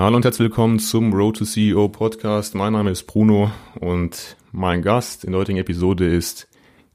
Hallo 0.00 0.16
und 0.16 0.24
herzlich 0.24 0.48
willkommen 0.48 0.78
zum 0.78 1.12
Road 1.12 1.36
to 1.36 1.44
CEO 1.44 1.90
Podcast. 1.90 2.54
Mein 2.54 2.72
Name 2.72 2.90
ist 2.90 3.02
Bruno 3.02 3.52
und 3.80 4.38
mein 4.50 4.80
Gast 4.80 5.24
in 5.24 5.32
der 5.32 5.40
heutigen 5.40 5.58
Episode 5.58 6.08
ist 6.08 6.48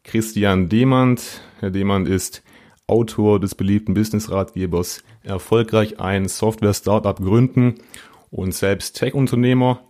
Christian 0.03 0.69
Demand. 0.69 1.39
Herr 1.59 1.69
Demand 1.69 2.07
ist 2.07 2.41
Autor 2.87 3.39
des 3.39 3.53
beliebten 3.53 3.93
Business-Ratgebers 3.93 5.03
Erfolgreich 5.21 5.99
ein 5.99 6.27
Software-Startup 6.27 7.15
gründen 7.15 7.75
und 8.31 8.55
selbst 8.55 8.95
Tech-Unternehmer. 8.95 9.81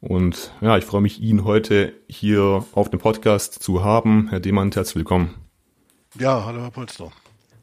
Und 0.00 0.52
ja, 0.60 0.76
ich 0.76 0.84
freue 0.84 1.00
mich, 1.00 1.22
ihn 1.22 1.44
heute 1.44 1.94
hier 2.06 2.66
auf 2.72 2.90
dem 2.90 3.00
Podcast 3.00 3.62
zu 3.62 3.82
haben. 3.82 4.28
Herr 4.28 4.40
Demand, 4.40 4.76
herzlich 4.76 4.96
willkommen. 4.96 5.36
Ja, 6.18 6.44
hallo 6.44 6.60
Herr 6.60 6.70
Polster. 6.70 7.12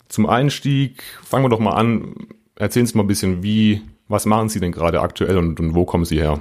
Zum 0.08 0.26
Einstieg 0.26 1.04
fangen 1.24 1.46
wir 1.46 1.50
doch 1.50 1.60
mal 1.60 1.76
an. 1.76 2.16
Erzählen 2.56 2.88
Sie 2.88 2.98
mal 2.98 3.04
ein 3.04 3.08
bisschen, 3.08 3.44
wie 3.44 3.84
was 4.10 4.26
machen 4.26 4.50
Sie 4.50 4.60
denn 4.60 4.74
gerade 4.74 5.00
aktuell 5.00 5.38
und, 5.38 5.60
und 5.60 5.76
wo 5.76 5.86
kommen 5.86 6.04
Sie 6.04 6.18
her? 6.18 6.40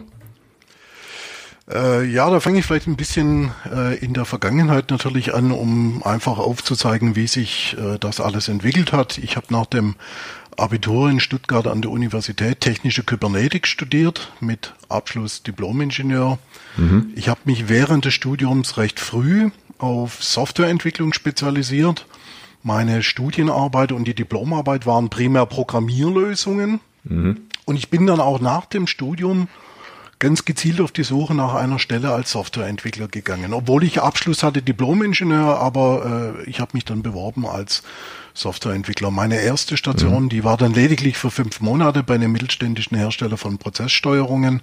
Äh, 1.71 2.05
ja, 2.07 2.31
da 2.31 2.41
fange 2.41 2.59
ich 2.59 2.67
vielleicht 2.67 2.87
ein 2.87 2.97
bisschen 2.97 3.51
äh, 3.71 3.97
in 3.99 4.15
der 4.15 4.25
Vergangenheit 4.25 4.91
natürlich 4.91 5.35
an, 5.35 5.53
um 5.53 6.03
einfach 6.03 6.39
aufzuzeigen, 6.39 7.15
wie 7.15 7.27
sich 7.27 7.77
äh, 7.79 7.99
das 7.99 8.21
alles 8.21 8.49
entwickelt 8.49 8.93
hat. 8.93 9.19
Ich 9.19 9.37
habe 9.37 9.47
nach 9.51 9.67
dem 9.67 9.95
Abitur 10.57 11.11
in 11.11 11.21
Stuttgart 11.21 11.67
an 11.67 11.83
der 11.83 11.91
Universität 11.91 12.61
Technische 12.61 13.05
Kybernetik 13.05 13.67
studiert 13.67 14.33
mit 14.41 14.75
Abschluss 14.89 15.43
Diplomingenieur. 15.43 16.39
Mhm. 16.77 17.13
Ich 17.15 17.29
habe 17.29 17.41
mich 17.45 17.69
während 17.69 18.07
des 18.07 18.15
Studiums 18.15 18.79
recht 18.79 18.99
früh 18.99 19.51
auf 19.77 20.25
Softwareentwicklung 20.25 21.13
spezialisiert. 21.13 22.07
Meine 22.63 23.03
Studienarbeit 23.03 23.93
und 23.93 24.09
die 24.09 24.15
Diplomarbeit 24.15 24.87
waren 24.87 25.11
primär 25.11 25.47
Programmierlösungen. 25.47 26.81
Mhm. 27.05 27.48
Und 27.69 27.77
ich 27.77 27.91
bin 27.91 28.07
dann 28.07 28.19
auch 28.19 28.41
nach 28.41 28.65
dem 28.65 28.87
Studium 28.87 29.47
ganz 30.19 30.47
gezielt 30.47 30.81
auf 30.81 30.91
die 30.91 31.03
Suche 31.03 31.35
nach 31.35 31.53
einer 31.53 31.79
Stelle 31.79 32.15
als 32.15 32.31
Softwareentwickler 32.31 33.09
gegangen. 33.09 33.53
Obwohl 33.53 33.85
ich 33.85 34.01
Abschluss 34.01 34.43
hatte, 34.43 34.63
Diplomingenieur, 34.63 35.59
aber 35.59 36.35
äh, 36.39 36.49
ich 36.49 36.61
habe 36.61 36.71
mich 36.73 36.87
dann 36.87 37.03
beworben 37.03 37.47
als 37.47 37.83
Softwareentwickler. 38.33 39.11
Meine 39.11 39.39
erste 39.43 39.77
Station, 39.77 40.25
mhm. 40.25 40.29
die 40.31 40.45
war 40.45 40.57
dann 40.57 40.73
lediglich 40.73 41.19
für 41.19 41.31
fünf 41.31 41.61
Monate 41.61 42.03
bei 42.03 42.15
einem 42.15 42.33
mittelständischen 42.33 42.97
Hersteller 42.97 43.37
von 43.37 43.59
Prozesssteuerungen. 43.59 44.63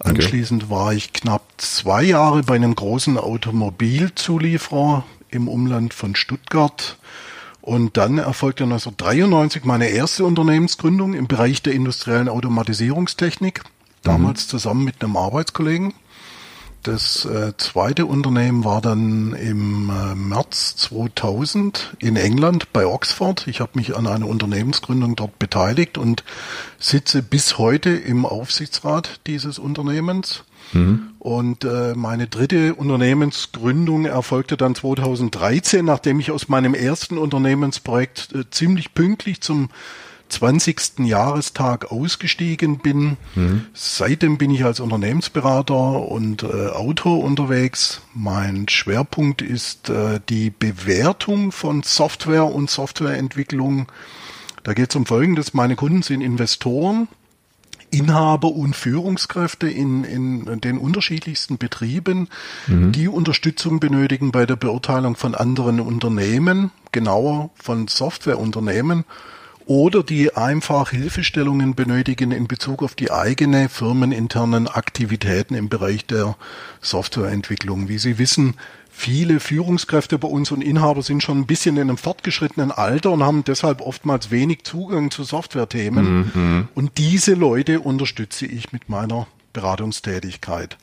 Anschließend 0.00 0.64
okay. 0.64 0.72
war 0.72 0.92
ich 0.92 1.12
knapp 1.12 1.44
zwei 1.58 2.02
Jahre 2.02 2.42
bei 2.42 2.56
einem 2.56 2.74
großen 2.74 3.18
Automobilzulieferer 3.18 5.04
im 5.30 5.46
Umland 5.46 5.94
von 5.94 6.16
Stuttgart 6.16 6.98
und 7.62 7.96
dann 7.96 8.18
erfolgte 8.18 8.64
1993 8.64 9.64
meine 9.64 9.88
erste 9.88 10.24
Unternehmensgründung 10.24 11.14
im 11.14 11.28
Bereich 11.28 11.62
der 11.62 11.72
industriellen 11.72 12.28
Automatisierungstechnik, 12.28 13.62
damals 14.02 14.44
mhm. 14.44 14.50
zusammen 14.50 14.84
mit 14.84 15.02
einem 15.02 15.16
Arbeitskollegen. 15.16 15.94
Das 16.82 17.24
äh, 17.24 17.52
zweite 17.58 18.06
Unternehmen 18.06 18.64
war 18.64 18.80
dann 18.80 19.34
im 19.34 19.88
äh, 19.88 20.16
März 20.16 20.74
2000 20.78 21.96
in 22.00 22.16
England 22.16 22.72
bei 22.72 22.84
Oxford. 22.84 23.46
Ich 23.46 23.60
habe 23.60 23.70
mich 23.74 23.96
an 23.96 24.08
einer 24.08 24.26
Unternehmensgründung 24.26 25.14
dort 25.14 25.38
beteiligt 25.38 25.96
und 25.96 26.24
sitze 26.80 27.22
bis 27.22 27.58
heute 27.58 27.90
im 27.90 28.26
Aufsichtsrat 28.26 29.20
dieses 29.28 29.60
Unternehmens. 29.60 30.42
Und 31.18 31.64
äh, 31.64 31.94
meine 31.94 32.26
dritte 32.26 32.74
Unternehmensgründung 32.74 34.06
erfolgte 34.06 34.56
dann 34.56 34.74
2013, 34.74 35.84
nachdem 35.84 36.18
ich 36.18 36.30
aus 36.30 36.48
meinem 36.48 36.74
ersten 36.74 37.18
Unternehmensprojekt 37.18 38.32
äh, 38.34 38.50
ziemlich 38.50 38.94
pünktlich 38.94 39.40
zum 39.40 39.68
20. 40.32 41.00
Jahrestag 41.00 41.92
ausgestiegen 41.92 42.78
bin. 42.78 43.18
Mhm. 43.34 43.66
Seitdem 43.74 44.38
bin 44.38 44.50
ich 44.50 44.64
als 44.64 44.80
Unternehmensberater 44.80 46.08
und 46.08 46.42
äh, 46.42 46.68
Autor 46.68 47.22
unterwegs. 47.22 48.00
Mein 48.14 48.66
Schwerpunkt 48.68 49.42
ist 49.42 49.90
äh, 49.90 50.20
die 50.28 50.50
Bewertung 50.50 51.52
von 51.52 51.82
Software 51.82 52.46
und 52.46 52.70
Softwareentwicklung. 52.70 53.86
Da 54.62 54.72
geht 54.72 54.90
es 54.90 54.96
um 54.96 55.06
Folgendes. 55.06 55.54
Meine 55.54 55.76
Kunden 55.76 56.02
sind 56.02 56.22
Investoren, 56.22 57.08
Inhaber 57.92 58.48
und 58.48 58.74
Führungskräfte 58.74 59.68
in, 59.68 60.04
in 60.04 60.60
den 60.60 60.78
unterschiedlichsten 60.78 61.58
Betrieben, 61.58 62.28
mhm. 62.66 62.92
die 62.92 63.06
Unterstützung 63.06 63.80
benötigen 63.80 64.32
bei 64.32 64.46
der 64.46 64.56
Beurteilung 64.56 65.14
von 65.14 65.34
anderen 65.34 65.78
Unternehmen, 65.78 66.70
genauer 66.90 67.50
von 67.54 67.88
Softwareunternehmen, 67.88 69.04
oder 69.66 70.02
die 70.02 70.34
einfach 70.34 70.90
Hilfestellungen 70.90 71.74
benötigen 71.74 72.32
in 72.32 72.48
Bezug 72.48 72.82
auf 72.82 72.94
die 72.94 73.12
eigene 73.12 73.68
firmeninternen 73.68 74.66
Aktivitäten 74.66 75.54
im 75.54 75.68
Bereich 75.68 76.04
der 76.06 76.36
Softwareentwicklung. 76.80 77.88
Wie 77.88 77.98
Sie 77.98 78.18
wissen, 78.18 78.54
viele 78.92 79.40
Führungskräfte 79.40 80.18
bei 80.18 80.28
uns 80.28 80.52
und 80.52 80.60
Inhaber 80.60 81.02
sind 81.02 81.22
schon 81.22 81.38
ein 81.38 81.46
bisschen 81.46 81.76
in 81.76 81.82
einem 81.82 81.96
fortgeschrittenen 81.96 82.70
Alter 82.70 83.10
und 83.10 83.24
haben 83.24 83.42
deshalb 83.42 83.80
oftmals 83.80 84.30
wenig 84.30 84.64
Zugang 84.64 85.10
zu 85.10 85.24
Softwarethemen. 85.24 86.30
Mhm. 86.34 86.68
Und 86.74 86.98
diese 86.98 87.34
Leute 87.34 87.80
unterstütze 87.80 88.46
ich 88.46 88.72
mit 88.72 88.88
meiner 88.88 89.26
Beratungstätigkeit. 89.52 90.76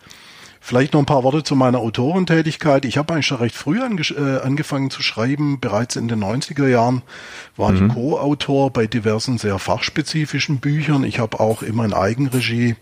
Vielleicht 0.62 0.94
noch 0.94 1.00
ein 1.00 1.06
paar 1.06 1.24
Worte 1.24 1.44
zu 1.44 1.56
meiner 1.56 1.80
Autorentätigkeit. 1.80 2.84
Ich 2.84 2.98
habe 2.98 3.14
eigentlich 3.14 3.28
schon 3.28 3.38
recht 3.38 3.56
früh 3.56 3.82
ange 3.82 4.02
äh, 4.02 4.42
angefangen 4.42 4.90
zu 4.90 5.02
schreiben. 5.02 5.60
Bereits 5.60 5.96
in 5.96 6.10
den 6.10 6.22
90er 6.22 6.68
Jahren 6.68 7.02
war 7.56 7.72
mhm. 7.72 7.88
ich 7.88 7.94
Co-Autor 7.94 8.72
bei 8.72 8.86
diversen 8.86 9.38
sehr 9.38 9.58
fachspezifischen 9.58 10.60
Büchern. 10.60 11.06
Ich 11.06 11.20
habe 11.20 11.40
auch 11.40 11.62
immer 11.62 11.86
in 11.86 11.94
Eigenregie 11.94 12.76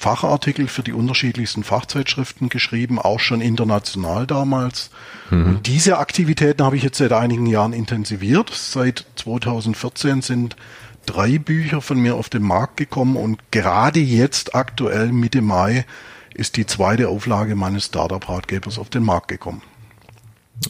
Fachartikel 0.00 0.66
für 0.66 0.82
die 0.82 0.94
unterschiedlichsten 0.94 1.62
Fachzeitschriften 1.62 2.48
geschrieben, 2.48 2.98
auch 2.98 3.20
schon 3.20 3.42
international 3.42 4.26
damals. 4.26 4.88
Mhm. 5.28 5.44
Und 5.44 5.66
diese 5.66 5.98
Aktivitäten 5.98 6.64
habe 6.64 6.78
ich 6.78 6.82
jetzt 6.82 6.96
seit 6.96 7.12
einigen 7.12 7.44
Jahren 7.44 7.74
intensiviert. 7.74 8.50
Seit 8.50 9.04
2014 9.16 10.22
sind 10.22 10.56
drei 11.04 11.38
Bücher 11.38 11.82
von 11.82 12.00
mir 12.00 12.14
auf 12.14 12.30
den 12.30 12.42
Markt 12.42 12.78
gekommen 12.78 13.16
und 13.16 13.40
gerade 13.50 14.00
jetzt 14.00 14.54
aktuell 14.54 15.12
Mitte 15.12 15.42
Mai 15.42 15.84
ist 16.32 16.56
die 16.56 16.64
zweite 16.64 17.10
Auflage 17.10 17.54
meines 17.54 17.84
Startup-Ratgebers 17.84 18.78
auf 18.78 18.88
den 18.88 19.04
Markt 19.04 19.28
gekommen. 19.28 19.60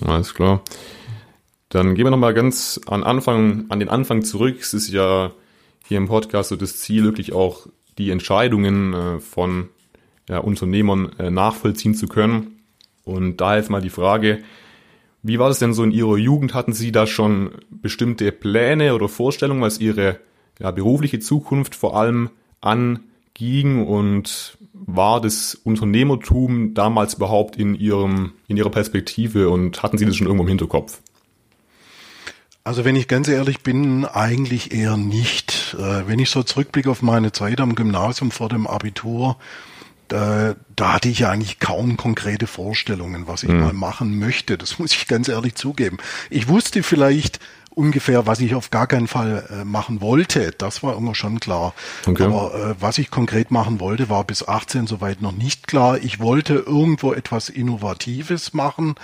Alles 0.04 0.34
klar. 0.34 0.60
Dann 1.68 1.94
gehen 1.94 2.04
wir 2.04 2.10
nochmal 2.10 2.34
ganz 2.34 2.80
an 2.86 3.04
Anfang, 3.04 3.66
an 3.68 3.78
den 3.78 3.90
Anfang 3.90 4.24
zurück. 4.24 4.58
Es 4.60 4.74
ist 4.74 4.88
ja 4.88 5.30
hier 5.86 5.98
im 5.98 6.08
Podcast 6.08 6.48
so 6.48 6.56
das 6.56 6.78
Ziel, 6.78 7.04
wirklich 7.04 7.32
auch 7.32 7.68
die 8.00 8.10
Entscheidungen 8.10 8.94
äh, 8.94 9.20
von 9.20 9.68
ja, 10.28 10.38
Unternehmern 10.38 11.12
äh, 11.18 11.30
nachvollziehen 11.30 11.94
zu 11.94 12.08
können. 12.08 12.60
Und 13.04 13.38
da 13.38 13.56
jetzt 13.56 13.70
mal 13.70 13.80
die 13.80 13.90
Frage, 13.90 14.42
wie 15.22 15.38
war 15.38 15.48
das 15.48 15.58
denn 15.58 15.74
so 15.74 15.84
in 15.84 15.90
Ihrer 15.90 16.16
Jugend? 16.16 16.54
Hatten 16.54 16.72
Sie 16.72 16.92
da 16.92 17.06
schon 17.06 17.50
bestimmte 17.70 18.32
Pläne 18.32 18.94
oder 18.94 19.08
Vorstellungen, 19.08 19.60
was 19.60 19.78
Ihre 19.78 20.18
ja, 20.58 20.70
berufliche 20.70 21.20
Zukunft 21.20 21.74
vor 21.74 21.96
allem 21.96 22.30
anging? 22.60 23.86
Und 23.86 24.56
war 24.72 25.20
das 25.20 25.54
Unternehmertum 25.54 26.72
damals 26.72 27.14
überhaupt 27.14 27.56
in, 27.56 27.74
Ihrem, 27.74 28.32
in 28.48 28.56
Ihrer 28.56 28.70
Perspektive 28.70 29.50
und 29.50 29.82
hatten 29.82 29.98
Sie 29.98 30.06
das 30.06 30.16
schon 30.16 30.26
irgendwo 30.26 30.44
im 30.44 30.48
Hinterkopf? 30.48 31.00
Also 32.64 32.84
wenn 32.84 32.96
ich 32.96 33.08
ganz 33.08 33.28
ehrlich 33.28 33.60
bin, 33.60 34.04
eigentlich 34.04 34.72
eher 34.72 34.96
nicht. 34.96 35.59
Äh, 35.74 36.08
wenn 36.08 36.18
ich 36.18 36.30
so 36.30 36.42
zurückblicke 36.42 36.90
auf 36.90 37.02
meine 37.02 37.32
Zeit 37.32 37.60
am 37.60 37.74
Gymnasium 37.74 38.30
vor 38.30 38.48
dem 38.48 38.66
Abitur, 38.66 39.36
da, 40.08 40.54
da 40.74 40.94
hatte 40.94 41.08
ich 41.08 41.20
ja 41.20 41.30
eigentlich 41.30 41.60
kaum 41.60 41.96
konkrete 41.96 42.46
Vorstellungen, 42.46 43.28
was 43.28 43.44
ich 43.44 43.50
mhm. 43.50 43.60
mal 43.60 43.72
machen 43.72 44.18
möchte. 44.18 44.58
Das 44.58 44.78
muss 44.78 44.92
ich 44.92 45.06
ganz 45.06 45.28
ehrlich 45.28 45.54
zugeben. 45.54 45.98
Ich 46.30 46.48
wusste 46.48 46.82
vielleicht 46.82 47.40
ungefähr, 47.72 48.26
was 48.26 48.40
ich 48.40 48.54
auf 48.54 48.70
gar 48.70 48.86
keinen 48.86 49.06
Fall 49.06 49.46
äh, 49.50 49.64
machen 49.64 50.00
wollte. 50.00 50.52
Das 50.58 50.82
war 50.82 50.96
immer 50.96 51.14
schon 51.14 51.40
klar. 51.40 51.72
Okay. 52.06 52.24
Aber 52.24 52.54
äh, 52.54 52.74
was 52.80 52.98
ich 52.98 53.10
konkret 53.10 53.50
machen 53.50 53.80
wollte, 53.80 54.08
war 54.08 54.24
bis 54.24 54.46
18 54.46 54.86
soweit 54.86 55.22
noch 55.22 55.32
nicht 55.32 55.68
klar. 55.68 55.98
Ich 55.98 56.18
wollte 56.20 56.54
irgendwo 56.54 57.12
etwas 57.12 57.48
Innovatives 57.48 58.52
machen. 58.52 58.96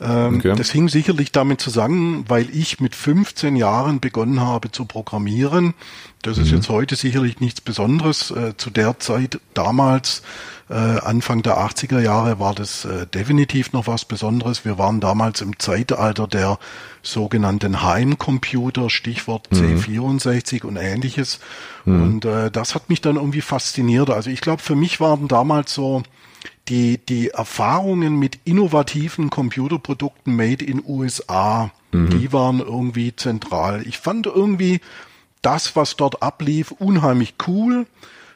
Ähm, 0.00 0.36
okay. 0.36 0.54
Das 0.56 0.70
hing 0.70 0.88
sicherlich 0.88 1.32
damit 1.32 1.60
zusammen, 1.60 2.24
weil 2.28 2.48
ich 2.54 2.80
mit 2.80 2.94
15 2.94 3.56
Jahren 3.56 4.00
begonnen 4.00 4.40
habe 4.40 4.70
zu 4.70 4.84
programmieren. 4.84 5.74
Das 6.20 6.36
mhm. 6.36 6.42
ist 6.42 6.50
jetzt 6.50 6.68
heute 6.68 6.96
sicherlich 6.96 7.40
nichts 7.40 7.62
Besonderes. 7.62 8.30
Äh, 8.30 8.56
zu 8.58 8.68
der 8.68 8.98
Zeit 8.98 9.40
damals, 9.54 10.22
äh, 10.68 10.74
Anfang 10.74 11.42
der 11.42 11.56
80er 11.56 12.00
Jahre, 12.00 12.38
war 12.38 12.54
das 12.54 12.84
äh, 12.84 13.06
definitiv 13.06 13.72
noch 13.72 13.86
was 13.86 14.04
Besonderes. 14.04 14.66
Wir 14.66 14.76
waren 14.76 15.00
damals 15.00 15.40
im 15.40 15.58
Zeitalter 15.58 16.26
der 16.26 16.58
sogenannten 17.02 17.82
Heimcomputer, 17.82 18.90
Stichwort 18.90 19.50
mhm. 19.50 19.78
C64 19.78 20.64
und 20.64 20.76
ähnliches. 20.76 21.40
Mhm. 21.86 22.02
Und 22.02 22.28
das 22.52 22.74
hat 22.74 22.90
mich 22.90 23.00
dann 23.00 23.14
irgendwie 23.14 23.40
fasziniert. 23.40 24.10
Also 24.10 24.28
ich 24.28 24.40
glaube, 24.40 24.60
für 24.60 24.74
mich 24.74 24.98
waren 24.98 25.28
damals 25.28 25.72
so 25.72 26.02
die, 26.68 26.98
die 26.98 27.28
Erfahrungen 27.28 28.18
mit 28.18 28.40
innovativen 28.44 29.30
Computerprodukten 29.30 30.34
made 30.34 30.64
in 30.64 30.82
USA, 30.84 31.70
mhm. 31.92 32.10
die 32.10 32.32
waren 32.32 32.60
irgendwie 32.60 33.14
zentral. 33.14 33.86
Ich 33.86 33.98
fand 33.98 34.26
irgendwie 34.26 34.80
das, 35.42 35.76
was 35.76 35.96
dort 35.96 36.22
ablief, 36.22 36.72
unheimlich 36.72 37.34
cool. 37.46 37.86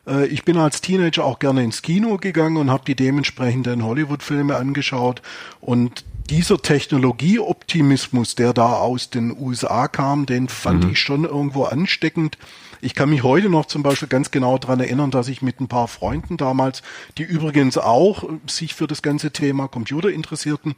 Äh, 0.07 0.27
ich 0.27 0.45
bin 0.45 0.57
als 0.57 0.81
Teenager 0.81 1.25
auch 1.25 1.39
gerne 1.39 1.65
ins 1.65 1.83
Kino 1.83 2.17
gegangen 2.19 2.57
und 2.57 2.71
habe 2.71 2.85
die 2.87 2.95
dementsprechenden 2.95 3.85
Hollywood-Filme 3.85 4.57
angeschaut. 4.57 5.23
Und 5.61 6.05
dieser 6.31 6.59
Technologieoptimismus, 6.59 8.37
der 8.37 8.53
da 8.53 8.75
aus 8.75 9.11
den 9.11 9.37
USA 9.37 9.89
kam, 9.89 10.27
den 10.27 10.49
fand 10.49 10.85
mhm. 10.85 10.91
ich 10.91 11.01
schon 11.01 11.25
irgendwo 11.25 11.65
ansteckend. 11.65 12.39
Ich 12.81 12.95
kann 12.95 13.11
mich 13.11 13.23
heute 13.23 13.49
noch 13.49 13.67
zum 13.67 13.83
Beispiel 13.83 14.09
ganz 14.09 14.31
genau 14.31 14.59
daran 14.59 14.81
erinnern, 14.81 15.11
dass 15.11 15.29
ich 15.29 15.43
mit 15.43 15.61
ein 15.61 15.69
paar 15.69 15.89
Freunden 15.89 16.37
damals, 16.37 16.83
die 17.19 17.23
übrigens 17.23 17.79
auch 17.79 18.25
sich 18.47 18.75
für 18.75 18.87
das 18.87 19.03
ganze 19.03 19.31
Thema 19.31 19.69
Computer 19.69 20.11
interessierten, 20.11 20.75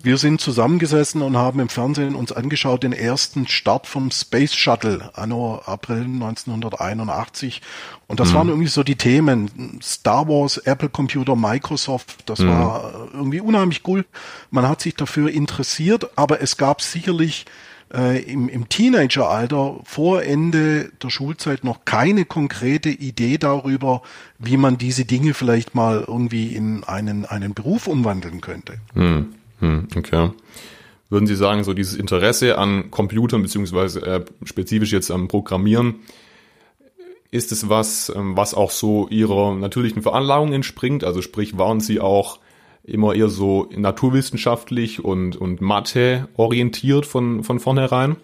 wir 0.00 0.16
sind 0.16 0.40
zusammengesessen 0.40 1.22
und 1.22 1.36
haben 1.36 1.58
im 1.58 1.68
Fernsehen 1.68 2.14
uns 2.14 2.30
angeschaut 2.30 2.84
den 2.84 2.92
ersten 2.92 3.48
Start 3.48 3.88
vom 3.88 4.12
Space 4.12 4.54
Shuttle 4.54 5.10
anno 5.14 5.60
April 5.66 6.04
1981 6.04 7.62
und 8.06 8.20
das 8.20 8.30
mhm. 8.30 8.34
waren 8.34 8.48
irgendwie 8.48 8.68
so 8.68 8.84
die 8.84 8.94
Themen 8.94 9.80
Star 9.82 10.28
Wars, 10.28 10.58
Apple 10.58 10.88
Computer, 10.88 11.34
Microsoft, 11.34 12.28
das 12.30 12.38
mhm. 12.38 12.48
war 12.48 13.08
irgendwie 13.12 13.40
unheimlich 13.40 13.82
cool. 13.88 14.04
Man 14.52 14.68
hat 14.68 14.82
sich 14.82 14.94
dafür 14.94 15.30
interessiert, 15.30 16.08
aber 16.14 16.40
es 16.42 16.56
gab 16.56 16.80
sicherlich 16.80 17.46
äh, 17.92 18.22
im, 18.22 18.48
im 18.48 18.68
Teenageralter 18.68 19.80
vor 19.84 20.22
Ende 20.22 20.90
der 21.02 21.10
Schulzeit 21.10 21.64
noch 21.64 21.84
keine 21.84 22.24
konkrete 22.24 22.90
Idee 22.90 23.38
darüber, 23.38 24.02
wie 24.38 24.56
man 24.56 24.78
diese 24.78 25.04
Dinge 25.04 25.34
vielleicht 25.34 25.74
mal 25.74 26.04
irgendwie 26.06 26.54
in 26.54 26.84
einen, 26.84 27.24
einen 27.24 27.54
Beruf 27.54 27.86
umwandeln 27.86 28.40
könnte. 28.40 28.74
Mhm. 28.94 29.34
Hm, 29.60 29.88
okay. 29.96 30.30
Würden 31.10 31.26
Sie 31.26 31.36
sagen, 31.36 31.64
so 31.64 31.72
dieses 31.72 31.94
Interesse 31.94 32.58
an 32.58 32.90
Computern 32.90 33.42
beziehungsweise 33.42 34.00
äh, 34.02 34.24
spezifisch 34.44 34.92
jetzt 34.92 35.10
am 35.10 35.28
Programmieren, 35.28 35.96
ist 37.30 37.52
es 37.52 37.68
was, 37.68 38.12
ähm, 38.14 38.36
was 38.36 38.54
auch 38.54 38.70
so 38.70 39.08
Ihrer 39.08 39.54
natürlichen 39.54 40.02
Veranlagung 40.02 40.52
entspringt? 40.52 41.04
Also 41.04 41.22
sprich, 41.22 41.56
waren 41.58 41.80
Sie 41.80 42.00
auch 42.00 42.40
immer 42.88 43.14
eher 43.14 43.28
so 43.28 43.68
naturwissenschaftlich 43.76 45.04
und, 45.04 45.36
und 45.36 45.60
Mathe 45.60 46.28
orientiert 46.36 47.06
von, 47.06 47.44
von 47.44 47.60
vornherein? 47.60 48.16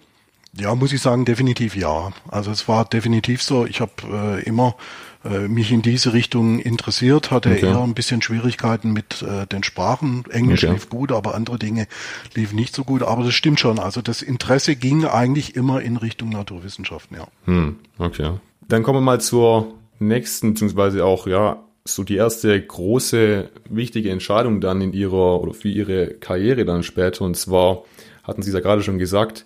Ja, 0.56 0.75
muss 0.75 0.93
ich 0.93 1.00
sagen, 1.00 1.25
definitiv 1.25 1.76
ja. 1.76 2.12
Also 2.28 2.50
es 2.50 2.69
war 2.69 2.84
definitiv 2.84 3.43
so. 3.43 3.66
Ich 3.66 3.81
habe 3.81 3.93
äh, 4.12 4.43
immer 4.44 4.76
äh, 5.25 5.49
mich 5.49 5.72
in 5.72 5.82
diese 5.82 6.12
Richtung 6.12 6.61
interessiert, 6.61 7.31
hatte 7.31 7.50
okay. 7.50 7.66
eher 7.66 7.82
ein 7.82 7.94
bisschen 7.94 8.22
Schwierigkeiten 8.22 8.93
mit 8.93 9.22
äh, 9.22 9.46
den 9.46 9.64
Sprachen. 9.64 10.25
Englisch 10.31 10.64
okay. 10.64 10.75
lief 10.75 10.88
gut, 10.88 11.10
aber 11.10 11.34
andere 11.34 11.58
Dinge 11.58 11.88
liefen 12.34 12.56
nicht 12.56 12.75
so 12.75 12.84
gut. 12.84 13.02
Aber 13.02 13.25
das 13.25 13.34
stimmt 13.34 13.58
schon. 13.58 13.78
Also 13.78 14.00
das 14.00 14.22
Interesse 14.22 14.76
ging 14.76 15.05
eigentlich 15.05 15.56
immer 15.56 15.81
in 15.81 15.96
Richtung 15.96 16.28
Naturwissenschaften, 16.28 17.17
ja. 17.17 17.26
Hm, 17.46 17.76
okay. 17.99 18.32
Dann 18.69 18.82
kommen 18.82 18.99
wir 18.99 19.02
mal 19.02 19.20
zur 19.20 19.75
nächsten, 19.99 20.52
beziehungsweise 20.52 21.05
auch, 21.05 21.26
ja, 21.26 21.63
so 21.86 22.02
die 22.02 22.16
erste 22.16 22.60
große, 22.60 23.50
wichtige 23.69 24.10
Entscheidung 24.10 24.60
dann 24.60 24.81
in 24.81 24.92
ihrer 24.92 25.40
oder 25.40 25.52
für 25.52 25.69
ihre 25.69 26.14
Karriere 26.14 26.64
dann 26.64 26.82
später. 26.82 27.25
Und 27.25 27.36
zwar 27.36 27.84
hatten 28.22 28.42
Sie 28.42 28.50
es 28.50 28.54
ja 28.54 28.60
gerade 28.60 28.82
schon 28.82 28.98
gesagt, 28.98 29.44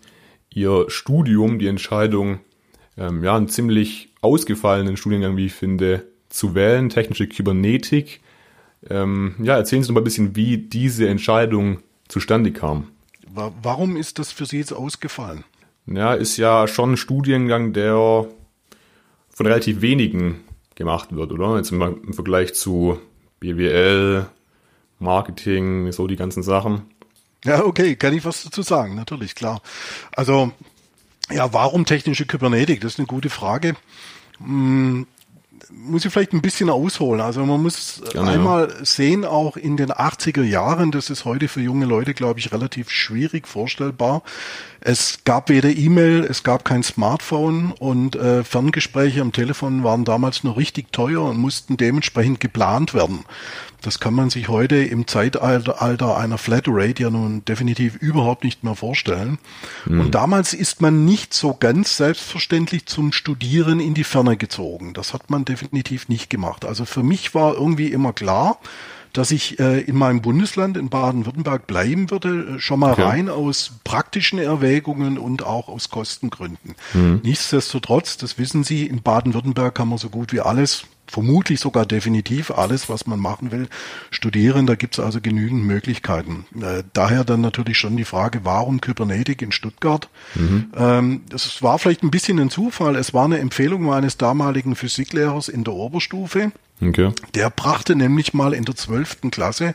Ihr 0.55 0.87
Studium, 0.89 1.59
die 1.59 1.67
Entscheidung, 1.67 2.41
ähm, 2.97 3.23
ja, 3.23 3.37
einen 3.37 3.49
ziemlich 3.49 4.15
ausgefallenen 4.21 4.97
Studiengang, 4.97 5.37
wie 5.37 5.47
ich 5.47 5.53
finde, 5.53 6.07
zu 6.29 6.55
wählen, 6.55 6.89
technische 6.89 7.27
Kybernetik. 7.27 8.21
Ähm, 8.89 9.35
ja, 9.43 9.57
erzählen 9.57 9.83
Sie 9.83 9.89
doch 9.89 9.95
mal 9.95 10.01
ein 10.01 10.05
bisschen, 10.05 10.37
wie 10.37 10.59
diese 10.59 11.09
Entscheidung 11.09 11.81
zustande 12.07 12.53
kam. 12.53 12.89
Warum 13.63 13.97
ist 13.97 14.19
das 14.19 14.33
für 14.33 14.47
Sie 14.47 14.59
jetzt 14.59 14.73
ausgefallen? 14.73 15.45
Ja, 15.87 16.15
ist 16.15 16.37
ja 16.37 16.67
schon 16.67 16.93
ein 16.93 16.97
Studiengang, 16.97 17.73
der 17.73 18.27
von 19.29 19.47
relativ 19.47 19.81
wenigen 19.81 20.41
gemacht 20.79 21.15
wird, 21.15 21.33
oder? 21.33 21.57
Jetzt 21.57 21.73
im, 21.73 22.15
Vergleich 22.15 22.55
zu 22.55 22.99
BWL, 23.41 24.27
Marketing, 24.99 25.93
so 25.93 26.07
die 26.07 26.17
ganzen 26.17 26.43
Sachen. 26.43 26.83
Ja, 27.45 27.65
okay, 27.65 27.97
kann 27.97 28.15
ich 28.15 28.25
was 28.25 28.45
dazu 28.45 28.63
sagen, 28.63 28.95
natürlich, 28.95 29.35
klar. 29.35 29.61
Also 30.13 30.53
ja, 31.31 31.53
warum 31.53 31.85
technische 31.85 32.27
Kybernetik? 32.27 32.81
Das 32.81 32.95
ist 32.95 32.99
eine 32.99 33.07
gute 33.07 33.29
Frage. 33.29 33.77
Muss 35.71 36.05
ich 36.05 36.13
vielleicht 36.13 36.33
ein 36.33 36.43
bisschen 36.43 36.71
ausholen. 36.71 37.21
Also 37.21 37.45
man 37.45 37.63
muss 37.63 38.03
Gerne, 38.13 38.31
einmal 38.31 38.69
ja. 38.69 38.85
sehen, 38.85 39.25
auch 39.25 39.57
in 39.57 39.77
den 39.77 39.91
80er 39.91 40.43
Jahren, 40.43 40.91
das 40.91 41.11
ist 41.11 41.25
heute 41.25 41.49
für 41.49 41.61
junge 41.61 41.87
Leute, 41.87 42.15
glaube 42.15 42.41
ich, 42.41 42.53
relativ 42.53 42.91
schwierig 42.91 43.47
vorstellbar. 43.47 44.23
Es 44.81 45.19
gab 45.25 45.49
weder 45.49 45.71
E-Mail, 45.71 46.25
es 46.25 46.45
gab 46.45 46.65
kein 46.65 46.83
Smartphone 46.83 47.73
und 47.73 48.15
äh, 48.15 48.45
Ferngespräche 48.45 49.21
am 49.21 49.33
Telefon 49.33 49.83
waren 49.83 50.05
damals 50.05 50.45
noch 50.45 50.57
richtig 50.57 50.93
teuer 50.93 51.23
und 51.25 51.39
mussten 51.39 51.77
dementsprechend 51.77 52.39
geplant 52.39 52.95
werden. 52.95 53.25
Das 53.81 54.01
kann 54.01 54.15
man 54.15 54.29
sich 54.29 54.49
heute 54.49 54.77
im 54.77 55.07
Zeitalter 55.07 56.17
einer 56.17 56.39
Flatrate 56.39 57.03
ja 57.03 57.11
nun 57.11 57.45
definitiv 57.45 57.95
überhaupt 57.97 58.43
nicht 58.43 58.65
mehr 58.65 58.75
vorstellen. 58.75 59.39
Mhm. 59.87 60.01
Und 60.01 60.15
damals 60.15 60.53
ist 60.53 60.81
man 60.81 61.05
nicht 61.05 61.33
so 61.33 61.55
ganz 61.55 61.97
selbstverständlich 61.97 62.87
zum 62.87 63.13
Studieren 63.13 63.79
in 63.79 63.95
die 63.95 64.05
Ferne 64.05 64.37
gezogen. 64.37 64.95
Das 64.95 65.15
hat 65.15 65.31
man 65.31 65.45
definitiv 65.49 66.09
nicht 66.09 66.31
gemacht. 66.31 66.65
Also 66.65 66.85
für 66.85 67.03
mich 67.03 67.35
war 67.35 67.55
irgendwie 67.55 67.89
immer 67.93 68.13
klar, 68.13 68.59
dass 69.13 69.31
ich 69.31 69.59
äh, 69.59 69.81
in 69.81 69.97
meinem 69.97 70.21
Bundesland 70.21 70.77
in 70.77 70.91
Baden-Württemberg 70.91 71.67
bleiben 71.67 72.11
würde, 72.11 72.57
äh, 72.57 72.61
schon 72.61 72.81
mal 72.81 72.93
okay. 72.93 73.03
rein 73.03 73.29
aus 73.29 73.73
praktischen 73.85 74.39
Erwägungen 74.39 75.19
und 75.19 75.43
auch 75.43 75.69
aus 75.69 75.89
Kostengründen. 75.89 76.75
Mhm. 76.95 77.21
Nichtsdestotrotz, 77.25 78.17
das 78.17 78.39
wissen 78.39 78.65
Sie, 78.65 78.87
in 78.87 79.03
Baden-Württemberg 79.03 79.75
kann 79.75 79.89
man 79.89 79.99
so 79.99 80.11
gut 80.11 80.33
wie 80.33 80.41
alles 80.41 80.85
vermutlich 81.09 81.59
sogar 81.61 81.87
definitiv 81.87 82.51
alles, 82.51 82.89
was 82.89 83.07
man 83.07 83.19
machen 83.19 83.51
will, 83.51 83.69
studieren. 84.11 84.67
Da 84.67 84.75
gibt 84.75 84.99
es 84.99 85.05
also 85.05 85.21
genügend 85.21 85.65
Möglichkeiten. 85.65 86.47
Äh, 86.61 86.85
daher 86.93 87.25
dann 87.25 87.41
natürlich 87.41 87.79
schon 87.79 87.97
die 87.97 88.05
Frage, 88.05 88.41
warum 88.45 88.81
Kybernetik 88.81 89.43
in 89.43 89.53
Stuttgart? 89.53 90.09
Mhm. 90.35 90.73
Ähm, 90.77 91.21
das 91.31 91.63
war 91.63 91.79
vielleicht 91.79 92.03
ein 92.03 92.11
bisschen 92.11 92.39
ein 92.39 92.51
Zufall. 92.51 92.97
Es 92.97 93.15
war 93.15 93.25
eine 93.25 93.39
Empfehlung 93.39 93.83
meines 93.83 94.17
damaligen 94.19 94.77
Physiklehrers 94.77 95.49
in 95.49 95.65
der 95.65 95.75
Oberstufe. 95.75 96.53
Okay. 96.81 97.13
Der 97.35 97.51
brachte 97.51 97.97
nämlich 97.97 98.35
mal 98.35 98.53
in 98.53 98.65
der 98.65 98.77
zwölften 98.77 99.31
Klasse 99.31 99.75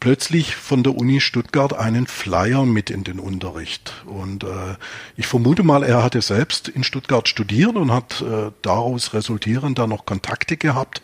plötzlich 0.00 0.56
von 0.56 0.82
der 0.82 0.96
Uni 0.96 1.20
Stuttgart 1.20 1.72
einen 1.72 2.06
Flyer 2.06 2.64
mit 2.64 2.90
in 2.90 3.04
den 3.04 3.18
Unterricht. 3.18 4.04
Und 4.06 4.44
äh, 4.44 4.76
ich 5.16 5.26
vermute 5.26 5.62
mal, 5.62 5.82
er 5.82 6.02
hatte 6.02 6.22
selbst 6.22 6.68
in 6.68 6.84
Stuttgart 6.84 7.28
studiert 7.28 7.76
und 7.76 7.92
hat 7.92 8.22
äh, 8.22 8.50
daraus 8.62 9.14
resultierend 9.14 9.78
da 9.78 9.86
noch 9.86 10.06
Kontakte 10.06 10.56
gehabt 10.56 11.02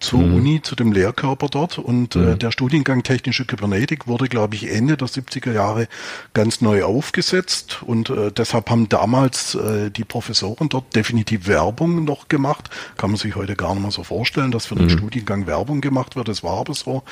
zur 0.00 0.20
mhm. 0.20 0.34
Uni, 0.34 0.62
zu 0.62 0.74
dem 0.74 0.92
Lehrkörper 0.92 1.48
dort. 1.48 1.78
Und 1.78 2.16
äh, 2.16 2.18
mhm. 2.18 2.28
äh, 2.32 2.36
der 2.36 2.50
Studiengang 2.50 3.02
Technische 3.02 3.44
Kybernetik 3.44 4.06
wurde, 4.06 4.28
glaube 4.28 4.54
ich, 4.54 4.70
Ende 4.70 4.96
der 4.96 5.08
70er 5.08 5.52
Jahre 5.52 5.88
ganz 6.34 6.60
neu 6.60 6.84
aufgesetzt. 6.84 7.82
Und 7.86 8.10
äh, 8.10 8.32
deshalb 8.32 8.70
haben 8.70 8.88
damals 8.88 9.54
äh, 9.54 9.90
die 9.90 10.04
Professoren 10.04 10.68
dort 10.68 10.96
definitiv 10.96 11.46
Werbung 11.46 12.04
noch 12.04 12.28
gemacht. 12.28 12.70
Kann 12.96 13.10
man 13.10 13.18
sich 13.18 13.36
heute 13.36 13.54
gar 13.54 13.74
nicht 13.74 13.82
mehr 13.82 13.92
so 13.92 14.02
vorstellen, 14.02 14.50
dass 14.50 14.66
für 14.66 14.74
den 14.74 14.86
mhm. 14.86 14.90
Studiengang 14.90 15.46
Werbung 15.46 15.80
gemacht 15.80 16.16
wird. 16.16 16.28
Das 16.28 16.42
war 16.42 16.58
aber 16.58 16.74
so. 16.74 17.02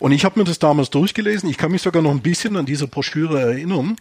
Und 0.00 0.12
ich 0.12 0.24
habe 0.24 0.38
mir 0.38 0.44
das 0.44 0.58
damals 0.58 0.90
durchgelesen. 0.90 1.48
Ich 1.48 1.58
kann 1.58 1.70
mich 1.70 1.82
sogar 1.82 2.02
noch 2.02 2.10
ein 2.10 2.22
bisschen 2.22 2.56
an 2.56 2.66
diese 2.66 2.88
Broschüre 2.88 3.40
erinnern. 3.40 3.96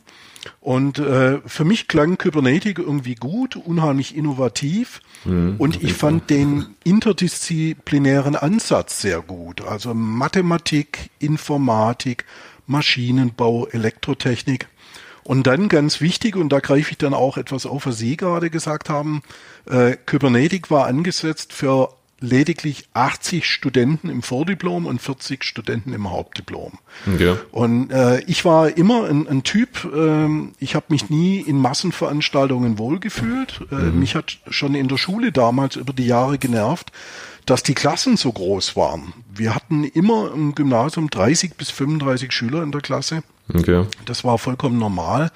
Und 0.60 1.00
äh, 1.00 1.40
für 1.46 1.66
mich 1.66 1.88
klang 1.88 2.18
Kybernetik 2.18 2.80
irgendwie 2.80 3.16
gut, 3.16 3.56
unheimlich 3.56 4.16
innovativ. 4.16 5.02
Mhm, 5.26 5.56
und 5.58 5.84
ich 5.84 5.94
fand 5.94 6.30
den 6.30 6.76
interdisziplinären 6.84 8.36
Ansatz 8.36 9.02
sehr 9.02 9.22
gut. 9.22 9.62
Also 9.62 9.94
Mathematik, 9.94 11.10
Informatik, 11.20 12.26
Maschinenbau, 12.66 13.68
Elektrotechnik. 13.68 14.68
Und 15.24 15.46
dann 15.46 15.70
ganz 15.70 16.02
wichtig, 16.02 16.36
und 16.36 16.50
da 16.50 16.60
greife 16.60 16.92
ich 16.92 16.98
dann 16.98 17.14
auch 17.14 17.38
etwas 17.38 17.66
auf, 17.66 17.86
was 17.86 17.98
Sie 18.00 18.18
gerade 18.18 18.50
gesagt 18.50 18.90
haben, 18.90 19.22
äh, 19.70 19.96
Kybernetik 20.06 20.72
war 20.72 20.88
angesetzt 20.88 21.54
für 21.54 21.94
lediglich 22.22 22.88
80 22.94 23.46
Studenten 23.46 24.10
im 24.10 24.22
Vordiplom 24.22 24.86
und 24.86 25.02
40 25.02 25.44
Studenten 25.44 25.92
im 25.92 26.10
Hauptdiplom. 26.10 26.78
Okay. 27.14 27.36
Und 27.52 27.92
äh, 27.92 28.22
ich 28.22 28.46
war 28.46 28.78
immer 28.78 29.06
ein, 29.06 29.28
ein 29.28 29.44
Typ, 29.44 29.86
äh, 29.94 30.28
ich 30.60 30.76
habe 30.76 30.86
mich 30.90 31.10
nie 31.10 31.42
in 31.42 31.58
Massenveranstaltungen 31.58 32.78
wohlgefühlt. 32.78 33.62
Äh, 33.72 33.76
mhm. 33.76 34.00
Mich 34.00 34.16
hat 34.16 34.38
schon 34.50 34.76
in 34.76 34.88
der 34.88 34.98
Schule 34.98 35.32
damals 35.32 35.76
über 35.76 35.94
die 35.94 36.06
Jahre 36.06 36.38
genervt, 36.38 36.92
dass 37.46 37.64
die 37.64 37.74
Klassen 37.74 38.18
so 38.18 38.32
groß 38.32 38.76
waren. 38.76 39.14
Wir 39.34 39.56
hatten 39.56 39.84
immer 39.84 40.32
im 40.34 40.54
Gymnasium 40.54 41.10
30 41.10 41.56
bis 41.56 41.72
35 41.72 42.32
Schüler 42.32 42.62
in 42.62 42.72
der 42.72 42.82
Klasse. 42.82 43.24
Okay. 43.54 43.86
Das 44.06 44.24
war 44.24 44.38
vollkommen 44.38 44.78
normal. 44.78 45.32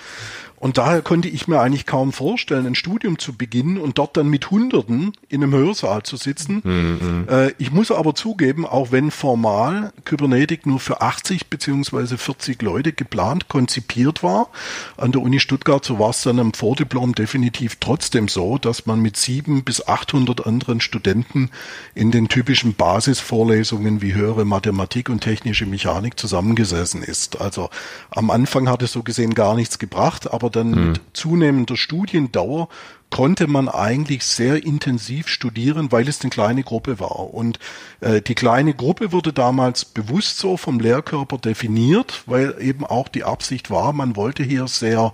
Und 0.57 0.77
daher 0.77 1.01
konnte 1.01 1.27
ich 1.27 1.47
mir 1.47 1.59
eigentlich 1.59 1.85
kaum 1.85 2.11
vorstellen, 2.11 2.65
ein 2.65 2.75
Studium 2.75 3.19
zu 3.19 3.33
beginnen 3.33 3.77
und 3.77 3.97
dort 3.97 4.17
dann 4.17 4.29
mit 4.29 4.49
Hunderten 4.51 5.13
in 5.29 5.43
einem 5.43 5.53
Hörsaal 5.53 6.03
zu 6.03 6.17
sitzen. 6.17 6.61
Mhm. 6.63 7.27
Äh, 7.29 7.51
ich 7.57 7.71
muss 7.71 7.91
aber 7.91 8.15
zugeben, 8.15 8.65
auch 8.65 8.91
wenn 8.91 9.11
formal 9.11 9.93
Kybernetik 10.05 10.65
nur 10.65 10.79
für 10.79 11.01
80 11.01 11.47
beziehungsweise 11.47 12.17
40 12.17 12.61
Leute 12.61 12.93
geplant, 12.93 13.47
konzipiert 13.47 14.23
war, 14.23 14.49
an 14.97 15.11
der 15.11 15.21
Uni 15.21 15.39
Stuttgart, 15.39 15.83
so 15.85 15.99
war 15.99 16.09
es 16.09 16.23
dann 16.23 16.39
am 16.39 16.53
Vordiplom 16.53 17.13
definitiv 17.13 17.77
trotzdem 17.79 18.27
so, 18.27 18.57
dass 18.57 18.85
man 18.85 18.99
mit 18.99 19.17
sieben 19.17 19.63
bis 19.63 19.87
800 19.87 20.45
anderen 20.47 20.81
Studenten 20.81 21.51
in 21.93 22.11
den 22.11 22.27
typischen 22.27 22.73
Basisvorlesungen 22.73 24.01
wie 24.01 24.13
höhere 24.13 24.45
Mathematik 24.45 25.09
und 25.09 25.21
technische 25.21 25.65
Mechanik 25.65 26.19
zusammengesessen 26.19 27.03
ist. 27.03 27.39
Also 27.39 27.69
am 28.09 28.29
Anfang 28.31 28.69
hat 28.69 28.81
es 28.81 28.91
so 28.91 29.03
gesehen 29.03 29.33
gar 29.35 29.55
nichts 29.55 29.79
gebracht, 29.79 30.31
aber 30.31 30.49
dann 30.55 30.71
mhm. 30.71 30.87
mit 30.89 31.01
zunehmender 31.13 31.77
Studiendauer 31.77 32.69
konnte 33.15 33.47
man 33.47 33.69
eigentlich 33.69 34.25
sehr 34.25 34.65
intensiv 34.65 35.29
studieren, 35.29 35.89
weil 35.91 36.07
es 36.07 36.21
eine 36.21 36.31
kleine 36.31 36.63
Gruppe 36.63 36.99
war. 36.99 37.33
Und 37.33 37.59
äh, 38.01 38.21
die 38.21 38.35
kleine 38.35 38.73
Gruppe 38.73 39.13
wurde 39.13 39.31
damals 39.31 39.85
bewusst 39.85 40.37
so 40.37 40.57
vom 40.57 40.81
Lehrkörper 40.81 41.37
definiert, 41.37 42.23
weil 42.25 42.55
eben 42.59 42.85
auch 42.85 43.07
die 43.07 43.23
Absicht 43.23 43.69
war, 43.69 43.93
man 43.93 44.17
wollte 44.17 44.43
hier 44.43 44.67
sehr, 44.67 45.13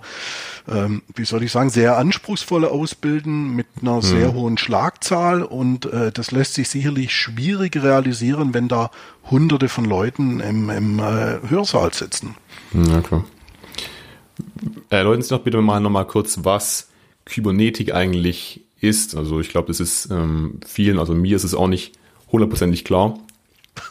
ähm, 0.68 1.02
wie 1.14 1.24
soll 1.24 1.44
ich 1.44 1.52
sagen, 1.52 1.70
sehr 1.70 1.96
anspruchsvolle 1.96 2.70
ausbilden 2.70 3.54
mit 3.54 3.66
einer 3.80 3.96
mhm. 3.96 4.02
sehr 4.02 4.32
hohen 4.34 4.58
Schlagzahl. 4.58 5.42
Und 5.42 5.86
äh, 5.86 6.10
das 6.10 6.32
lässt 6.32 6.54
sich 6.54 6.70
sicherlich 6.70 7.14
schwierig 7.14 7.76
realisieren, 7.76 8.52
wenn 8.52 8.66
da 8.66 8.90
hunderte 9.30 9.68
von 9.68 9.84
Leuten 9.84 10.40
im, 10.40 10.70
im 10.70 10.98
äh, 10.98 11.38
Hörsaal 11.48 11.94
sitzen. 11.94 12.34
Ja, 12.72 13.00
klar. 13.00 13.24
Erläutern 14.90 15.22
Sie 15.22 15.30
doch 15.30 15.42
bitte 15.42 15.60
mal 15.60 15.80
nochmal 15.80 16.06
kurz, 16.06 16.40
was 16.42 16.88
Kybernetik 17.24 17.94
eigentlich 17.94 18.62
ist. 18.80 19.16
Also 19.16 19.40
ich 19.40 19.48
glaube, 19.48 19.68
das 19.68 19.80
ist 19.80 20.10
ähm, 20.10 20.60
vielen, 20.66 20.98
also 20.98 21.14
mir 21.14 21.36
ist 21.36 21.44
es 21.44 21.54
auch 21.54 21.68
nicht 21.68 21.92
hundertprozentig 22.30 22.84
klar. 22.84 23.18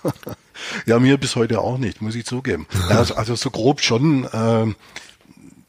ja, 0.85 0.99
mir 0.99 1.17
bis 1.17 1.35
heute 1.35 1.61
auch 1.61 1.77
nicht, 1.77 2.01
muss 2.01 2.15
ich 2.15 2.25
zugeben. 2.25 2.67
Also, 2.89 3.15
also 3.15 3.35
so 3.35 3.49
grob 3.49 3.81
schon. 3.81 4.25
Äh, 4.25 4.73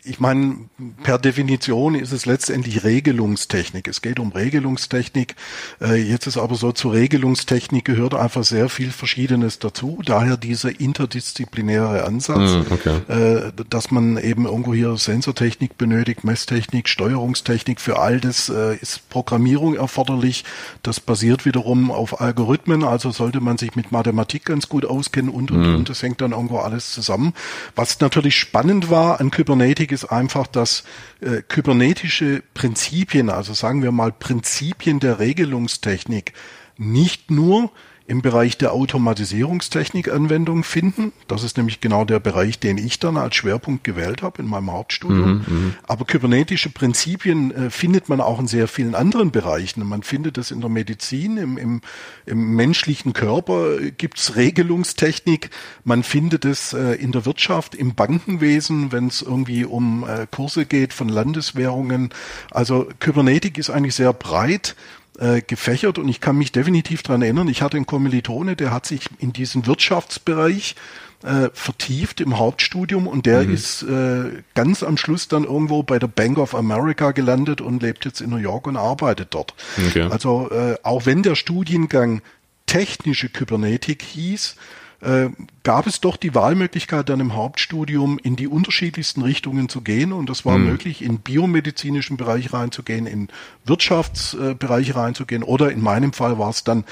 ich 0.04 0.18
meine, 0.18 0.56
per 1.04 1.18
Definition 1.18 1.94
ist 1.94 2.10
es 2.10 2.26
letztendlich 2.26 2.82
Regelungstechnik. 2.82 3.86
Es 3.86 4.02
geht 4.02 4.18
um 4.18 4.32
Regelungstechnik. 4.32 5.36
Äh, 5.80 6.02
jetzt 6.02 6.26
ist 6.26 6.38
aber 6.38 6.56
so, 6.56 6.72
zur 6.72 6.92
Regelungstechnik 6.92 7.84
gehört 7.84 8.14
einfach 8.14 8.42
sehr 8.42 8.68
viel 8.68 8.90
Verschiedenes 8.90 9.60
dazu. 9.60 10.00
Daher 10.04 10.36
dieser 10.36 10.80
interdisziplinäre 10.80 12.04
Ansatz, 12.04 12.66
mm, 12.68 12.72
okay. 12.72 13.00
Äh, 13.08 13.52
dass 13.70 13.92
man 13.92 14.16
eben 14.16 14.46
irgendwo 14.46 14.74
hier 14.74 14.96
Sensortechnik 14.96 15.78
benötigt, 15.78 16.24
Messtechnik, 16.24 16.88
Steuerungstechnik. 16.88 17.80
Für 17.80 18.00
all 18.00 18.20
das 18.20 18.48
äh, 18.48 18.76
ist 18.76 19.08
Programmierung 19.08 19.76
erforderlich. 19.76 20.44
Das 20.82 20.98
basiert 20.98 21.46
wiederum 21.46 21.92
auf 21.92 22.20
Algorithmen. 22.20 22.82
Also 22.82 23.12
sollte 23.12 23.40
man 23.40 23.56
sich 23.56 23.76
mit 23.76 23.92
Mathematik 23.92 24.46
ganz 24.46 24.68
gut 24.68 24.84
auskennen 24.84 25.30
und, 25.30 25.52
und, 25.52 25.60
mm. 25.60 25.74
und. 25.76 25.88
Das 25.88 26.02
hängt 26.02 26.20
dann 26.20 26.32
irgendwo 26.32 26.58
alles 26.58 26.92
zusammen. 26.92 27.34
Was 27.76 28.00
natürlich 28.00 28.36
spannend 28.36 28.90
war 28.90 29.20
an 29.20 29.30
Kybernetik, 29.30 29.91
ist 29.92 30.06
einfach, 30.06 30.46
dass 30.46 30.84
äh, 31.20 31.42
kybernetische 31.42 32.42
Prinzipien, 32.54 33.30
also 33.30 33.54
sagen 33.54 33.82
wir 33.82 33.92
mal 33.92 34.12
Prinzipien 34.12 35.00
der 35.00 35.18
Regelungstechnik, 35.18 36.32
nicht 36.76 37.30
nur 37.30 37.70
im 38.06 38.22
Bereich 38.22 38.58
der 38.58 38.72
Automatisierungstechnik 38.72 40.10
Anwendung 40.10 40.64
finden. 40.64 41.12
Das 41.28 41.44
ist 41.44 41.56
nämlich 41.56 41.80
genau 41.80 42.04
der 42.04 42.20
Bereich, 42.20 42.58
den 42.58 42.78
ich 42.78 42.98
dann 42.98 43.16
als 43.16 43.36
Schwerpunkt 43.36 43.84
gewählt 43.84 44.22
habe 44.22 44.42
in 44.42 44.48
meinem 44.48 44.72
Hauptstudium. 44.72 45.44
Mhm, 45.46 45.54
mhm, 45.54 45.74
Aber 45.86 46.04
kybernetische 46.04 46.70
Prinzipien 46.70 47.52
äh, 47.52 47.70
findet 47.70 48.08
man 48.08 48.20
auch 48.20 48.40
in 48.40 48.46
sehr 48.46 48.68
vielen 48.68 48.94
anderen 48.94 49.30
Bereichen. 49.30 49.86
Man 49.86 50.02
findet 50.02 50.38
es 50.38 50.50
in 50.50 50.60
der 50.60 50.70
Medizin, 50.70 51.36
im, 51.36 51.58
im, 51.58 51.80
im 52.26 52.56
menschlichen 52.56 53.12
Körper 53.12 53.78
gibt's 53.96 54.36
Regelungstechnik. 54.36 55.50
Man 55.84 56.02
findet 56.02 56.44
es 56.44 56.72
äh, 56.72 56.94
in 56.94 57.12
der 57.12 57.24
Wirtschaft, 57.24 57.74
im 57.74 57.94
Bankenwesen, 57.94 58.92
wenn 58.92 59.06
es 59.06 59.22
irgendwie 59.22 59.64
um 59.64 60.04
äh, 60.04 60.26
Kurse 60.30 60.66
geht 60.66 60.92
von 60.92 61.08
Landeswährungen. 61.08 62.10
Also 62.50 62.88
Kybernetik 62.98 63.58
ist 63.58 63.70
eigentlich 63.70 63.94
sehr 63.94 64.12
breit 64.12 64.74
äh, 65.18 65.42
gefächert 65.42 65.98
und 65.98 66.08
ich 66.08 66.20
kann 66.20 66.36
mich 66.36 66.52
definitiv 66.52 67.02
dran 67.02 67.22
erinnern, 67.22 67.48
ich 67.48 67.62
hatte 67.62 67.76
einen 67.76 67.86
Kommilitone, 67.86 68.56
der 68.56 68.72
hat 68.72 68.86
sich 68.86 69.08
in 69.18 69.32
diesen 69.32 69.66
Wirtschaftsbereich 69.66 70.74
äh, 71.22 71.50
vertieft 71.52 72.20
im 72.20 72.38
Hauptstudium 72.38 73.06
und 73.06 73.26
der 73.26 73.42
mhm. 73.44 73.54
ist 73.54 73.82
äh, 73.82 74.42
ganz 74.54 74.82
am 74.82 74.96
Schluss 74.96 75.28
dann 75.28 75.44
irgendwo 75.44 75.82
bei 75.82 75.98
der 75.98 76.08
Bank 76.08 76.38
of 76.38 76.54
America 76.54 77.12
gelandet 77.12 77.60
und 77.60 77.82
lebt 77.82 78.04
jetzt 78.04 78.20
in 78.20 78.30
New 78.30 78.36
York 78.36 78.66
und 78.66 78.76
arbeitet 78.76 79.28
dort. 79.30 79.54
Okay. 79.88 80.02
Also 80.02 80.50
äh, 80.50 80.76
auch 80.82 81.06
wenn 81.06 81.22
der 81.22 81.34
Studiengang 81.34 82.22
technische 82.66 83.28
Kybernetik 83.28 84.02
hieß, 84.02 84.56
äh, 85.02 85.30
gab 85.64 85.86
es 85.86 86.00
doch 86.00 86.16
die 86.16 86.34
Wahlmöglichkeit 86.34 87.08
dann 87.08 87.18
im 87.18 87.34
Hauptstudium 87.34 88.20
in 88.22 88.36
die 88.36 88.46
unterschiedlichsten 88.46 89.22
Richtungen 89.22 89.68
zu 89.68 89.80
gehen 89.80 90.12
und 90.12 90.30
das 90.30 90.44
war 90.44 90.58
mhm. 90.58 90.70
möglich, 90.70 91.02
in 91.02 91.18
biomedizinischen 91.18 92.16
Bereich 92.16 92.52
reinzugehen, 92.52 93.06
in 93.06 93.28
Wirtschaftsbereiche 93.64 94.94
reinzugehen 94.94 95.42
oder 95.42 95.72
in 95.72 95.82
meinem 95.82 96.12
Fall 96.12 96.38
war 96.38 96.50
es 96.50 96.62
dann 96.62 96.84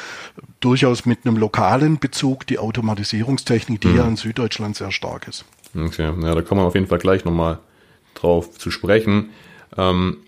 durchaus 0.59 1.07
mit 1.07 1.25
einem 1.25 1.37
lokalen 1.37 2.01
Bezug 2.01 2.47
die 2.49 2.59
Automatisierungstechnik, 2.59 3.81
die 3.81 3.89
mhm. 3.89 3.97
ja 3.97 4.07
in 4.07 4.17
Süddeutschland 4.17 4.75
sehr 4.75 4.91
stark 4.91 5.29
ist. 5.29 5.45
Okay, 5.77 6.13
ja, 6.23 6.35
da 6.35 6.43
kommen 6.43 6.61
wir 6.61 6.67
auf 6.67 6.75
jeden 6.75 6.89
Fall 6.89 6.99
gleich 6.99 7.25
nochmal 7.25 7.61
drauf 8.15 8.59
zu 8.59 8.73
sprechen. 8.73 9.31
Ähm, 9.77 10.19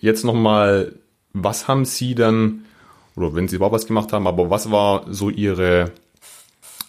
jetzt 0.00 0.24
nochmal, 0.24 0.94
was 1.34 1.68
haben 1.68 1.84
Sie 1.84 2.14
dann, 2.14 2.64
oder 3.16 3.34
wenn 3.34 3.48
Sie 3.48 3.56
überhaupt 3.56 3.74
was 3.74 3.86
gemacht 3.86 4.14
haben, 4.14 4.26
aber 4.26 4.48
was 4.48 4.70
war 4.70 5.04
so 5.12 5.28
Ihre 5.28 5.92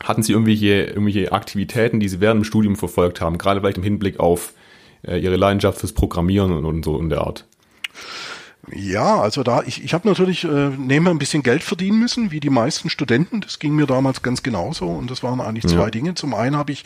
hatten 0.03 0.23
Sie 0.23 0.33
irgendwelche, 0.33 0.85
irgendwelche 0.85 1.31
Aktivitäten, 1.31 1.99
die 1.99 2.09
Sie 2.09 2.19
während 2.19 2.41
dem 2.41 2.43
Studium 2.43 2.75
verfolgt 2.75 3.21
haben, 3.21 3.37
gerade 3.37 3.61
vielleicht 3.61 3.77
im 3.77 3.83
Hinblick 3.83 4.19
auf 4.19 4.53
äh, 5.03 5.17
Ihre 5.17 5.35
Leidenschaft 5.35 5.79
fürs 5.79 5.93
Programmieren 5.93 6.51
und, 6.51 6.65
und 6.65 6.85
so 6.85 6.99
in 6.99 7.09
der 7.09 7.21
Art? 7.21 7.45
Ja, 8.73 9.21
also 9.21 9.43
da, 9.43 9.63
ich, 9.65 9.81
ich 9.81 9.93
habe 9.93 10.05
natürlich 10.09 10.43
äh, 10.43 10.69
nebenher 10.69 11.11
ein 11.13 11.19
bisschen 11.19 11.41
Geld 11.41 11.63
verdienen 11.63 11.99
müssen, 11.99 12.31
wie 12.31 12.41
die 12.41 12.49
meisten 12.49 12.89
Studenten. 12.89 13.39
Das 13.39 13.59
ging 13.59 13.73
mir 13.73 13.85
damals 13.85 14.21
ganz 14.23 14.43
genauso 14.43 14.87
und 14.87 15.09
das 15.09 15.23
waren 15.23 15.39
eigentlich 15.39 15.65
zwei 15.67 15.85
ja. 15.85 15.89
Dinge. 15.89 16.15
Zum 16.15 16.33
einen 16.33 16.57
habe 16.57 16.73
ich 16.73 16.83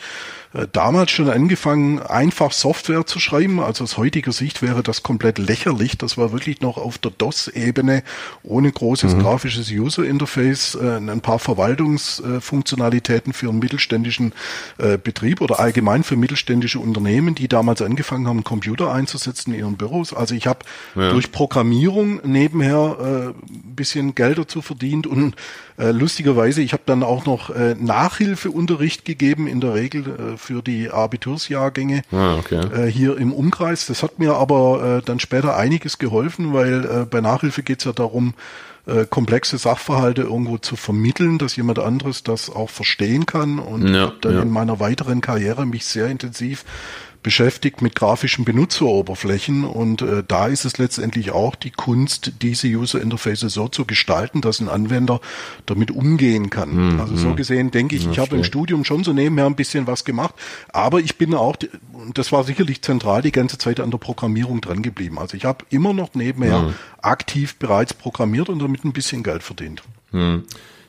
äh, 0.54 0.68
damals 0.70 1.10
schon 1.10 1.28
angefangen, 1.28 1.98
einfach 2.00 2.52
Software 2.52 3.04
zu 3.04 3.18
schreiben. 3.18 3.58
Also 3.58 3.82
aus 3.82 3.96
heutiger 3.96 4.30
Sicht 4.30 4.62
wäre 4.62 4.84
das 4.84 5.02
komplett 5.02 5.38
lächerlich. 5.38 5.98
Das 5.98 6.16
war 6.16 6.30
wirklich 6.30 6.60
noch 6.60 6.76
auf 6.76 6.98
der 6.98 7.10
DOS-Ebene, 7.10 8.04
ohne 8.44 8.70
großes 8.70 9.16
mhm. 9.16 9.22
grafisches 9.22 9.68
User-Interface, 9.68 10.76
äh, 10.76 10.98
ein 10.98 11.20
paar 11.20 11.40
Verwaltungsfunktionalitäten 11.40 13.32
für 13.32 13.48
einen 13.48 13.58
mittelständischen 13.58 14.34
äh, 14.78 14.98
Betrieb 14.98 15.40
oder 15.40 15.58
allgemein 15.58 16.04
für 16.04 16.14
mittelständische 16.14 16.78
Unternehmen, 16.78 17.34
die 17.34 17.48
damals 17.48 17.82
angefangen 17.82 18.28
haben, 18.28 18.44
Computer 18.44 18.92
einzusetzen 18.92 19.52
in 19.52 19.58
ihren 19.58 19.76
Büros. 19.76 20.14
Also 20.14 20.36
ich 20.36 20.46
habe 20.46 20.60
ja. 20.94 21.10
durch 21.10 21.32
Programmierung 21.32 21.71
Programmierung 21.72 22.20
nebenher 22.24 23.32
äh, 23.34 23.74
bisschen 23.74 24.14
Geld 24.14 24.38
dazu 24.38 24.60
verdient 24.60 25.06
und 25.06 25.34
äh, 25.78 25.90
lustigerweise, 25.90 26.60
ich 26.60 26.74
habe 26.74 26.82
dann 26.84 27.02
auch 27.02 27.24
noch 27.24 27.50
äh, 27.50 27.74
Nachhilfeunterricht 27.78 29.04
gegeben, 29.04 29.46
in 29.46 29.60
der 29.60 29.74
Regel 29.74 30.06
äh, 30.06 30.36
für 30.36 30.62
die 30.62 30.90
Abitursjahrgänge 30.90 32.02
ah, 32.12 32.36
okay. 32.36 32.60
äh, 32.60 32.86
hier 32.90 33.16
im 33.16 33.32
Umkreis. 33.32 33.86
Das 33.86 34.02
hat 34.02 34.18
mir 34.18 34.34
aber 34.34 34.98
äh, 34.98 35.02
dann 35.02 35.18
später 35.18 35.56
einiges 35.56 35.98
geholfen, 35.98 36.52
weil 36.52 36.84
äh, 36.84 37.06
bei 37.06 37.22
Nachhilfe 37.22 37.62
geht 37.62 37.78
es 37.78 37.84
ja 37.86 37.92
darum, 37.92 38.34
äh, 38.86 39.06
komplexe 39.08 39.58
Sachverhalte 39.58 40.22
irgendwo 40.22 40.58
zu 40.58 40.76
vermitteln, 40.76 41.38
dass 41.38 41.56
jemand 41.56 41.78
anderes 41.78 42.22
das 42.22 42.50
auch 42.50 42.68
verstehen 42.68 43.24
kann. 43.24 43.58
Und 43.58 43.88
ja, 43.94 44.12
dann 44.20 44.34
ja. 44.34 44.42
in 44.42 44.50
meiner 44.50 44.78
weiteren 44.80 45.20
Karriere 45.20 45.64
mich 45.64 45.86
sehr 45.86 46.08
intensiv 46.08 46.64
beschäftigt 47.22 47.82
mit 47.82 47.94
grafischen 47.94 48.44
Benutzeroberflächen 48.44 49.64
und 49.64 50.02
äh, 50.02 50.24
da 50.26 50.48
ist 50.48 50.64
es 50.64 50.78
letztendlich 50.78 51.30
auch 51.30 51.54
die 51.54 51.70
Kunst, 51.70 52.32
diese 52.42 52.66
User 52.66 53.00
Interfaces 53.00 53.54
so 53.54 53.68
zu 53.68 53.84
gestalten, 53.84 54.40
dass 54.40 54.60
ein 54.60 54.68
Anwender 54.68 55.20
damit 55.66 55.92
umgehen 55.92 56.50
kann. 56.50 56.94
Mhm. 56.94 57.00
Also 57.00 57.16
so 57.16 57.34
gesehen 57.34 57.70
denke 57.70 57.94
ich, 57.94 58.04
ja, 58.04 58.10
ich 58.10 58.18
habe 58.18 58.36
im 58.36 58.44
Studium 58.44 58.84
schon 58.84 59.04
so 59.04 59.12
nebenher 59.12 59.46
ein 59.46 59.54
bisschen 59.54 59.86
was 59.86 60.04
gemacht, 60.04 60.34
aber 60.72 60.98
ich 60.98 61.16
bin 61.16 61.34
auch, 61.34 61.56
und 61.92 62.18
das 62.18 62.32
war 62.32 62.42
sicherlich 62.42 62.82
zentral, 62.82 63.22
die 63.22 63.32
ganze 63.32 63.56
Zeit 63.56 63.78
an 63.78 63.92
der 63.92 63.98
Programmierung 63.98 64.60
dran 64.60 64.82
geblieben. 64.82 65.18
Also 65.18 65.36
ich 65.36 65.44
habe 65.44 65.64
immer 65.70 65.92
noch 65.92 66.14
nebenher 66.14 66.60
mhm. 66.60 66.74
aktiv 67.02 67.56
bereits 67.56 67.94
programmiert 67.94 68.48
und 68.48 68.58
damit 68.58 68.84
ein 68.84 68.92
bisschen 68.92 69.22
Geld 69.22 69.44
verdient. 69.44 69.82
Mhm. 70.10 70.44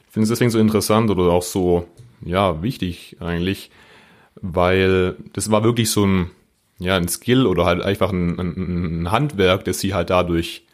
Ich 0.07 0.13
finde 0.13 0.23
es 0.23 0.29
deswegen 0.29 0.51
so 0.51 0.59
interessant 0.59 1.11
oder 1.11 1.31
auch 1.31 1.43
so, 1.43 1.87
ja, 2.25 2.63
wichtig 2.63 3.17
eigentlich, 3.19 3.69
weil 4.43 5.15
das 5.31 5.49
war 5.49 5.63
wirklich 5.63 5.89
so 5.89 6.05
ein, 6.05 6.29
ja, 6.77 6.97
ein 6.97 7.07
Skill 7.07 7.47
oder 7.47 7.65
halt 7.65 7.81
einfach 7.81 8.11
ein, 8.11 8.37
ein, 8.37 9.03
ein 9.03 9.11
Handwerk, 9.11 9.63
das 9.63 9.79
sie 9.79 9.93
halt 9.93 10.09
dadurch 10.09 10.65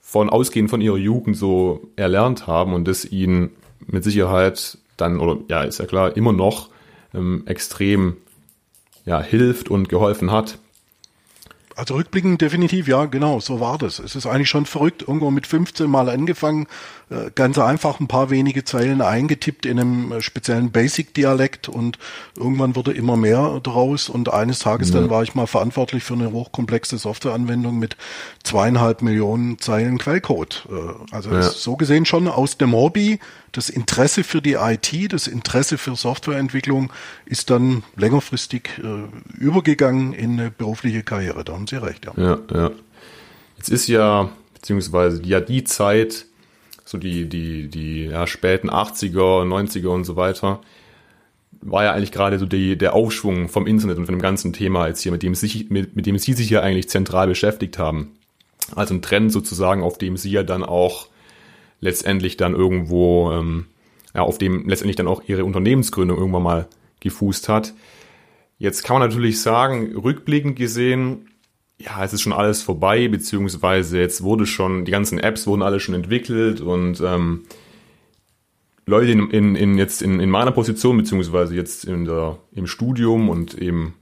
von 0.00 0.30
ausgehend 0.30 0.70
von 0.70 0.80
ihrer 0.80 0.96
Jugend 0.96 1.36
so 1.36 1.90
erlernt 1.94 2.46
haben 2.46 2.72
und 2.72 2.88
das 2.88 3.04
ihnen 3.04 3.50
mit 3.86 4.02
Sicherheit 4.02 4.78
dann, 4.96 5.20
oder 5.20 5.38
ja, 5.48 5.62
ist 5.62 5.78
ja 5.78 5.84
klar, 5.84 6.16
immer 6.16 6.32
noch 6.32 6.70
ähm, 7.12 7.42
extrem 7.44 8.16
ja, 9.04 9.20
hilft 9.20 9.70
und 9.70 9.90
geholfen 9.90 10.32
hat. 10.32 10.58
Also 11.78 11.94
rückblickend 11.94 12.40
definitiv, 12.40 12.88
ja, 12.88 13.04
genau, 13.04 13.38
so 13.38 13.60
war 13.60 13.78
das. 13.78 14.00
Es 14.00 14.16
ist 14.16 14.26
eigentlich 14.26 14.48
schon 14.48 14.66
verrückt, 14.66 15.02
irgendwo 15.02 15.30
mit 15.30 15.46
15 15.46 15.88
Mal 15.88 16.08
angefangen, 16.08 16.66
äh, 17.08 17.30
ganz 17.32 17.56
einfach 17.56 18.00
ein 18.00 18.08
paar 18.08 18.30
wenige 18.30 18.64
Zeilen 18.64 19.00
eingetippt 19.00 19.64
in 19.64 19.78
einem 19.78 20.12
äh, 20.12 20.20
speziellen 20.20 20.72
Basic-Dialekt 20.72 21.68
und 21.68 21.98
irgendwann 22.36 22.74
wurde 22.74 22.92
immer 22.92 23.16
mehr 23.16 23.60
draus 23.62 24.08
und 24.08 24.30
eines 24.32 24.58
Tages 24.58 24.90
ja. 24.90 25.00
dann 25.00 25.08
war 25.08 25.22
ich 25.22 25.36
mal 25.36 25.46
verantwortlich 25.46 26.02
für 26.02 26.14
eine 26.14 26.32
hochkomplexe 26.32 26.98
Softwareanwendung 26.98 27.78
mit 27.78 27.96
zweieinhalb 28.42 29.00
Millionen 29.00 29.60
Zeilen 29.60 29.98
Quellcode. 29.98 30.66
Äh, 30.68 31.14
also 31.14 31.30
ja. 31.30 31.42
so 31.42 31.76
gesehen 31.76 32.04
schon 32.06 32.26
aus 32.26 32.58
dem 32.58 32.74
Hobby 32.74 33.20
das 33.52 33.70
Interesse 33.70 34.24
für 34.24 34.42
die 34.42 34.54
IT, 34.54 35.12
das 35.12 35.26
Interesse 35.26 35.78
für 35.78 35.96
Softwareentwicklung 35.96 36.92
ist 37.24 37.48
dann 37.48 37.82
längerfristig 37.96 38.68
übergegangen 39.38 40.12
in 40.12 40.38
eine 40.38 40.50
berufliche 40.50 41.02
Karriere. 41.02 41.44
Da 41.44 41.54
haben 41.54 41.66
Sie 41.68 41.82
recht, 41.82 42.06
ja. 42.06 42.12
Ja, 42.16 42.38
ja. 42.52 42.70
Jetzt 43.56 43.68
ist 43.70 43.88
ja, 43.88 44.30
beziehungsweise 44.54 45.22
ja 45.22 45.40
die 45.40 45.64
Zeit, 45.64 46.26
so 46.84 46.98
die, 46.98 47.28
die, 47.28 47.68
die 47.68 48.06
ja, 48.06 48.26
späten 48.26 48.70
80er, 48.70 49.44
90er 49.44 49.88
und 49.88 50.04
so 50.04 50.16
weiter, 50.16 50.60
war 51.60 51.84
ja 51.84 51.92
eigentlich 51.92 52.12
gerade 52.12 52.38
so 52.38 52.46
die, 52.46 52.78
der 52.78 52.94
Aufschwung 52.94 53.48
vom 53.48 53.66
Internet 53.66 53.98
und 53.98 54.06
von 54.06 54.14
dem 54.14 54.22
ganzen 54.22 54.52
Thema 54.52 54.86
jetzt 54.86 55.02
hier, 55.02 55.12
mit 55.12 55.22
dem, 55.22 55.34
sich, 55.34 55.70
mit, 55.70 55.96
mit 55.96 56.06
dem 56.06 56.18
Sie 56.18 56.32
sich 56.32 56.50
ja 56.50 56.60
eigentlich 56.60 56.88
zentral 56.88 57.26
beschäftigt 57.26 57.78
haben. 57.78 58.12
Also 58.74 58.94
ein 58.94 59.02
Trend 59.02 59.32
sozusagen, 59.32 59.82
auf 59.82 59.98
dem 59.98 60.16
Sie 60.16 60.30
ja 60.30 60.42
dann 60.42 60.62
auch 60.62 61.08
letztendlich 61.80 62.36
dann 62.36 62.54
irgendwo, 62.54 63.32
ähm, 63.32 63.66
ja, 64.14 64.22
auf 64.22 64.38
dem 64.38 64.68
letztendlich 64.68 64.96
dann 64.96 65.08
auch 65.08 65.22
ihre 65.26 65.44
Unternehmensgründung 65.44 66.18
irgendwann 66.18 66.42
mal 66.42 66.68
gefußt 67.00 67.48
hat. 67.48 67.74
Jetzt 68.58 68.82
kann 68.84 68.98
man 68.98 69.08
natürlich 69.08 69.40
sagen, 69.40 69.96
rückblickend 69.96 70.56
gesehen, 70.56 71.27
ja, 71.78 72.04
es 72.04 72.12
ist 72.12 72.22
schon 72.22 72.32
alles 72.32 72.62
vorbei, 72.62 73.08
beziehungsweise 73.08 73.98
jetzt 73.98 74.22
wurde 74.22 74.46
schon, 74.46 74.84
die 74.84 74.90
ganzen 74.90 75.18
Apps 75.18 75.46
wurden 75.46 75.62
alle 75.62 75.80
schon 75.80 75.94
entwickelt 75.94 76.60
und 76.60 77.00
ähm, 77.00 77.44
Leute 78.86 79.12
in, 79.12 79.30
in, 79.30 79.54
in 79.54 79.78
jetzt 79.78 80.02
in, 80.02 80.18
in 80.18 80.30
meiner 80.30 80.50
Position, 80.50 80.96
beziehungsweise 80.96 81.54
jetzt 81.54 81.84
in 81.84 82.04
der, 82.04 82.38
im 82.52 82.66
Studium 82.66 83.28
und 83.28 83.54
eben 83.54 83.94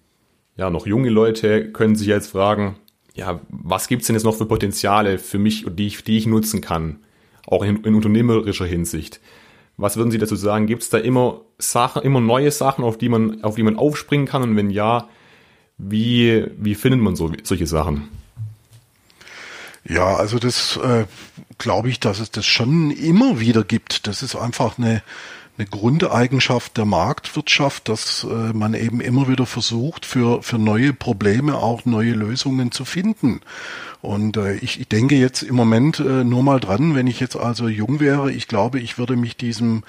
ja 0.57 0.71
noch 0.71 0.87
junge 0.87 1.11
Leute 1.11 1.71
können 1.73 1.97
sich 1.97 2.07
jetzt 2.07 2.31
fragen, 2.31 2.77
ja, 3.15 3.41
was 3.49 3.89
gibt's 3.89 4.07
denn 4.07 4.17
jetzt 4.17 4.25
noch 4.25 4.37
für 4.37 4.47
Potenziale 4.47 5.19
für 5.19 5.39
mich, 5.39 5.67
die 5.69 5.87
ich, 5.87 6.05
die 6.05 6.19
ich 6.19 6.27
nutzen 6.27 6.61
kann? 6.61 7.01
auch 7.47 7.63
in, 7.63 7.83
in 7.85 7.95
unternehmerischer 7.95 8.67
Hinsicht. 8.67 9.21
Was 9.77 9.97
würden 9.97 10.11
Sie 10.11 10.19
dazu 10.19 10.37
sagen? 10.37 10.67
Gibt 10.67 10.83
es 10.83 10.91
da 10.91 10.99
immer 10.99 11.43
Sachen, 11.59 12.03
immer 12.03 12.21
neue 12.21 12.51
Sachen, 12.51 12.85
auf 12.85 12.99
die 12.99 13.09
man, 13.09 13.43
auf 13.43 13.57
die 13.57 13.63
man 13.63 13.77
aufspringen 13.77 14.27
kann? 14.27 14.43
Und 14.43 14.57
wenn 14.57 14.71
ja, 14.71 15.09
wie, 15.79 16.47
wie 16.57 16.75
findet 16.75 17.01
man 17.01 17.17
so, 17.17 17.33
solche 17.43 17.67
Sachen? 17.67 18.09
Ja, 19.89 20.17
also 20.17 20.39
das 20.39 20.77
äh, 20.79 21.05
glaube 21.59 21.89
ich, 21.91 22.01
dass 22.01 22.19
es 22.19 22.31
das 22.31 22.47
schon 22.47 22.91
immer 22.91 23.39
wieder 23.41 23.63
gibt. 23.63 24.07
Das 24.07 24.23
ist 24.23 24.35
einfach 24.35 24.79
eine, 24.79 25.03
eine 25.59 25.67
Grundeigenschaft 25.67 26.77
der 26.77 26.87
Marktwirtschaft, 26.87 27.89
dass 27.89 28.25
äh, 28.25 28.53
man 28.53 28.75
eben 28.75 29.01
immer 29.01 29.29
wieder 29.29 29.47
versucht, 29.47 30.05
für, 30.05 30.43
für 30.43 30.59
neue 30.59 30.93
Probleme 30.93 31.57
auch 31.57 31.85
neue 31.85 32.13
Lösungen 32.13 32.73
zu 32.73 32.85
finden. 32.85 33.41
Und 34.07 34.37
äh, 34.37 34.55
ich, 34.55 34.81
ich 34.81 34.87
denke 34.87 35.17
jetzt 35.17 35.43
im 35.43 35.57
Moment 35.57 35.99
äh, 35.99 36.23
nur 36.23 36.45
mal 36.45 36.61
dran, 36.61 36.95
wenn 36.95 37.09
ich 37.09 37.19
jetzt 37.19 37.35
also 37.35 37.67
jung 37.67 37.99
wäre, 37.99 38.31
ich 38.31 38.47
glaube, 38.47 38.79
ich 38.79 38.99
würde 38.99 39.17
mich 39.17 39.37
diesem 39.37 39.83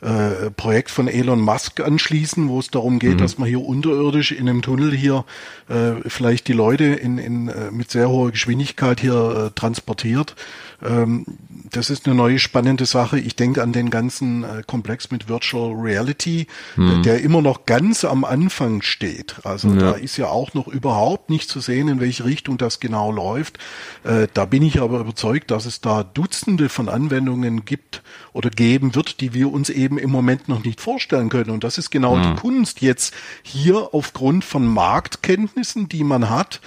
äh, 0.00 0.50
Projekt 0.50 0.90
von 0.90 1.08
Elon 1.08 1.40
Musk 1.40 1.80
anschließen, 1.80 2.48
wo 2.48 2.60
es 2.60 2.70
darum 2.70 3.00
geht, 3.00 3.14
mhm. 3.14 3.18
dass 3.18 3.36
man 3.36 3.48
hier 3.48 3.60
unterirdisch 3.60 4.30
in 4.30 4.48
einem 4.48 4.62
Tunnel 4.62 4.94
hier 4.94 5.24
äh, 5.68 5.92
vielleicht 6.06 6.46
die 6.46 6.52
Leute 6.52 6.84
in, 6.84 7.18
in, 7.18 7.48
äh, 7.48 7.72
mit 7.72 7.90
sehr 7.90 8.08
hoher 8.08 8.30
Geschwindigkeit 8.30 9.00
hier 9.00 9.46
äh, 9.46 9.58
transportiert. 9.58 10.36
Ähm, 10.84 11.24
das 11.70 11.90
ist 11.90 12.06
eine 12.06 12.14
neue 12.14 12.38
spannende 12.38 12.86
Sache. 12.86 13.18
Ich 13.18 13.34
denke 13.34 13.62
an 13.62 13.72
den 13.72 13.90
ganzen 13.90 14.44
äh, 14.44 14.62
Komplex 14.66 15.10
mit 15.10 15.28
Virtual 15.28 15.72
Reality, 15.72 16.46
mhm. 16.76 17.02
der 17.02 17.22
immer 17.22 17.42
noch 17.42 17.66
ganz 17.66 18.04
am 18.04 18.24
Anfang 18.24 18.82
steht. 18.82 19.36
Also 19.44 19.68
ja. 19.68 19.76
da 19.76 19.92
ist 19.92 20.16
ja 20.16 20.28
auch 20.28 20.54
noch 20.54 20.68
überhaupt 20.68 21.30
nicht 21.30 21.48
zu 21.48 21.60
sehen, 21.60 21.88
in 21.88 22.00
welche 22.00 22.24
Richtung 22.24 22.58
das 22.58 22.78
genau 22.78 23.10
läuft. 23.10 23.58
Äh, 24.04 24.28
da 24.34 24.44
bin 24.44 24.62
ich 24.62 24.80
aber 24.80 25.00
überzeugt, 25.00 25.50
dass 25.50 25.66
es 25.66 25.80
da 25.80 26.02
Dutzende 26.02 26.68
von 26.68 26.88
Anwendungen 26.88 27.64
gibt 27.64 28.02
oder 28.32 28.50
geben 28.50 28.94
wird, 28.94 29.20
die 29.20 29.34
wir 29.34 29.52
uns 29.52 29.70
eben 29.70 29.98
im 29.98 30.10
Moment 30.10 30.48
noch 30.48 30.64
nicht 30.64 30.80
vorstellen 30.80 31.28
können. 31.28 31.50
Und 31.50 31.64
das 31.64 31.78
ist 31.78 31.90
genau 31.90 32.16
mhm. 32.16 32.22
die 32.22 32.40
Kunst 32.40 32.80
jetzt 32.82 33.14
hier 33.42 33.94
aufgrund 33.94 34.44
von 34.44 34.66
Marktkenntnissen, 34.66 35.88
die 35.88 36.04
man 36.04 36.28
hat, 36.28 36.60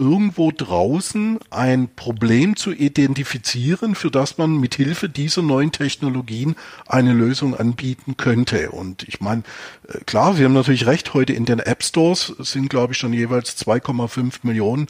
irgendwo 0.00 0.50
draußen 0.50 1.38
ein 1.50 1.88
Problem 1.94 2.56
zu 2.56 2.72
identifizieren, 2.72 3.94
für 3.94 4.10
das 4.10 4.38
man 4.38 4.56
mit 4.56 4.74
Hilfe 4.74 5.10
dieser 5.10 5.42
neuen 5.42 5.70
Technologien 5.70 6.56
eine 6.86 7.12
Lösung 7.12 7.54
anbieten 7.54 8.16
könnte. 8.16 8.70
Und 8.70 9.06
ich 9.06 9.20
meine, 9.20 9.42
äh, 9.88 9.98
klar, 10.06 10.34
Sie 10.34 10.44
haben 10.44 10.54
natürlich 10.54 10.86
recht, 10.86 11.12
heute 11.12 11.34
in 11.34 11.44
den 11.44 11.58
App 11.58 11.84
Stores 11.84 12.34
sind, 12.38 12.70
glaube 12.70 12.94
ich, 12.94 12.98
schon 12.98 13.12
jeweils 13.12 13.56
2,5 13.58 14.38
Millionen 14.42 14.88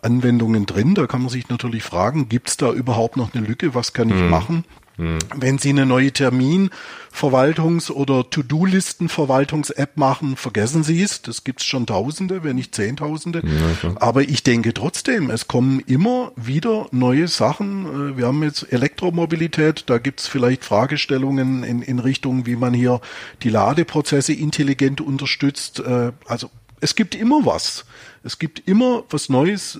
Anwendungen 0.00 0.64
drin. 0.64 0.94
Da 0.94 1.06
kann 1.06 1.22
man 1.22 1.30
sich 1.30 1.48
natürlich 1.48 1.82
fragen, 1.82 2.28
gibt 2.28 2.48
es 2.48 2.56
da 2.56 2.72
überhaupt 2.72 3.16
noch 3.16 3.34
eine 3.34 3.44
Lücke? 3.44 3.74
Was 3.74 3.92
kann 3.92 4.08
ich 4.08 4.14
hm. 4.14 4.30
machen? 4.30 4.64
Hm. 4.96 5.18
Wenn 5.34 5.58
Sie 5.58 5.70
eine 5.70 5.86
neue 5.86 6.10
Terminverwaltungs- 6.10 7.90
oder 7.90 8.28
To-Do-Listen-Verwaltungs-App 8.28 9.96
machen, 9.96 10.36
vergessen 10.36 10.84
Sie 10.84 11.02
es. 11.02 11.22
Das 11.22 11.44
gibt's 11.44 11.64
schon 11.64 11.86
Tausende, 11.86 12.44
wenn 12.44 12.56
nicht 12.56 12.74
Zehntausende. 12.74 13.42
Ja, 13.44 13.92
Aber 13.96 14.22
ich 14.22 14.42
denke 14.42 14.74
trotzdem, 14.74 15.30
es 15.30 15.48
kommen 15.48 15.80
immer 15.80 16.32
wieder 16.36 16.88
neue 16.90 17.28
Sachen. 17.28 18.12
Äh, 18.12 18.16
wir 18.16 18.26
haben 18.26 18.42
jetzt 18.42 18.72
Elektromobilität, 18.72 19.84
da 19.86 19.98
gibt's 19.98 20.28
vielleicht 20.28 20.64
Fragestellungen 20.64 21.64
in, 21.64 21.82
in 21.82 21.98
Richtung, 21.98 22.46
wie 22.46 22.56
man 22.56 22.74
hier 22.74 23.00
die 23.42 23.50
Ladeprozesse 23.50 24.32
intelligent 24.32 25.00
unterstützt. 25.00 25.80
Äh, 25.80 26.12
also 26.26 26.50
es 26.80 26.96
gibt 26.96 27.14
immer 27.14 27.46
was. 27.46 27.84
Es 28.24 28.38
gibt 28.38 28.66
immer 28.68 29.04
was 29.10 29.28
Neues. 29.28 29.78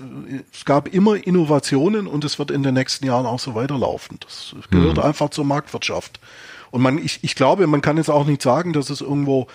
Es 0.52 0.64
gab 0.64 0.92
immer 0.92 1.14
Innovationen 1.26 2.06
und 2.06 2.24
es 2.24 2.38
wird 2.38 2.50
in 2.50 2.62
den 2.62 2.74
nächsten 2.74 3.06
Jahren 3.06 3.26
auch 3.26 3.38
so 3.38 3.54
weiterlaufen. 3.54 4.18
Das 4.20 4.54
gehört 4.70 4.96
mhm. 4.96 5.02
einfach 5.02 5.30
zur 5.30 5.44
Marktwirtschaft. 5.44 6.20
Und 6.70 6.82
man, 6.82 6.98
ich, 6.98 7.20
ich 7.22 7.34
glaube, 7.34 7.66
man 7.66 7.82
kann 7.82 7.98
jetzt 7.98 8.10
auch 8.10 8.26
nicht 8.26 8.42
sagen, 8.42 8.72
dass 8.72 8.90
es 8.90 9.00
irgendwo 9.00 9.46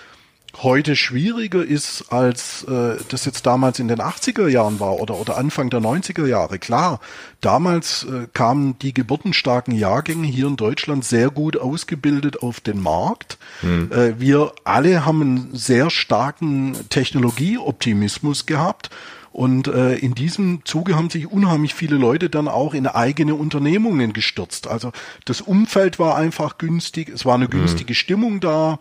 heute 0.63 0.95
schwieriger 0.95 1.63
ist, 1.63 2.05
als 2.09 2.63
äh, 2.63 2.97
das 3.09 3.25
jetzt 3.25 3.45
damals 3.45 3.79
in 3.79 3.87
den 3.87 3.99
80er 3.99 4.47
Jahren 4.47 4.79
war 4.79 4.99
oder, 4.99 5.19
oder 5.19 5.37
Anfang 5.37 5.69
der 5.69 5.81
90er 5.81 6.25
Jahre. 6.25 6.57
Klar, 6.57 6.99
damals 7.41 8.03
äh, 8.05 8.27
kamen 8.33 8.77
die 8.79 8.93
geburtenstarken 8.93 9.75
Jahrgänge 9.75 10.27
hier 10.27 10.47
in 10.47 10.55
Deutschland 10.55 11.05
sehr 11.05 11.29
gut 11.29 11.57
ausgebildet 11.57 12.41
auf 12.41 12.59
den 12.59 12.81
Markt. 12.81 13.37
Hm. 13.61 13.91
Äh, 13.91 14.19
wir 14.19 14.53
alle 14.63 15.05
haben 15.05 15.21
einen 15.21 15.55
sehr 15.55 15.89
starken 15.89 16.75
Technologieoptimismus 16.89 18.45
gehabt. 18.45 18.89
Und 19.31 19.67
äh, 19.67 19.95
in 19.97 20.15
diesem 20.15 20.61
Zuge 20.65 20.95
haben 20.95 21.11
sich 21.11 21.31
unheimlich 21.31 21.75
viele 21.75 21.97
Leute 21.97 22.27
dann 22.27 22.47
auch 22.47 22.73
in 22.73 22.87
eigene 22.87 23.35
Unternehmungen 23.35 24.11
gestürzt. 24.11 24.65
Also 24.65 24.91
das 25.25 25.41
Umfeld 25.41 25.99
war 25.99 26.15
einfach 26.15 26.57
günstig, 26.57 27.09
es 27.09 27.23
war 27.23 27.35
eine 27.35 27.45
hm. 27.45 27.51
günstige 27.51 27.93
Stimmung 27.93 28.39
da. 28.39 28.79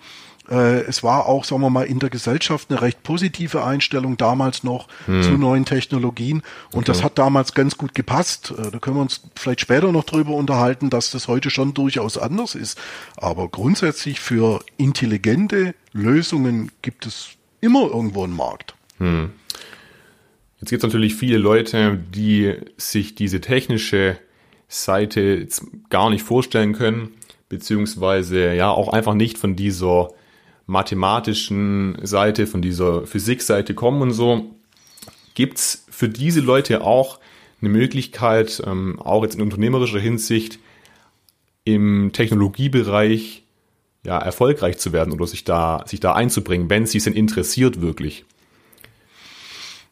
Äh, 0.51 0.81
es 0.83 1.03
war 1.03 1.27
auch, 1.27 1.45
sagen 1.45 1.63
wir 1.63 1.71
mal, 1.71 1.87
in 1.87 1.99
der 1.99 2.11
Gesellschaft 2.11 2.71
eine 2.71 2.81
recht 2.81 3.03
positive 3.03 3.65
Einstellung 3.65 4.17
damals 4.17 4.65
noch 4.65 4.89
hm. 5.07 5.23
zu 5.23 5.31
neuen 5.33 5.65
Technologien. 5.65 6.43
Und 6.73 6.79
okay. 6.79 6.85
das 6.87 7.03
hat 7.03 7.19
damals 7.19 7.55
ganz 7.55 7.77
gut 7.77 7.95
gepasst. 7.95 8.53
Äh, 8.57 8.71
da 8.71 8.79
können 8.79 8.97
wir 8.97 9.03
uns 9.03 9.23
vielleicht 9.35 9.61
später 9.61 9.93
noch 9.93 10.05
drüber 10.05 10.33
unterhalten, 10.33 10.91
dass 10.91 11.11
das 11.11 11.29
heute 11.29 11.51
schon 11.51 11.75
durchaus 11.75 12.19
anders 12.19 12.55
ist. 12.55 12.79
Aber 13.17 13.49
grundsätzlich 13.49 14.21
für 14.21 14.61
intelligente 14.77 15.75
Lösungen 15.93 16.71
gibt 16.83 17.07
es 17.07 17.31
immer 17.61 17.83
irgendwo 17.83 18.25
einen 18.25 18.37
Markt. 18.37 18.75
Hm. 18.99 19.31
Jetzt 20.61 20.71
gibt 20.71 20.83
es 20.83 20.89
natürlich 20.89 21.15
viele 21.15 21.39
Leute, 21.39 21.99
die 22.15 22.55
sich 22.77 23.15
diese 23.15 23.41
technische 23.41 24.19
Seite 24.69 25.21
jetzt 25.21 25.65
gar 25.91 26.11
nicht 26.11 26.23
vorstellen 26.23 26.73
können, 26.73 27.11
beziehungsweise 27.49 28.55
ja 28.55 28.71
auch 28.71 28.89
einfach 28.93 29.15
nicht 29.15 29.39
von 29.39 29.55
dieser 29.55 30.11
mathematischen 30.67 31.99
Seite, 32.03 32.47
von 32.47 32.61
dieser 32.61 33.07
Physikseite 33.07 33.75
kommen 33.75 34.03
und 34.03 34.13
so, 34.13 34.57
gibt's 35.35 35.85
für 35.91 36.09
diese 36.09 36.41
Leute 36.41 36.83
auch 36.83 37.21
eine 37.61 37.71
Möglichkeit, 37.71 38.63
ähm, 38.67 39.01
auch 39.01 39.23
jetzt 39.23 39.37
in 39.37 39.43
unternehmerischer 39.43 40.01
Hinsicht 40.01 40.59
im 41.65 42.11
Technologiebereich 42.13 43.45
ja, 44.05 44.19
erfolgreich 44.19 44.79
zu 44.79 44.93
werden 44.93 45.13
oder 45.13 45.27
sich 45.27 45.45
da, 45.45 45.85
sich 45.87 46.01
da 46.01 46.13
einzubringen, 46.13 46.71
wenn 46.71 46.87
sie 46.87 46.99
es 46.99 47.05
denn 47.05 47.15
interessiert 47.15 47.81
wirklich. 47.81 48.25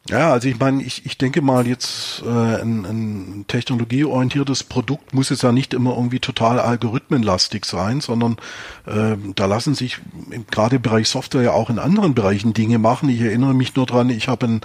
Ja, 0.07 0.31
also 0.31 0.47
ich 0.47 0.59
meine, 0.59 0.83
ich, 0.83 1.03
ich 1.07 1.17
denke 1.17 1.41
mal 1.41 1.65
jetzt 1.65 2.21
äh, 2.23 2.29
ein, 2.29 2.85
ein 2.85 3.45
technologieorientiertes 3.47 4.63
Produkt 4.63 5.15
muss 5.15 5.31
jetzt 5.31 5.41
ja 5.41 5.51
nicht 5.51 5.73
immer 5.73 5.95
irgendwie 5.95 6.19
total 6.19 6.59
algorithmenlastig 6.59 7.65
sein, 7.65 8.01
sondern 8.01 8.37
äh, 8.85 9.17
da 9.35 9.47
lassen 9.47 9.73
sich 9.73 9.97
gerade 10.51 10.75
im 10.75 10.83
Bereich 10.83 11.09
Software 11.09 11.41
ja 11.41 11.51
auch 11.53 11.71
in 11.71 11.79
anderen 11.79 12.13
Bereichen 12.13 12.53
Dinge 12.53 12.77
machen. 12.77 13.09
Ich 13.09 13.19
erinnere 13.19 13.55
mich 13.55 13.75
nur 13.75 13.87
dran, 13.87 14.11
ich 14.11 14.27
habe 14.27 14.45
einen, 14.45 14.61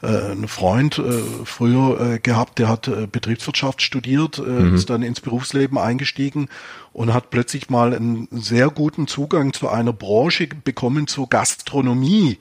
äh, 0.00 0.30
einen 0.30 0.46
Freund 0.46 0.98
äh, 0.98 1.22
früher 1.44 2.00
äh, 2.00 2.18
gehabt, 2.20 2.60
der 2.60 2.68
hat 2.68 2.86
äh, 2.86 3.08
Betriebswirtschaft 3.10 3.82
studiert, 3.82 4.38
äh, 4.38 4.42
mhm. 4.42 4.76
ist 4.76 4.90
dann 4.90 5.02
ins 5.02 5.20
Berufsleben 5.20 5.76
eingestiegen 5.76 6.48
und 6.92 7.12
hat 7.12 7.30
plötzlich 7.30 7.68
mal 7.68 7.94
einen 7.94 8.28
sehr 8.30 8.70
guten 8.70 9.08
Zugang 9.08 9.52
zu 9.52 9.68
einer 9.68 9.92
Branche 9.92 10.46
bekommen, 10.46 11.08
zur 11.08 11.28
Gastronomie. 11.28 12.38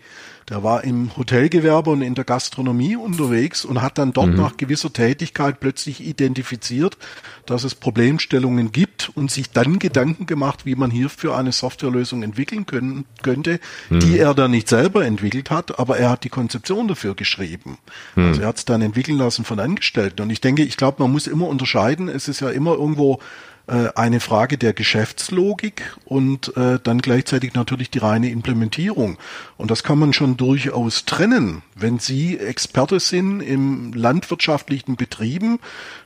Der 0.50 0.64
war 0.64 0.84
im 0.84 1.16
Hotelgewerbe 1.16 1.90
und 1.90 2.02
in 2.02 2.16
der 2.16 2.26
Gastronomie 2.26 2.96
unterwegs 2.96 3.64
und 3.66 3.82
hat 3.82 3.98
dann 3.98 4.14
dort 4.14 4.30
mhm. 4.30 4.38
nach 4.38 4.58
gewisser 4.58 4.92
Tätigkeit 4.92 5.60
plötzlich 5.60 6.06
identifiziert, 6.06 6.98
dass 7.46 7.64
es 7.64 7.76
Problemstellungen 7.76 8.72
gibt 8.72 9.12
und 9.16 9.32
sich 9.32 9.52
dann 9.52 9.80
Gedanken 9.80 10.26
gemacht, 10.26 10.66
wie 10.66 10.76
man 10.76 10.92
hierfür 10.92 11.38
eine 11.38 11.52
Softwarelösung 11.52 12.24
entwickeln 12.24 12.66
können, 12.66 13.06
könnte, 13.22 13.60
mhm. 13.90 14.00
die 14.00 14.18
er 14.18 14.34
dann 14.34 14.52
nicht 14.52 14.68
selber 14.68 15.06
entwickelt 15.06 15.50
hat, 15.50 15.80
aber 15.80 15.98
er 15.98 16.10
hat 16.10 16.24
die 16.24 16.30
Konzeption 16.30 16.88
dafür 16.88 17.16
geschrieben. 17.16 17.78
Mhm. 18.16 18.28
Also 18.28 18.42
er 18.42 18.48
hat 18.48 18.58
es 18.58 18.66
dann 18.66 18.82
entwickeln 18.82 19.18
lassen 19.18 19.46
von 19.46 19.60
Angestellten. 19.60 20.22
Und 20.22 20.30
ich 20.30 20.42
denke, 20.42 20.64
ich 20.64 20.78
glaube, 20.78 21.02
man 21.02 21.12
muss 21.12 21.28
immer 21.28 21.48
unterscheiden. 21.48 22.10
Es 22.10 22.28
ist 22.28 22.42
ja 22.42 22.50
immer 22.50 22.74
irgendwo 22.74 23.20
eine 23.66 24.20
Frage 24.20 24.58
der 24.58 24.74
Geschäftslogik 24.74 25.96
und 26.04 26.56
äh, 26.58 26.80
dann 26.84 27.00
gleichzeitig 27.00 27.54
natürlich 27.54 27.90
die 27.90 28.00
reine 28.00 28.30
Implementierung. 28.30 29.18
Und 29.56 29.72
das 29.72 29.84
kann 29.84 30.00
man 30.00 30.12
schon 30.12 30.36
durchaus 30.36 31.06
trennen. 31.06 31.62
Wenn 31.74 31.98
Sie 31.98 32.38
Experte 32.38 33.00
sind 33.00 33.40
im 33.40 33.94
landwirtschaftlichen 33.94 34.98
Betrieben, 34.98 35.60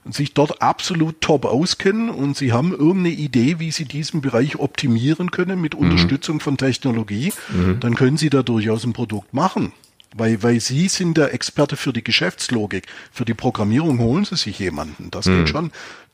sich 0.06 0.36
dort 0.36 0.62
absolut 0.62 1.20
top 1.22 1.46
auskennen 1.46 2.10
und 2.10 2.38
Sie 2.38 2.54
haben 2.54 2.74
irgendeine 2.74 3.16
Idee, 3.16 3.58
wie 3.58 3.72
Sie 3.72 3.86
diesen 3.86 4.22
Bereich 4.22 4.60
optimieren 4.60 5.32
können 5.32 5.60
mit 5.60 5.74
mhm. 5.74 5.80
Unterstützung 5.80 6.40
von 6.40 6.58
Technologie, 6.58 7.34
mhm. 7.50 7.80
dann 7.80 7.96
können 7.96 8.18
Sie 8.18 8.30
da 8.30 8.44
durchaus 8.44 8.84
ein 8.84 8.94
Produkt 8.94 9.34
machen. 9.34 9.74
Weil, 10.16 10.42
weil 10.42 10.60
Sie 10.60 10.88
sind 10.88 11.18
der 11.18 11.34
Experte 11.34 11.76
für 11.76 11.92
die 11.92 12.04
Geschäftslogik. 12.04 12.88
Für 13.12 13.26
die 13.26 13.34
Programmierung 13.34 14.00
holen 14.00 14.26
Sie 14.26 14.38
sich 14.38 14.58
jemanden. 14.58 15.12
Das 15.12 15.26
mhm. 15.26 15.40
geht 15.40 15.50
schon. 15.50 15.72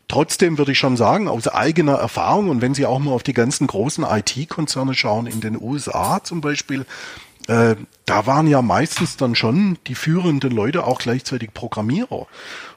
Trotzdem 0.08 0.58
würde 0.58 0.74
ich 0.74 0.80
schon 0.80 0.98
sagen, 0.98 1.28
aus 1.28 1.48
eigener 1.48 1.94
Erfahrung 1.94 2.50
und 2.50 2.62
wenn 2.62 2.74
Sie 2.74 2.86
auch 2.86 3.00
mal 3.00 3.12
auf 3.12 3.24
die 3.24 3.34
ganzen 3.34 3.68
großen 3.68 4.04
IT-Konzerne 4.04 4.94
schauen, 4.94 5.28
in 5.28 5.42
den 5.42 5.60
USA 5.60 6.24
zum 6.24 6.42
Beispiel, 6.42 6.86
äh, 7.48 7.76
da 8.06 8.26
waren 8.26 8.48
ja 8.48 8.62
meistens 8.62 9.18
dann 9.18 9.36
schon 9.36 9.78
die 9.88 9.96
führenden 9.96 10.52
Leute 10.52 10.86
auch 10.86 11.00
gleichzeitig 11.00 11.54
Programmierer. 11.54 12.28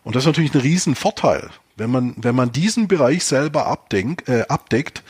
Und 0.05 0.17
das 0.17 0.23
ist 0.23 0.27
natürlich 0.27 0.55
ein 0.55 0.61
Riesenvorteil. 0.61 1.51
Wenn 1.77 1.91
man, 1.91 2.15
wenn 2.17 2.35
man 2.35 2.53
diesen 2.53 2.89
Bereich 2.89 3.25
selber 3.25 3.67
abdenkt, 3.67 4.29
äh, 4.29 4.45
abdeckt, 4.49 5.03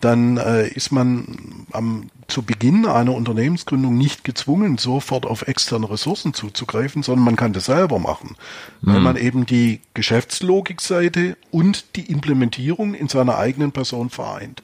dann 0.00 0.36
äh, 0.36 0.68
ist 0.68 0.92
man 0.92 1.66
am, 1.72 2.10
zu 2.28 2.42
Beginn 2.42 2.86
einer 2.86 3.14
Unternehmensgründung 3.14 3.96
nicht 3.96 4.24
gezwungen, 4.24 4.78
sofort 4.78 5.24
auf 5.26 5.48
externe 5.48 5.88
Ressourcen 5.88 6.34
zuzugreifen, 6.34 7.02
sondern 7.02 7.24
man 7.24 7.36
kann 7.36 7.52
das 7.52 7.66
selber 7.66 7.98
machen, 7.98 8.36
mhm. 8.82 8.92
weil 8.92 9.00
man 9.00 9.16
eben 9.16 9.46
die 9.46 9.80
Geschäftslogikseite 9.94 11.36
und 11.50 11.96
die 11.96 12.10
Implementierung 12.10 12.94
in 12.94 13.08
seiner 13.08 13.38
eigenen 13.38 13.72
Person 13.72 14.10
vereint. 14.10 14.62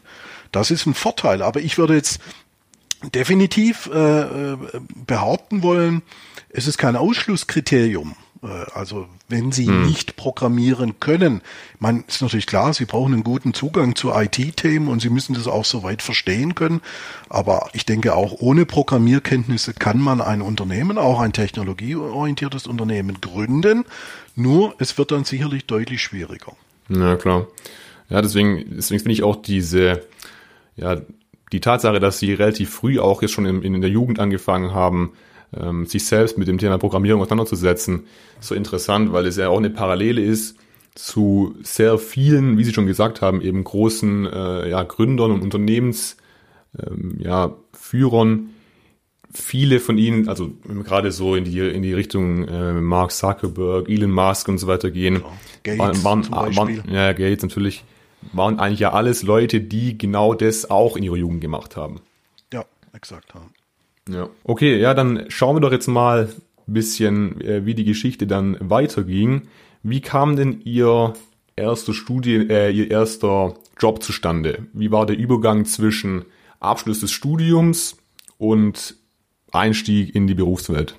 Das 0.51 0.71
ist 0.71 0.87
ein 0.87 0.95
Vorteil, 0.95 1.43
aber 1.43 1.61
ich 1.61 1.79
würde 1.79 1.95
jetzt 1.95 2.21
definitiv 3.15 3.91
äh, 3.93 4.21
äh 4.21 4.57
behaupten 5.07 5.63
wollen, 5.63 6.03
es 6.51 6.67
ist 6.67 6.79
kein 6.79 6.97
Ausschlusskriterium. 6.97 8.15
Äh, 8.43 8.47
also 8.75 9.07
wenn 9.29 9.53
Sie 9.53 9.67
hm. 9.67 9.87
nicht 9.87 10.17
programmieren 10.17 11.01
können, 11.01 11.43
man 11.79 12.05
ist 12.07 12.23
natürlich 12.23 12.47
klar, 12.47 12.75
Sie 12.75 12.85
brauchen 12.85 13.13
einen 13.13 13.25
guten 13.25 13.55
Zugang 13.55 13.95
zu 13.95 14.13
IT-Themen 14.13 14.89
und 14.89 15.01
Sie 15.01 15.11
müssen 15.11 15.35
das 15.35 15.47
auch 15.47 15.65
soweit 15.65 16.03
verstehen 16.03 16.55
können. 16.55 16.81
Aber 17.29 17.71
ich 17.73 17.87
denke 17.87 18.15
auch 18.15 18.41
ohne 18.41 18.67
Programmierkenntnisse 18.67 19.75
kann 19.75 20.01
man 20.01 20.21
ein 20.21 20.43
Unternehmen, 20.43 20.99
auch 20.99 21.21
ein 21.21 21.33
technologieorientiertes 21.33 22.67
Unternehmen 22.67 23.21
gründen. 23.21 23.85
Nur 24.35 24.75
es 24.79 24.99
wird 24.99 25.11
dann 25.11 25.25
sicherlich 25.25 25.67
deutlich 25.67 26.03
schwieriger. 26.03 26.53
Ja 26.89 27.17
klar. 27.17 27.47
Ja, 28.09 28.21
deswegen, 28.21 28.77
deswegen 28.77 29.01
finde 29.01 29.13
ich 29.13 29.23
auch 29.23 29.37
diese, 29.37 30.05
ja, 30.77 31.01
die 31.53 31.61
Tatsache, 31.61 32.01
dass 32.01 32.19
Sie 32.19 32.33
relativ 32.33 32.71
früh 32.71 32.99
auch 32.99 33.23
jetzt 33.23 33.33
schon 33.33 33.47
in, 33.47 33.63
in 33.63 33.81
der 33.81 33.91
Jugend 33.91 34.19
angefangen 34.21 34.75
haben, 34.75 35.13
ähm, 35.59 35.87
sich 35.87 36.07
selbst 36.07 36.39
mit 36.39 36.49
dem 36.49 36.59
Thema 36.59 36.79
Programmierung 36.79 37.23
auseinanderzusetzen, 37.23 38.07
so 38.41 38.55
interessant, 38.55 39.13
weil 39.13 39.27
es 39.27 39.37
ja 39.37 39.49
auch 39.49 39.59
eine 39.59 39.71
Parallele 39.71 40.23
ist 40.23 40.57
zu 40.95 41.55
sehr 41.63 41.99
vielen, 41.99 42.59
wie 42.59 42.65
Sie 42.65 42.73
schon 42.73 42.87
gesagt 42.87 43.23
haben, 43.23 43.41
eben 43.41 43.65
großen 43.65 44.27
äh, 44.27 44.71
ja, 44.71 44.83
Gründern 44.83 45.31
und 45.31 45.43
Unternehmensführern. 45.43 46.23
Ähm, 46.79 47.17
ja, 47.19 47.57
Führern. 47.73 48.51
Viele 49.35 49.81
von 49.81 49.97
ihnen, 49.97 50.29
also 50.29 50.51
gerade 50.85 51.11
so 51.11 51.35
in 51.35 51.45
die 51.45 51.59
in 51.59 51.83
die 51.83 51.95
Richtung 51.95 52.47
äh, 52.47 52.75
Mark 52.75 53.13
Zuckerberg, 53.13 53.89
Elon 53.89 54.11
Musk 54.11 54.47
und 54.49 54.59
so 54.59 54.67
weiter 54.67 54.91
gehen, 54.91 55.23
ja, 55.65 55.77
Gates 55.77 56.05
waren, 56.05 56.31
waren, 56.31 56.57
waren, 56.57 56.83
ja 56.87 57.13
Gates 57.15 57.43
natürlich, 57.43 57.83
waren 58.35 58.59
eigentlich 58.59 58.81
ja 58.81 58.93
alles 58.93 59.23
Leute, 59.23 59.63
die 59.63 59.97
genau 59.97 60.35
das 60.35 60.71
auch 60.71 60.99
in 60.99 61.03
ihrer 61.03 61.17
Jugend 61.17 61.41
gemacht 61.41 61.77
haben. 61.77 62.03
Ja, 62.53 62.67
exakt 62.93 63.33
haben. 63.33 63.55
Ja. 64.09 64.29
Okay, 64.45 64.79
ja, 64.79 64.95
dann 64.95 65.27
schauen 65.29 65.57
wir 65.57 65.61
doch 65.61 65.73
jetzt 65.73 65.87
mal 65.87 66.29
ein 66.67 66.73
bisschen, 66.73 67.41
äh, 67.41 67.65
wie 67.65 67.75
die 67.75 67.85
Geschichte 67.85 68.27
dann 68.27 68.57
weiterging. 68.61 69.49
Wie 69.83 70.01
kam 70.01 70.37
denn 70.37 70.61
Ihr 70.65 71.15
erster 71.57 71.95
Studien, 71.95 72.51
äh, 72.51 72.71
Ihr 72.71 72.91
erster 72.91 73.55
Job 73.79 74.03
zustande? 74.03 74.67
Wie 74.73 74.91
war 74.91 75.07
der 75.07 75.19
Übergang 75.19 75.65
zwischen 75.65 76.25
Abschluss 76.61 77.01
des 77.01 77.13
Studiums 77.13 77.97
und 78.39 78.97
Einstieg 79.53 80.15
in 80.15 80.27
die 80.27 80.35
Berufswelt? 80.35 80.97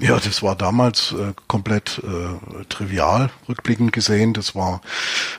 Ja, 0.00 0.18
das 0.18 0.42
war 0.42 0.54
damals 0.54 1.12
äh, 1.12 1.32
komplett 1.48 2.00
äh, 2.04 2.64
trivial, 2.68 3.30
rückblickend 3.48 3.92
gesehen. 3.92 4.32
Das 4.32 4.54
war 4.54 4.80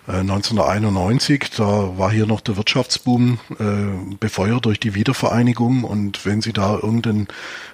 äh, 0.07 0.17
1991, 0.17 1.51
da 1.55 1.97
war 1.97 2.11
hier 2.11 2.25
noch 2.25 2.41
der 2.41 2.57
Wirtschaftsboom 2.57 3.39
äh, 3.57 4.15
befeuert 4.19 4.65
durch 4.65 4.79
die 4.79 4.95
Wiedervereinigung 4.95 5.85
und 5.85 6.25
wenn 6.25 6.41
Sie 6.41 6.51
da 6.51 6.75
irgendein 6.75 7.27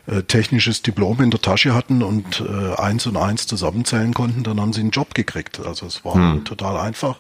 äh, 0.08 0.22
technisches 0.22 0.84
Diplom 0.84 1.22
in 1.22 1.32
der 1.32 1.42
Tasche 1.42 1.74
hatten 1.74 2.04
und 2.04 2.44
äh, 2.48 2.76
eins 2.76 3.08
und 3.08 3.18
eins 3.18 3.48
zusammenzählen 3.48 4.14
konnten, 4.14 4.44
dann 4.44 4.62
haben 4.62 4.72
Sie 4.72 4.82
einen 4.82 4.92
Job 4.92 5.16
gekriegt. 5.16 5.60
Also 5.66 5.88
es 5.88 6.06
war 6.06 6.14
hm. 6.14 6.46
total 6.46 6.78
einfach. 6.78 7.18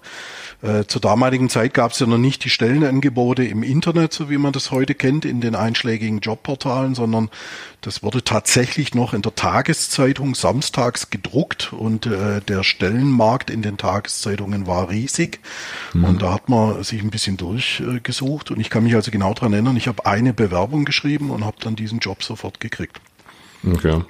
Äh, 0.61 0.85
zur 0.85 1.01
damaligen 1.01 1.49
Zeit 1.49 1.73
gab 1.73 1.93
es 1.93 1.99
ja 1.99 2.05
noch 2.05 2.19
nicht 2.19 2.43
die 2.43 2.51
Stellenangebote 2.51 3.43
im 3.43 3.63
Internet, 3.63 4.13
so 4.13 4.29
wie 4.29 4.37
man 4.37 4.53
das 4.53 4.69
heute 4.69 4.93
kennt, 4.93 5.25
in 5.25 5.41
den 5.41 5.55
einschlägigen 5.55 6.19
Jobportalen, 6.19 6.93
sondern 6.93 7.31
das 7.85 8.01
wurde 8.01 8.23
tatsächlich 8.23 8.95
noch 8.95 9.13
in 9.13 9.21
der 9.21 9.35
Tageszeitung 9.35 10.33
samstags 10.33 11.11
gedruckt 11.11 11.71
und 11.71 12.07
äh, 12.07 12.41
der 12.41 12.63
Stellenmarkt 12.63 13.51
in 13.51 13.61
den 13.61 13.77
Tageszeitungen 13.77 14.65
war 14.65 14.89
riesig. 14.89 15.39
Mhm. 15.93 16.03
Und 16.03 16.21
da 16.23 16.33
hat 16.33 16.49
man 16.49 16.83
sich 16.83 17.03
ein 17.03 17.11
bisschen 17.11 17.37
durchgesucht. 17.37 18.49
Und 18.49 18.59
ich 18.59 18.71
kann 18.71 18.85
mich 18.85 18.95
also 18.95 19.11
genau 19.11 19.35
daran 19.35 19.53
erinnern, 19.53 19.77
ich 19.77 19.87
habe 19.87 20.03
eine 20.07 20.33
Bewerbung 20.33 20.83
geschrieben 20.83 21.29
und 21.29 21.45
habe 21.45 21.57
dann 21.59 21.75
diesen 21.75 21.99
Job 21.99 22.23
sofort 22.23 22.59
gekriegt. 22.59 22.99
Okay. 23.63 24.01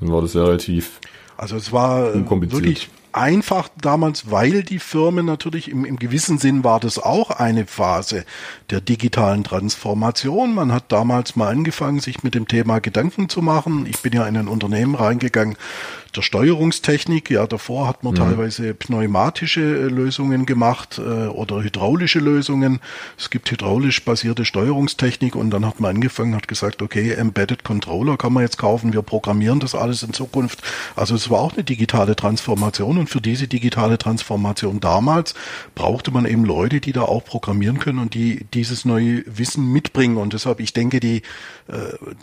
Dann 0.00 0.12
war 0.12 0.20
das 0.20 0.34
ja 0.34 0.44
relativ. 0.44 1.00
Also 1.38 1.56
es 1.56 1.72
war 1.72 2.14
wirklich 2.14 2.90
einfach 3.14 3.68
damals, 3.80 4.30
weil 4.30 4.62
die 4.62 4.78
Firmen 4.78 5.24
natürlich 5.26 5.70
im, 5.70 5.84
im 5.84 5.98
gewissen 5.98 6.38
Sinn 6.38 6.64
war 6.64 6.80
das 6.80 6.98
auch 6.98 7.30
eine 7.30 7.66
Phase 7.66 8.24
der 8.70 8.80
digitalen 8.80 9.44
Transformation. 9.44 10.54
Man 10.54 10.72
hat 10.72 10.90
damals 10.90 11.36
mal 11.36 11.48
angefangen, 11.48 12.00
sich 12.00 12.22
mit 12.22 12.34
dem 12.34 12.48
Thema 12.48 12.80
Gedanken 12.80 13.28
zu 13.28 13.42
machen. 13.42 13.86
Ich 13.86 14.02
bin 14.02 14.12
ja 14.12 14.26
in 14.26 14.36
ein 14.36 14.48
Unternehmen 14.48 14.94
reingegangen, 14.94 15.56
der 16.16 16.22
Steuerungstechnik. 16.22 17.30
Ja, 17.30 17.46
davor 17.46 17.88
hat 17.88 18.04
man 18.04 18.14
mhm. 18.14 18.18
teilweise 18.18 18.74
pneumatische 18.74 19.60
äh, 19.60 19.88
Lösungen 19.88 20.46
gemacht 20.46 20.98
äh, 20.98 21.26
oder 21.26 21.62
hydraulische 21.62 22.18
Lösungen. 22.18 22.80
Es 23.18 23.30
gibt 23.30 23.50
hydraulisch 23.50 24.04
basierte 24.04 24.44
Steuerungstechnik 24.44 25.36
und 25.36 25.50
dann 25.50 25.66
hat 25.66 25.80
man 25.80 25.96
angefangen, 25.96 26.34
hat 26.34 26.48
gesagt, 26.48 26.82
okay, 26.82 27.12
Embedded 27.12 27.64
Controller 27.64 28.16
kann 28.16 28.32
man 28.32 28.42
jetzt 28.42 28.58
kaufen, 28.58 28.92
wir 28.92 29.02
programmieren 29.02 29.60
das 29.60 29.74
alles 29.74 30.02
in 30.02 30.12
Zukunft. 30.12 30.62
Also 30.96 31.14
es 31.14 31.30
war 31.30 31.40
auch 31.40 31.54
eine 31.54 31.64
digitale 31.64 32.16
Transformation 32.16 32.98
und 32.98 33.10
für 33.10 33.20
diese 33.20 33.48
digitale 33.48 33.98
Transformation 33.98 34.80
damals 34.80 35.34
brauchte 35.74 36.10
man 36.10 36.26
eben 36.26 36.44
Leute, 36.44 36.80
die 36.80 36.92
da 36.92 37.02
auch 37.02 37.24
programmieren 37.24 37.78
können 37.78 37.98
und 37.98 38.14
die 38.14 38.44
dieses 38.54 38.84
neue 38.84 39.24
Wissen 39.26 39.72
mitbringen. 39.72 40.16
Und 40.16 40.32
deshalb, 40.32 40.60
ich 40.60 40.72
denke, 40.72 41.00
die, 41.00 41.22
äh, 41.68 41.74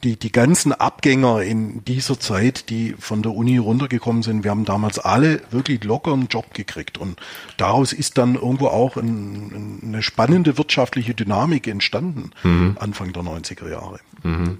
die, 0.04 0.18
die 0.18 0.32
ganzen 0.32 0.74
Abgänger 0.74 1.42
in 1.42 1.84
dieser 1.86 2.20
Zeit, 2.20 2.70
die 2.70 2.96
von 3.00 3.22
der 3.22 3.34
Uni 3.34 3.58
runter 3.58 3.81
runtergekommen 3.82 4.22
sind, 4.22 4.44
wir 4.44 4.52
haben 4.52 4.66
damals 4.66 5.00
alle 5.00 5.42
wirklich 5.50 5.84
locker 5.84 6.14
einen 6.14 6.28
Job 6.28 6.54
gekriegt. 6.54 6.98
Und 6.98 7.20
daraus 7.58 7.94
ist 7.94 8.18
dann 8.18 8.36
irgendwo 8.36 8.68
auch 8.68 8.96
ein, 8.96 9.02
ein, 9.04 9.80
eine 9.84 10.04
spannende 10.04 10.58
wirtschaftliche 10.58 11.14
Dynamik 11.14 11.68
entstanden, 11.68 12.32
mhm. 12.44 12.78
Anfang 12.80 13.12
der 13.14 13.24
90er 13.24 13.70
Jahre. 13.70 14.00
Mhm. 14.24 14.60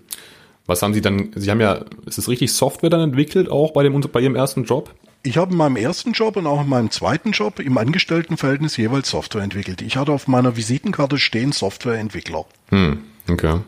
Was 0.66 0.82
haben 0.82 0.94
Sie 0.94 1.02
dann, 1.02 1.32
Sie 1.36 1.50
haben 1.52 1.62
ja, 1.62 1.86
ist 2.06 2.18
es 2.18 2.30
richtig 2.30 2.54
Software 2.54 2.90
dann 2.90 3.02
entwickelt, 3.02 3.50
auch 3.50 3.72
bei, 3.72 3.84
dem, 3.84 4.00
bei 4.00 4.22
Ihrem 4.22 4.36
ersten 4.36 4.64
Job? 4.64 4.94
Ich 5.24 5.38
habe 5.38 5.52
in 5.52 5.58
meinem 5.58 5.76
ersten 5.76 6.14
Job 6.14 6.36
und 6.36 6.48
auch 6.48 6.62
in 6.62 6.70
meinem 6.70 6.90
zweiten 6.90 7.32
Job 7.32 7.60
im 7.60 7.78
Angestelltenverhältnis 7.78 8.78
jeweils 8.78 9.10
Software 9.10 9.44
entwickelt. 9.44 9.82
Ich 9.82 9.98
hatte 9.98 10.12
auf 10.12 10.28
meiner 10.28 10.58
Visitenkarte 10.58 11.20
stehen 11.20 11.52
Softwareentwickler. 11.52 12.46
Hm, 12.70 13.04
okay. 13.30 13.60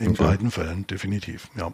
In 0.00 0.10
okay. 0.10 0.24
beiden 0.24 0.50
Fällen, 0.50 0.86
definitiv, 0.88 1.48
ja. 1.56 1.72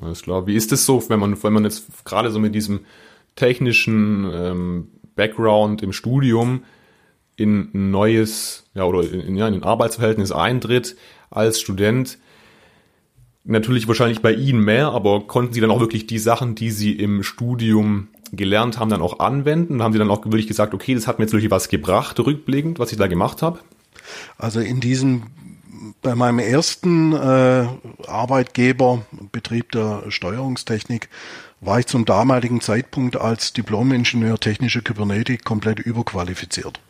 Alles 0.00 0.22
klar. 0.22 0.46
Wie 0.46 0.54
ist 0.54 0.72
es 0.72 0.86
so, 0.86 1.02
wenn 1.08 1.20
man, 1.20 1.42
wenn 1.42 1.52
man 1.52 1.64
jetzt 1.64 2.04
gerade 2.04 2.30
so 2.30 2.38
mit 2.38 2.54
diesem 2.54 2.80
technischen 3.36 4.30
ähm, 4.32 4.88
Background 5.14 5.82
im 5.82 5.92
Studium 5.92 6.64
in 7.36 7.70
ein 7.74 7.90
neues, 7.90 8.64
ja, 8.74 8.84
oder 8.84 9.02
in, 9.10 9.36
ja, 9.36 9.48
in 9.48 9.54
ein 9.54 9.62
Arbeitsverhältnis 9.62 10.32
eintritt 10.32 10.96
als 11.30 11.60
Student? 11.60 12.18
Natürlich 13.44 13.88
wahrscheinlich 13.88 14.22
bei 14.22 14.32
Ihnen 14.32 14.64
mehr, 14.64 14.92
aber 14.92 15.26
konnten 15.26 15.52
Sie 15.52 15.60
dann 15.60 15.70
auch 15.70 15.80
wirklich 15.80 16.06
die 16.06 16.18
Sachen, 16.18 16.54
die 16.54 16.70
Sie 16.70 16.92
im 16.92 17.22
Studium 17.22 18.08
gelernt 18.32 18.78
haben, 18.78 18.88
dann 18.88 19.02
auch 19.02 19.18
anwenden? 19.18 19.82
Haben 19.82 19.92
Sie 19.92 19.98
dann 19.98 20.10
auch 20.10 20.24
wirklich 20.24 20.46
gesagt, 20.46 20.74
okay, 20.74 20.94
das 20.94 21.06
hat 21.06 21.18
mir 21.18 21.24
jetzt 21.24 21.32
wirklich 21.32 21.50
was 21.50 21.68
gebracht, 21.68 22.18
rückblickend, 22.20 22.78
was 22.78 22.92
ich 22.92 22.98
da 22.98 23.08
gemacht 23.08 23.42
habe? 23.42 23.58
Also 24.38 24.60
in 24.60 24.80
diesem 24.80 25.24
bei 26.00 26.14
meinem 26.14 26.38
ersten 26.38 27.12
äh, 27.12 27.66
Arbeitgeber, 28.06 29.02
Betrieb 29.32 29.72
der 29.72 30.04
Steuerungstechnik, 30.08 31.08
war 31.60 31.78
ich 31.78 31.86
zum 31.86 32.04
damaligen 32.04 32.60
Zeitpunkt 32.60 33.16
als 33.16 33.52
Diplom-Ingenieur 33.52 34.38
technische 34.38 34.82
Kybernetik 34.82 35.44
komplett 35.44 35.78
überqualifiziert. 35.78 36.80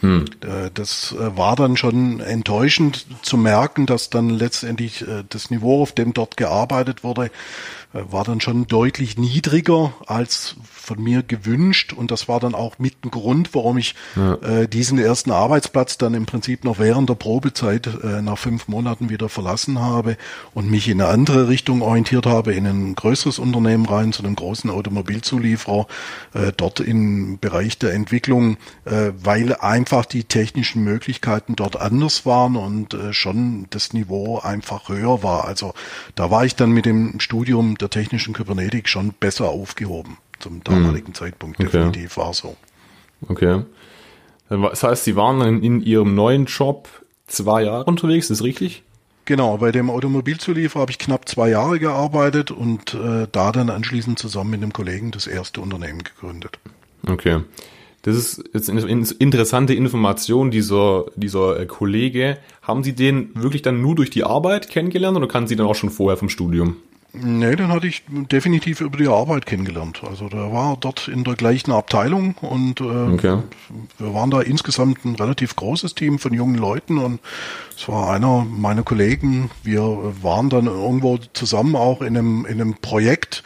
Hm. 0.00 0.24
Äh, 0.42 0.70
das 0.74 1.12
äh, 1.12 1.36
war 1.36 1.56
dann 1.56 1.76
schon 1.76 2.20
enttäuschend 2.20 3.06
zu 3.22 3.36
merken, 3.36 3.86
dass 3.86 4.10
dann 4.10 4.28
letztendlich 4.28 5.02
äh, 5.02 5.24
das 5.28 5.50
Niveau, 5.50 5.82
auf 5.82 5.92
dem 5.92 6.12
dort 6.12 6.36
gearbeitet 6.36 7.02
wurde, 7.02 7.30
war 8.10 8.24
dann 8.24 8.40
schon 8.40 8.66
deutlich 8.66 9.16
niedriger 9.18 9.94
als 10.06 10.56
von 10.62 11.02
mir 11.02 11.22
gewünscht 11.22 11.92
und 11.92 12.10
das 12.10 12.28
war 12.28 12.38
dann 12.38 12.54
auch 12.54 12.78
mit 12.78 13.04
ein 13.04 13.10
Grund, 13.10 13.54
warum 13.54 13.76
ich 13.76 13.94
ja. 14.14 14.34
äh, 14.34 14.68
diesen 14.68 14.98
ersten 14.98 15.32
Arbeitsplatz 15.32 15.98
dann 15.98 16.14
im 16.14 16.26
Prinzip 16.26 16.64
noch 16.64 16.78
während 16.78 17.10
der 17.10 17.14
Probezeit 17.14 17.88
äh, 18.04 18.22
nach 18.22 18.38
fünf 18.38 18.68
Monaten 18.68 19.10
wieder 19.10 19.28
verlassen 19.28 19.80
habe 19.80 20.16
und 20.54 20.70
mich 20.70 20.88
in 20.88 21.00
eine 21.00 21.10
andere 21.10 21.48
Richtung 21.48 21.82
orientiert 21.82 22.26
habe, 22.26 22.54
in 22.54 22.66
ein 22.66 22.94
größeres 22.94 23.38
Unternehmen 23.40 23.86
rein, 23.86 24.12
zu 24.12 24.22
einem 24.22 24.36
großen 24.36 24.70
Automobilzulieferer, 24.70 25.86
äh, 26.34 26.52
dort 26.56 26.80
im 26.80 27.38
Bereich 27.40 27.78
der 27.78 27.92
Entwicklung, 27.92 28.56
äh, 28.84 29.10
weil 29.20 29.56
einfach 29.56 30.04
die 30.04 30.24
technischen 30.24 30.84
Möglichkeiten 30.84 31.56
dort 31.56 31.80
anders 31.80 32.26
waren 32.26 32.54
und 32.56 32.94
äh, 32.94 33.12
schon 33.12 33.66
das 33.70 33.92
Niveau 33.92 34.38
einfach 34.38 34.88
höher 34.88 35.22
war. 35.24 35.46
Also 35.46 35.74
da 36.14 36.30
war 36.30 36.44
ich 36.44 36.54
dann 36.54 36.70
mit 36.70 36.86
dem 36.86 37.18
Studium 37.18 37.76
der 37.86 37.90
technischen 38.02 38.34
Kybernetik 38.34 38.88
schon 38.88 39.12
besser 39.12 39.48
aufgehoben 39.48 40.18
zum 40.38 40.62
damaligen 40.64 41.08
hm. 41.08 41.14
Zeitpunkt. 41.14 41.58
Definitiv 41.58 42.16
okay. 42.16 42.26
war 42.26 42.34
so. 42.34 42.56
Okay. 43.28 43.62
Das 44.48 44.82
heißt, 44.82 45.04
Sie 45.04 45.16
waren 45.16 45.40
in, 45.40 45.62
in 45.62 45.82
Ihrem 45.82 46.14
neuen 46.14 46.46
Job 46.46 46.88
zwei 47.26 47.62
Jahre 47.64 47.84
unterwegs, 47.84 48.30
ist 48.30 48.42
richtig? 48.42 48.82
Genau, 49.24 49.58
bei 49.58 49.72
dem 49.72 49.90
Automobilzulieferer 49.90 50.82
habe 50.82 50.92
ich 50.92 50.98
knapp 50.98 51.28
zwei 51.28 51.48
Jahre 51.48 51.80
gearbeitet 51.80 52.52
und 52.52 52.94
äh, 52.94 53.26
da 53.30 53.50
dann 53.50 53.70
anschließend 53.70 54.18
zusammen 54.18 54.50
mit 54.50 54.62
einem 54.62 54.72
Kollegen 54.72 55.10
das 55.10 55.26
erste 55.26 55.60
Unternehmen 55.60 56.04
gegründet. 56.04 56.60
Okay. 57.08 57.40
Das 58.02 58.14
ist 58.14 58.44
jetzt 58.52 58.70
eine 58.70 58.82
interessante 58.82 59.74
Information, 59.74 60.52
dieser, 60.52 61.06
dieser 61.16 61.58
äh, 61.58 61.66
Kollege. 61.66 62.38
Haben 62.62 62.84
Sie 62.84 62.94
den 62.94 63.30
wirklich 63.34 63.62
dann 63.62 63.82
nur 63.82 63.96
durch 63.96 64.10
die 64.10 64.22
Arbeit 64.22 64.70
kennengelernt 64.70 65.16
oder 65.16 65.26
kannten 65.26 65.48
Sie 65.48 65.56
dann 65.56 65.66
auch 65.66 65.74
schon 65.74 65.90
vorher 65.90 66.16
vom 66.16 66.28
Studium? 66.28 66.76
Nee, 67.22 67.56
den 67.56 67.68
hatte 67.68 67.86
ich 67.86 68.02
definitiv 68.08 68.80
über 68.80 68.98
die 68.98 69.08
Arbeit 69.08 69.46
kennengelernt. 69.46 70.02
Also 70.08 70.28
der 70.28 70.52
war 70.52 70.76
dort 70.78 71.08
in 71.08 71.24
der 71.24 71.34
gleichen 71.34 71.72
Abteilung 71.72 72.34
und 72.40 72.80
äh, 72.80 72.84
okay. 72.84 73.38
wir 73.98 74.14
waren 74.14 74.30
da 74.30 74.40
insgesamt 74.40 75.04
ein 75.04 75.14
relativ 75.14 75.56
großes 75.56 75.94
Team 75.94 76.18
von 76.18 76.32
jungen 76.34 76.56
Leuten 76.56 76.98
und 76.98 77.20
es 77.76 77.88
war 77.88 78.10
einer 78.10 78.44
meiner 78.44 78.82
Kollegen. 78.82 79.50
Wir 79.62 79.82
waren 80.22 80.50
dann 80.50 80.66
irgendwo 80.66 81.18
zusammen 81.32 81.76
auch 81.76 82.00
in 82.00 82.16
einem, 82.16 82.46
in 82.46 82.60
einem 82.60 82.74
Projekt, 82.74 83.42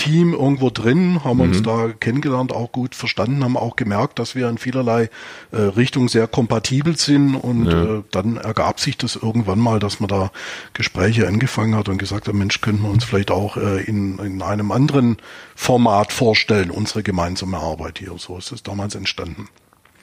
Team 0.00 0.32
irgendwo 0.32 0.70
drin, 0.70 1.24
haben 1.24 1.36
mhm. 1.36 1.42
uns 1.42 1.62
da 1.62 1.88
kennengelernt, 1.88 2.54
auch 2.54 2.72
gut 2.72 2.94
verstanden, 2.94 3.44
haben 3.44 3.58
auch 3.58 3.76
gemerkt, 3.76 4.18
dass 4.18 4.34
wir 4.34 4.48
in 4.48 4.56
vielerlei 4.56 5.10
äh, 5.52 5.60
Richtungen 5.60 6.08
sehr 6.08 6.26
kompatibel 6.26 6.96
sind 6.96 7.34
und 7.34 7.66
ja. 7.66 7.98
äh, 7.98 8.02
dann 8.10 8.38
ergab 8.38 8.80
sich 8.80 8.96
das 8.96 9.16
irgendwann 9.16 9.58
mal, 9.58 9.78
dass 9.78 10.00
man 10.00 10.08
da 10.08 10.30
Gespräche 10.72 11.28
angefangen 11.28 11.74
hat 11.74 11.90
und 11.90 11.98
gesagt 11.98 12.28
hat, 12.28 12.34
Mensch, 12.34 12.62
könnten 12.62 12.82
wir 12.82 12.90
uns 12.90 13.04
vielleicht 13.04 13.30
auch 13.30 13.58
äh, 13.58 13.82
in, 13.82 14.18
in 14.20 14.40
einem 14.40 14.72
anderen 14.72 15.18
Format 15.54 16.14
vorstellen, 16.14 16.70
unsere 16.70 17.02
gemeinsame 17.02 17.58
Arbeit 17.58 17.98
hier. 17.98 18.14
So 18.16 18.38
ist 18.38 18.52
es 18.52 18.62
damals 18.62 18.94
entstanden. 18.94 19.48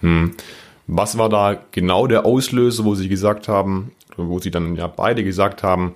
Hm. 0.01 0.35
Was 0.85 1.17
war 1.17 1.29
da 1.29 1.59
genau 1.71 2.05
der 2.05 2.23
Auslöser, 2.23 2.85
wo 2.85 2.93
Sie 2.93 3.09
gesagt 3.09 3.47
haben, 3.47 3.93
wo 4.15 4.37
Sie 4.37 4.51
dann 4.51 4.75
ja 4.75 4.85
beide 4.85 5.23
gesagt 5.23 5.63
haben, 5.63 5.95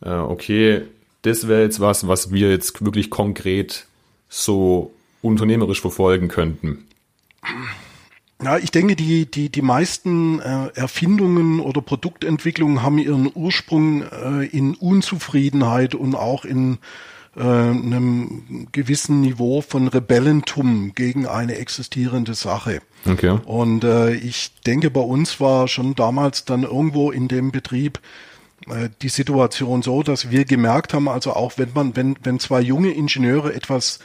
äh, 0.00 0.10
okay, 0.10 0.82
das 1.22 1.48
wäre 1.48 1.62
jetzt 1.62 1.80
was, 1.80 2.08
was 2.08 2.32
wir 2.32 2.50
jetzt 2.50 2.84
wirklich 2.84 3.10
konkret 3.10 3.86
so 4.28 4.92
unternehmerisch 5.22 5.80
verfolgen 5.80 6.28
könnten? 6.28 6.86
Ja, 8.42 8.56
ich 8.56 8.70
denke, 8.70 8.96
die, 8.96 9.30
die, 9.30 9.50
die 9.50 9.62
meisten 9.62 10.40
äh, 10.40 10.68
Erfindungen 10.74 11.60
oder 11.60 11.82
Produktentwicklungen 11.82 12.82
haben 12.82 12.98
ihren 12.98 13.30
Ursprung 13.34 14.02
äh, 14.02 14.46
in 14.46 14.74
Unzufriedenheit 14.74 15.94
und 15.94 16.14
auch 16.14 16.46
in 16.46 16.78
äh, 17.36 17.42
einem 17.42 18.68
gewissen 18.72 19.20
Niveau 19.20 19.60
von 19.60 19.88
Rebellentum 19.88 20.94
gegen 20.94 21.26
eine 21.26 21.56
existierende 21.56 22.34
Sache. 22.34 22.80
Okay. 23.06 23.38
Und 23.44 23.84
äh, 23.84 24.14
ich 24.14 24.52
denke, 24.66 24.90
bei 24.90 25.00
uns 25.00 25.38
war 25.38 25.68
schon 25.68 25.94
damals 25.94 26.46
dann 26.46 26.62
irgendwo 26.62 27.10
in 27.10 27.28
dem 27.28 27.52
Betrieb 27.52 28.00
die 29.02 29.08
Situation 29.08 29.82
so, 29.82 30.02
dass 30.02 30.30
wir 30.30 30.44
gemerkt 30.44 30.94
haben, 30.94 31.08
also 31.08 31.32
auch 31.32 31.54
wenn 31.56 31.70
man, 31.74 31.96
wenn, 31.96 32.16
wenn 32.22 32.38
zwei 32.38 32.60
junge 32.60 32.92
Ingenieure 32.92 33.54
etwas 33.54 33.98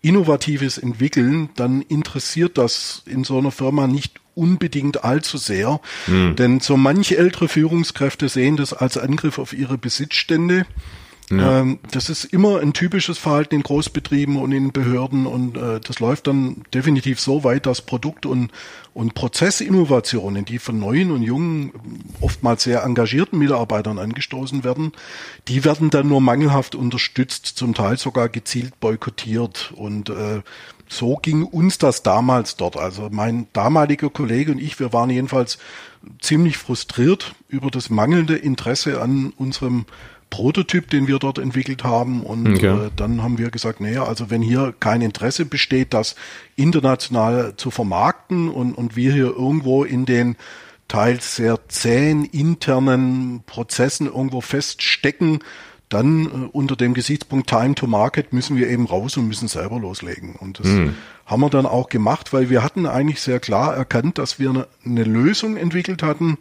Innovatives 0.00 0.78
entwickeln, 0.78 1.50
dann 1.56 1.82
interessiert 1.82 2.58
das 2.58 3.02
in 3.06 3.24
so 3.24 3.38
einer 3.38 3.52
Firma 3.52 3.86
nicht 3.86 4.20
unbedingt 4.34 5.04
allzu 5.04 5.36
sehr. 5.38 5.80
Mhm. 6.06 6.36
Denn 6.36 6.60
so 6.60 6.76
manche 6.76 7.16
ältere 7.16 7.48
Führungskräfte 7.48 8.28
sehen 8.28 8.56
das 8.56 8.72
als 8.72 8.98
Angriff 8.98 9.38
auf 9.38 9.52
ihre 9.52 9.78
Besitzstände 9.78 10.66
ja. 11.30 11.60
Ähm, 11.60 11.78
das 11.90 12.10
ist 12.10 12.24
immer 12.24 12.60
ein 12.60 12.72
typisches 12.72 13.18
Verhalten 13.18 13.54
in 13.54 13.62
Großbetrieben 13.62 14.36
und 14.36 14.52
in 14.52 14.72
Behörden 14.72 15.26
und 15.26 15.56
äh, 15.56 15.80
das 15.80 16.00
läuft 16.00 16.26
dann 16.26 16.62
definitiv 16.74 17.20
so 17.20 17.44
weit, 17.44 17.66
dass 17.66 17.80
Produkt- 17.80 18.26
und, 18.26 18.50
und 18.92 19.14
Prozessinnovationen, 19.14 20.44
die 20.44 20.58
von 20.58 20.78
neuen 20.78 21.10
und 21.10 21.22
jungen, 21.22 21.72
oftmals 22.20 22.64
sehr 22.64 22.82
engagierten 22.82 23.38
Mitarbeitern 23.38 23.98
angestoßen 23.98 24.64
werden, 24.64 24.92
die 25.48 25.64
werden 25.64 25.90
dann 25.90 26.08
nur 26.08 26.20
mangelhaft 26.20 26.74
unterstützt, 26.74 27.46
zum 27.46 27.74
Teil 27.74 27.96
sogar 27.96 28.28
gezielt 28.28 28.78
boykottiert 28.80 29.72
und 29.74 30.10
äh, 30.10 30.42
so 30.88 31.16
ging 31.16 31.44
uns 31.44 31.78
das 31.78 32.02
damals 32.02 32.56
dort. 32.56 32.76
Also 32.76 33.08
mein 33.10 33.46
damaliger 33.54 34.10
Kollege 34.10 34.52
und 34.52 34.58
ich, 34.58 34.78
wir 34.78 34.92
waren 34.92 35.08
jedenfalls 35.08 35.58
ziemlich 36.20 36.58
frustriert 36.58 37.34
über 37.48 37.70
das 37.70 37.88
mangelnde 37.88 38.36
Interesse 38.36 39.00
an 39.00 39.32
unserem 39.38 39.86
Prototyp, 40.32 40.88
den 40.88 41.06
wir 41.08 41.18
dort 41.18 41.38
entwickelt 41.38 41.84
haben. 41.84 42.22
Und 42.22 42.54
okay. 42.54 42.86
äh, 42.86 42.90
dann 42.96 43.22
haben 43.22 43.36
wir 43.36 43.50
gesagt, 43.50 43.82
naja, 43.82 44.04
also 44.04 44.30
wenn 44.30 44.40
hier 44.40 44.74
kein 44.80 45.02
Interesse 45.02 45.44
besteht, 45.44 45.92
das 45.92 46.16
international 46.56 47.52
zu 47.56 47.70
vermarkten 47.70 48.48
und, 48.48 48.72
und 48.72 48.96
wir 48.96 49.12
hier 49.12 49.26
irgendwo 49.26 49.84
in 49.84 50.06
den 50.06 50.36
teils 50.88 51.36
sehr 51.36 51.68
zähen 51.68 52.24
internen 52.24 53.42
Prozessen 53.44 54.06
irgendwo 54.06 54.40
feststecken, 54.40 55.40
dann 55.90 56.24
äh, 56.24 56.48
unter 56.52 56.76
dem 56.76 56.94
Gesichtspunkt 56.94 57.50
Time 57.50 57.74
to 57.74 57.86
Market 57.86 58.32
müssen 58.32 58.56
wir 58.56 58.70
eben 58.70 58.86
raus 58.86 59.18
und 59.18 59.28
müssen 59.28 59.48
selber 59.48 59.78
loslegen. 59.78 60.36
Und 60.36 60.60
das 60.60 60.66
mhm. 60.66 60.94
haben 61.26 61.40
wir 61.40 61.50
dann 61.50 61.66
auch 61.66 61.90
gemacht, 61.90 62.32
weil 62.32 62.48
wir 62.48 62.62
hatten 62.62 62.86
eigentlich 62.86 63.20
sehr 63.20 63.38
klar 63.38 63.76
erkannt, 63.76 64.16
dass 64.16 64.38
wir 64.38 64.48
eine, 64.48 64.66
eine 64.82 65.04
Lösung 65.04 65.58
entwickelt 65.58 66.02
hatten, 66.02 66.38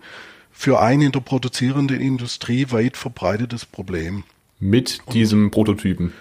für 0.61 0.79
ein 0.79 1.01
in 1.01 1.11
der 1.11 1.21
produzierenden 1.21 1.99
Industrie 1.99 2.67
weit 2.69 2.95
verbreitetes 2.95 3.65
Problem. 3.65 4.23
Mit 4.59 5.01
diesem 5.11 5.45
Und 5.45 5.51
Prototypen. 5.51 6.13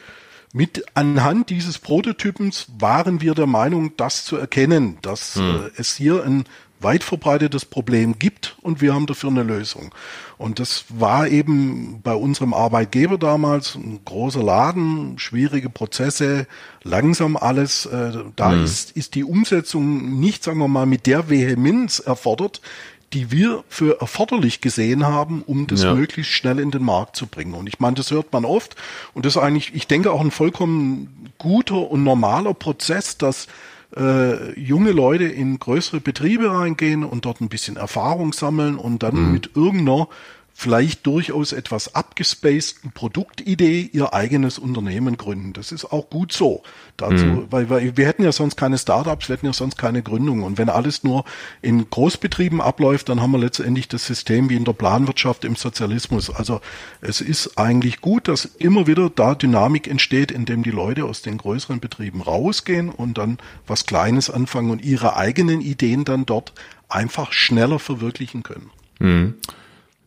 Mit 0.55 0.83
anhand 0.95 1.51
dieses 1.51 1.79
Prototypens 1.79 2.67
waren 2.79 3.21
wir 3.21 3.35
der 3.35 3.47
Meinung, 3.47 3.93
das 3.99 4.25
zu 4.25 4.39
erkennen, 4.39 4.97
dass 5.03 5.35
hm. 5.35 5.43
äh, 5.43 5.71
es 5.77 5.95
hier 5.95 6.25
ein 6.25 6.45
weit 6.81 7.05
verbreitetes 7.05 7.67
Problem 7.67 8.19
gibt 8.19 8.57
und 8.63 8.81
wir 8.81 8.95
haben 8.95 9.05
dafür 9.05 9.29
eine 9.29 9.43
Lösung. 9.43 9.95
Und 10.39 10.59
das 10.59 10.87
war 10.89 11.29
eben 11.29 12.01
bei 12.03 12.15
unserem 12.15 12.55
Arbeitgeber 12.55 13.19
damals 13.19 13.75
ein 13.75 14.01
großer 14.07 14.43
Laden, 14.43 15.19
schwierige 15.19 15.69
Prozesse, 15.69 16.47
langsam 16.83 17.37
alles. 17.37 17.85
Äh, 17.85 18.25
da 18.37 18.49
mhm. 18.53 18.65
ist, 18.65 18.93
ist 18.93 19.15
die 19.17 19.25
Umsetzung 19.25 20.19
nicht, 20.19 20.43
sagen 20.43 20.61
wir 20.61 20.69
mal, 20.69 20.87
mit 20.87 21.05
der 21.05 21.29
Vehemenz 21.29 21.99
erfordert, 21.99 22.63
die 23.13 23.33
wir 23.33 23.65
für 23.69 24.01
erforderlich 24.01 24.61
gesehen 24.61 25.07
haben, 25.07 25.43
um 25.43 25.67
das 25.67 25.83
ja. 25.83 25.95
möglichst 25.95 26.33
schnell 26.33 26.61
in 26.61 26.71
den 26.71 26.85
Markt 26.85 27.17
zu 27.17 27.27
bringen. 27.27 27.55
Und 27.55 27.67
ich 27.67 27.81
meine, 27.81 27.95
das 27.95 28.11
hört 28.11 28.33
man 28.33 28.45
oft 28.45 28.77
und 29.15 29.27
das 29.27 29.37
ist 29.37 29.43
eigentlich, 29.43 29.75
ich 29.75 29.87
denke, 29.87 30.13
auch 30.13 30.21
ein 30.21 30.31
vollkommen 30.31 31.31
guter 31.39 31.91
und 31.91 32.05
normaler 32.05 32.55
Prozess, 32.55 33.19
dass 33.19 33.49
äh, 33.97 34.59
junge 34.59 34.93
Leute 34.93 35.25
in 35.25 35.59
größere 35.59 36.01
Betriebe 36.01 36.53
reingehen 36.53 37.03
und 37.03 37.25
dort 37.25 37.41
ein 37.41 37.49
bisschen 37.49 37.77
Erfahrung 37.77 38.33
sammeln 38.33 38.77
und 38.77 39.03
dann 39.03 39.17
mhm. 39.17 39.33
mit 39.33 39.51
irgendeiner 39.57 40.09
vielleicht 40.61 41.07
durchaus 41.07 41.53
etwas 41.53 41.95
abgespaceden 41.95 42.93
Produktidee 42.93 43.89
ihr 43.95 44.13
eigenes 44.13 44.59
Unternehmen 44.59 45.17
gründen. 45.17 45.55
Das 45.55 45.73
ist 45.73 45.87
auch 45.87 46.11
gut 46.11 46.33
so. 46.33 46.63
Dazu, 46.99 47.25
mhm. 47.25 47.47
weil, 47.49 47.71
weil 47.71 47.97
wir 47.97 48.07
hätten 48.07 48.23
ja 48.23 48.31
sonst 48.31 48.57
keine 48.57 48.77
Startups, 48.77 49.31
wir 49.31 49.37
hätten 49.37 49.47
ja 49.47 49.55
sonst 49.55 49.79
keine 49.79 50.03
Gründung. 50.03 50.43
Und 50.43 50.59
wenn 50.59 50.69
alles 50.69 51.03
nur 51.03 51.25
in 51.63 51.89
Großbetrieben 51.89 52.61
abläuft, 52.61 53.09
dann 53.09 53.23
haben 53.23 53.31
wir 53.31 53.39
letztendlich 53.39 53.89
das 53.89 54.05
System 54.05 54.51
wie 54.51 54.57
in 54.57 54.67
der 54.67 54.75
Planwirtschaft 54.75 55.47
im 55.47 55.57
Sozialismus. 55.57 56.29
Also 56.29 56.61
es 57.01 57.23
ist 57.23 57.57
eigentlich 57.57 58.03
gut, 58.03 58.29
dass 58.29 58.45
immer 58.45 58.87
wieder 58.87 59.09
da 59.09 59.35
Dynamik 59.35 59.89
entsteht, 59.89 60.31
indem 60.31 60.63
die 60.63 60.71
Leute 60.71 61.07
aus 61.07 61.23
den 61.23 61.39
größeren 61.39 61.81
Betrieben 61.81 62.21
rausgehen 62.21 62.91
und 62.91 63.17
dann 63.17 63.39
was 63.67 63.87
Kleines 63.87 64.29
anfangen 64.29 64.71
und 64.71 64.85
ihre 64.85 65.17
eigenen 65.17 65.63
Ideen 65.63 66.05
dann 66.05 66.27
dort 66.27 66.53
einfach 66.91 67.33
schneller 67.33 67.79
verwirklichen 67.79 68.43
können. 68.43 68.71
Mhm 68.99 69.37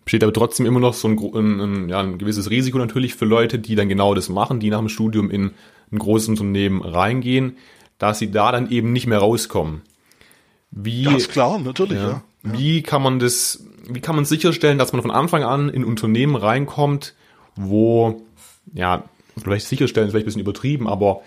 besteht 0.04 0.24
aber 0.24 0.34
trotzdem 0.34 0.66
immer 0.66 0.80
noch 0.80 0.94
so 0.94 1.08
ein, 1.08 1.18
ein, 1.18 1.60
ein, 1.60 1.90
ja, 1.90 2.00
ein 2.00 2.18
gewisses 2.18 2.50
Risiko 2.50 2.78
natürlich 2.78 3.16
für 3.16 3.26
Leute, 3.26 3.60
die 3.60 3.76
dann 3.76 3.90
genau 3.90 4.14
das 4.14 4.30
machen, 4.30 4.60
die 4.60 4.70
nach 4.70 4.80
dem 4.80 4.90
Studium 4.90 5.30
in 5.30 5.52
ein 5.92 6.00
großes 6.00 6.30
Unternehmen 6.30 6.82
reingehen, 6.82 7.58
dass 7.98 8.20
sie 8.20 8.32
da 8.32 8.52
dann 8.52 8.70
eben 8.70 8.92
nicht 8.92 9.08
mehr 9.08 9.20
rauskommen. 9.20 9.82
Wie, 10.72 11.08
ist 11.16 11.32
klar, 11.32 11.60
natürlich, 11.60 12.00
ja, 12.00 12.10
ja. 12.10 12.24
Wie 12.42 12.82
kann 12.82 13.02
man 13.02 13.20
das, 13.20 13.66
wie 13.88 14.02
kann 14.02 14.16
man 14.16 14.26
sicherstellen, 14.26 14.78
dass 14.78 14.92
man 14.92 15.02
von 15.02 15.12
Anfang 15.12 15.44
an 15.44 15.70
in 15.70 15.86
Unternehmen 15.86 16.36
reinkommt, 16.36 17.14
wo, 17.56 18.24
ja, 18.74 19.06
vielleicht 19.42 19.68
sicherstellen 19.68 20.08
ist 20.08 20.12
vielleicht 20.12 20.26
ein 20.26 20.28
bisschen 20.28 20.42
übertrieben, 20.42 20.88
aber 20.88 21.22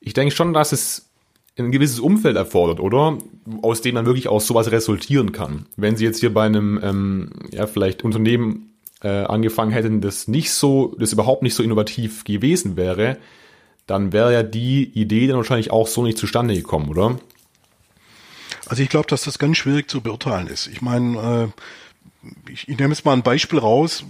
ich 0.00 0.14
denke 0.14 0.34
schon, 0.34 0.52
dass 0.52 0.72
es 0.72 1.11
ein 1.58 1.70
gewisses 1.70 2.00
Umfeld 2.00 2.36
erfordert, 2.36 2.80
oder? 2.80 3.18
Aus 3.60 3.82
dem 3.82 3.94
dann 3.94 4.06
wirklich 4.06 4.28
auch 4.28 4.40
sowas 4.40 4.70
resultieren 4.70 5.32
kann. 5.32 5.66
Wenn 5.76 5.96
Sie 5.96 6.04
jetzt 6.04 6.20
hier 6.20 6.32
bei 6.32 6.46
einem, 6.46 6.80
ähm, 6.82 7.30
ja, 7.50 7.66
vielleicht 7.66 8.04
Unternehmen 8.04 8.74
äh, 9.02 9.08
angefangen 9.08 9.72
hätten, 9.72 10.00
das 10.00 10.28
nicht 10.28 10.52
so, 10.52 10.94
das 10.98 11.12
überhaupt 11.12 11.42
nicht 11.42 11.54
so 11.54 11.62
innovativ 11.62 12.24
gewesen 12.24 12.76
wäre, 12.76 13.18
dann 13.86 14.12
wäre 14.12 14.32
ja 14.32 14.42
die 14.42 14.84
Idee 14.94 15.26
dann 15.26 15.36
wahrscheinlich 15.36 15.70
auch 15.70 15.86
so 15.86 16.02
nicht 16.02 16.18
zustande 16.18 16.54
gekommen, 16.54 16.88
oder? 16.88 17.18
Also 18.66 18.82
ich 18.82 18.88
glaube, 18.88 19.08
dass 19.08 19.24
das 19.24 19.38
ganz 19.38 19.58
schwierig 19.58 19.90
zu 19.90 20.00
beurteilen 20.00 20.46
ist. 20.46 20.68
Ich 20.68 20.80
meine, 20.80 21.52
äh, 21.52 21.60
ich, 22.50 22.68
ich 22.68 22.78
nehme 22.78 22.92
jetzt 22.92 23.04
mal 23.04 23.12
ein 23.12 23.22
Beispiel 23.22 23.58
raus 23.58 24.04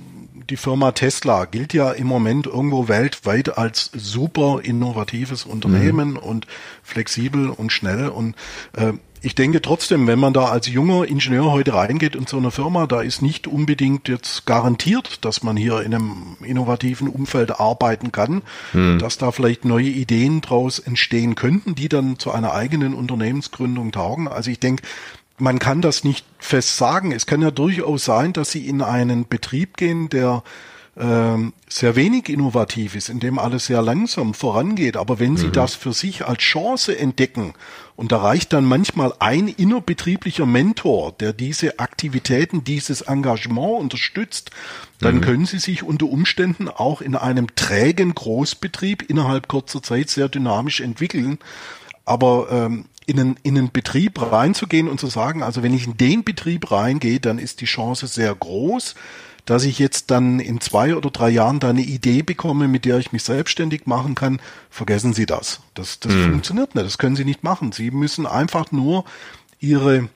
die 0.51 0.57
Firma 0.57 0.93
Tesla 0.93 1.45
gilt 1.45 1.73
ja 1.73 1.93
im 1.93 2.07
Moment 2.07 2.47
irgendwo 2.47 2.89
weltweit 2.89 3.57
als 3.57 3.91
super 3.95 4.61
innovatives 4.63 5.45
Unternehmen 5.45 6.11
mhm. 6.11 6.17
und 6.17 6.47
flexibel 6.83 7.49
und 7.49 7.73
schnell 7.73 8.09
und 8.09 8.35
äh, 8.75 8.93
ich 9.25 9.37
denke 9.37 9.63
trotzdem, 9.63 10.09
wenn 10.09 10.19
man 10.19 10.33
da 10.33 10.47
als 10.47 10.67
junger 10.67 11.07
Ingenieur 11.07 11.53
heute 11.53 11.75
reingeht 11.75 12.17
in 12.17 12.27
so 12.27 12.39
eine 12.39 12.51
Firma, 12.51 12.89
da 12.89 13.03
ist 13.03 13.23
nicht 13.23 13.47
unbedingt 13.47 14.09
jetzt 14.09 14.47
garantiert, 14.47 15.25
dass 15.25 15.45
man 15.45 15.57
hier 15.57 15.81
in 15.83 15.95
einem 15.95 16.37
innovativen 16.43 17.07
Umfeld 17.09 17.61
arbeiten 17.61 18.11
kann, 18.11 18.43
hm. 18.73 18.99
dass 18.99 19.19
da 19.19 19.31
vielleicht 19.31 19.65
neue 19.65 19.87
Ideen 19.87 20.41
draus 20.41 20.81
entstehen 20.81 21.37
könnten, 21.37 21.77
die 21.77 21.89
dann 21.89 22.19
zu 22.19 22.33
einer 22.33 22.53
eigenen 22.53 22.95
Unternehmensgründung 22.95 23.93
taugen. 23.93 24.27
Also 24.27 24.51
ich 24.51 24.59
denke, 24.59 24.83
man 25.43 25.59
kann 25.59 25.83
das 25.83 26.05
nicht 26.05 26.25
fest 26.39 26.77
sagen. 26.77 27.11
Es 27.11 27.27
kann 27.27 27.43
ja 27.43 27.51
durchaus 27.51 28.05
sein, 28.05 28.33
dass 28.33 28.53
Sie 28.53 28.69
in 28.69 28.81
einen 28.81 29.27
Betrieb 29.27 29.77
gehen, 29.77 30.09
der 30.09 30.45
ähm, 30.97 31.53
sehr 31.69 31.97
wenig 31.97 32.29
innovativ 32.29 32.95
ist, 32.95 33.09
in 33.09 33.19
dem 33.19 33.41
alles 33.41 33.67
sehr 33.67 33.83
langsam 33.83 34.35
vorangeht. 34.35 34.97
Aber 34.97 35.19
wenn 35.19 35.37
Sie 35.37 35.49
mhm. 35.49 35.53
das 35.53 35.75
für 35.75 35.93
sich 35.93 36.25
als 36.27 36.39
Chance 36.39 36.97
entdecken, 36.97 37.55
und 37.97 38.13
da 38.13 38.19
reicht 38.19 38.53
dann 38.53 38.65
manchmal 38.65 39.13
ein 39.19 39.49
innerbetrieblicher 39.49 40.47
Mentor, 40.47 41.13
der 41.13 41.33
diese 41.33 41.81
Aktivitäten, 41.81 42.63
dieses 42.63 43.03
Engagement 43.03 43.81
unterstützt, 43.81 44.53
dann 45.01 45.17
mhm. 45.17 45.21
können 45.23 45.47
Sie 45.47 45.59
sich 45.59 45.83
unter 45.83 46.07
Umständen 46.07 46.69
auch 46.69 47.01
in 47.01 47.17
einem 47.17 47.55
trägen 47.57 48.15
Großbetrieb 48.15 49.11
innerhalb 49.11 49.49
kurzer 49.49 49.83
Zeit 49.83 50.09
sehr 50.09 50.29
dynamisch 50.29 50.81
entwickeln. 50.81 51.39
Aber 52.05 52.49
ähm, 52.51 52.85
in 53.07 53.19
einen, 53.19 53.37
in 53.43 53.59
einen 53.59 53.73
Betrieb 53.73 54.21
reinzugehen 54.21 54.89
und 54.89 55.01
zu 55.01 55.09
sagen, 55.09 55.43
also 55.43 55.63
wenn 55.63 55.75
ich 55.75 55.87
in 55.87 55.97
den 55.97 56.25
Betrieb 56.25 56.71
reingehe, 56.71 57.21
dann 57.21 57.39
ist 57.39 57.61
die 57.61 57.67
Chance 57.67 58.07
sehr 58.07 58.35
groß, 58.35 58.95
dass 59.45 59.65
ich 59.65 59.79
jetzt 59.79 60.11
dann 60.11 60.39
in 60.39 60.61
zwei 60.61 60.95
oder 60.95 61.11
drei 61.11 61.31
Jahren 61.31 61.59
da 61.59 61.71
eine 61.71 61.83
Idee 61.83 62.23
bekomme, 62.23 62.69
mit 62.69 62.85
der 62.85 62.99
ich 62.99 63.13
mich 63.13 63.25
selbstständig 63.25 63.87
machen 63.87 64.15
kann, 64.15 64.41
vergessen 64.71 65.15
Sie 65.15 65.27
das. 65.27 65.61
Das, 65.75 65.99
das 65.99 66.13
mhm. 66.13 66.33
funktioniert 66.33 66.75
nicht, 66.75 66.87
das 66.87 66.99
können 66.99 67.17
Sie 67.17 67.25
nicht 67.25 67.43
machen. 67.43 67.73
Sie 67.73 67.91
müssen 67.91 68.27
einfach 68.27 68.71
nur 68.71 69.05
Ihre 69.59 70.09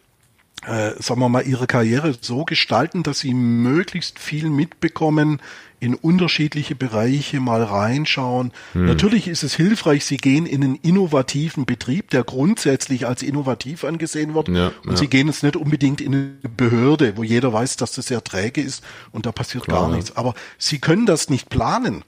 äh, 0.65 1.01
sagen 1.01 1.21
wir 1.21 1.29
mal, 1.29 1.47
ihre 1.47 1.67
Karriere 1.67 2.17
so 2.21 2.45
gestalten, 2.45 3.03
dass 3.03 3.21
sie 3.21 3.35
möglichst 3.35 4.19
viel 4.19 4.51
mitbekommen, 4.51 5.41
in 5.79 5.95
unterschiedliche 5.95 6.75
Bereiche 6.75 7.41
mal 7.41 7.63
reinschauen. 7.63 8.53
Hm. 8.73 8.87
Natürlich 8.87 9.29
ist 9.29 9.43
es 9.43 9.55
hilfreich, 9.55 10.05
Sie 10.05 10.17
gehen 10.17 10.47
in 10.47 10.65
einen 10.65 10.77
innovativen 10.77 11.67
Betrieb, 11.67 12.11
der 12.11 12.25
grundsätzlich 12.25 13.07
als 13.07 13.23
innovativ 13.23 13.85
angesehen 13.85 14.35
wird. 14.35 14.49
Ja, 14.49 14.73
und 14.85 14.93
ja. 14.93 14.97
Sie 14.97 15.09
gehen 15.09 15.27
jetzt 15.27 15.43
nicht 15.43 15.57
unbedingt 15.57 16.01
in 16.01 16.15
eine 16.15 16.51
Behörde, 16.57 17.17
wo 17.17 17.23
jeder 17.23 17.53
weiß, 17.53 17.77
dass 17.77 17.93
das 17.93 18.07
sehr 18.07 18.25
träge 18.25 18.61
ist 18.61 18.83
und 19.13 19.27
da 19.27 19.33
passiert 19.33 19.65
Klar, 19.65 19.89
gar 19.89 19.97
nichts. 19.97 20.17
Aber 20.17 20.35
Sie 20.59 20.79
können 20.79 21.07
das 21.07 21.29
nicht 21.29 21.51
planen. 21.51 22.05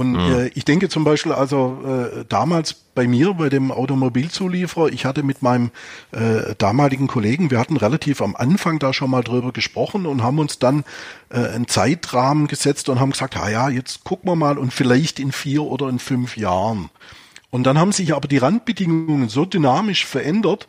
Und 0.00 0.12
mhm. 0.12 0.18
äh, 0.18 0.46
ich 0.54 0.64
denke 0.64 0.88
zum 0.88 1.04
Beispiel, 1.04 1.32
also 1.32 1.78
äh, 1.84 2.24
damals 2.26 2.72
bei 2.72 3.06
mir, 3.06 3.34
bei 3.34 3.50
dem 3.50 3.70
Automobilzulieferer, 3.70 4.88
ich 4.88 5.04
hatte 5.04 5.22
mit 5.22 5.42
meinem 5.42 5.72
äh, 6.12 6.54
damaligen 6.56 7.06
Kollegen, 7.06 7.50
wir 7.50 7.58
hatten 7.58 7.76
relativ 7.76 8.22
am 8.22 8.34
Anfang 8.34 8.78
da 8.78 8.94
schon 8.94 9.10
mal 9.10 9.22
drüber 9.22 9.52
gesprochen 9.52 10.06
und 10.06 10.22
haben 10.22 10.38
uns 10.38 10.58
dann 10.58 10.84
äh, 11.28 11.40
einen 11.48 11.68
Zeitrahmen 11.68 12.46
gesetzt 12.46 12.88
und 12.88 12.98
haben 12.98 13.10
gesagt, 13.10 13.34
ja, 13.34 13.50
ja, 13.50 13.68
jetzt 13.68 14.02
gucken 14.02 14.30
wir 14.30 14.36
mal 14.36 14.56
und 14.56 14.72
vielleicht 14.72 15.20
in 15.20 15.32
vier 15.32 15.64
oder 15.64 15.90
in 15.90 15.98
fünf 15.98 16.38
Jahren. 16.38 16.88
Und 17.50 17.64
dann 17.64 17.76
haben 17.76 17.92
sich 17.92 18.14
aber 18.14 18.26
die 18.26 18.38
Randbedingungen 18.38 19.28
so 19.28 19.44
dynamisch 19.44 20.06
verändert, 20.06 20.66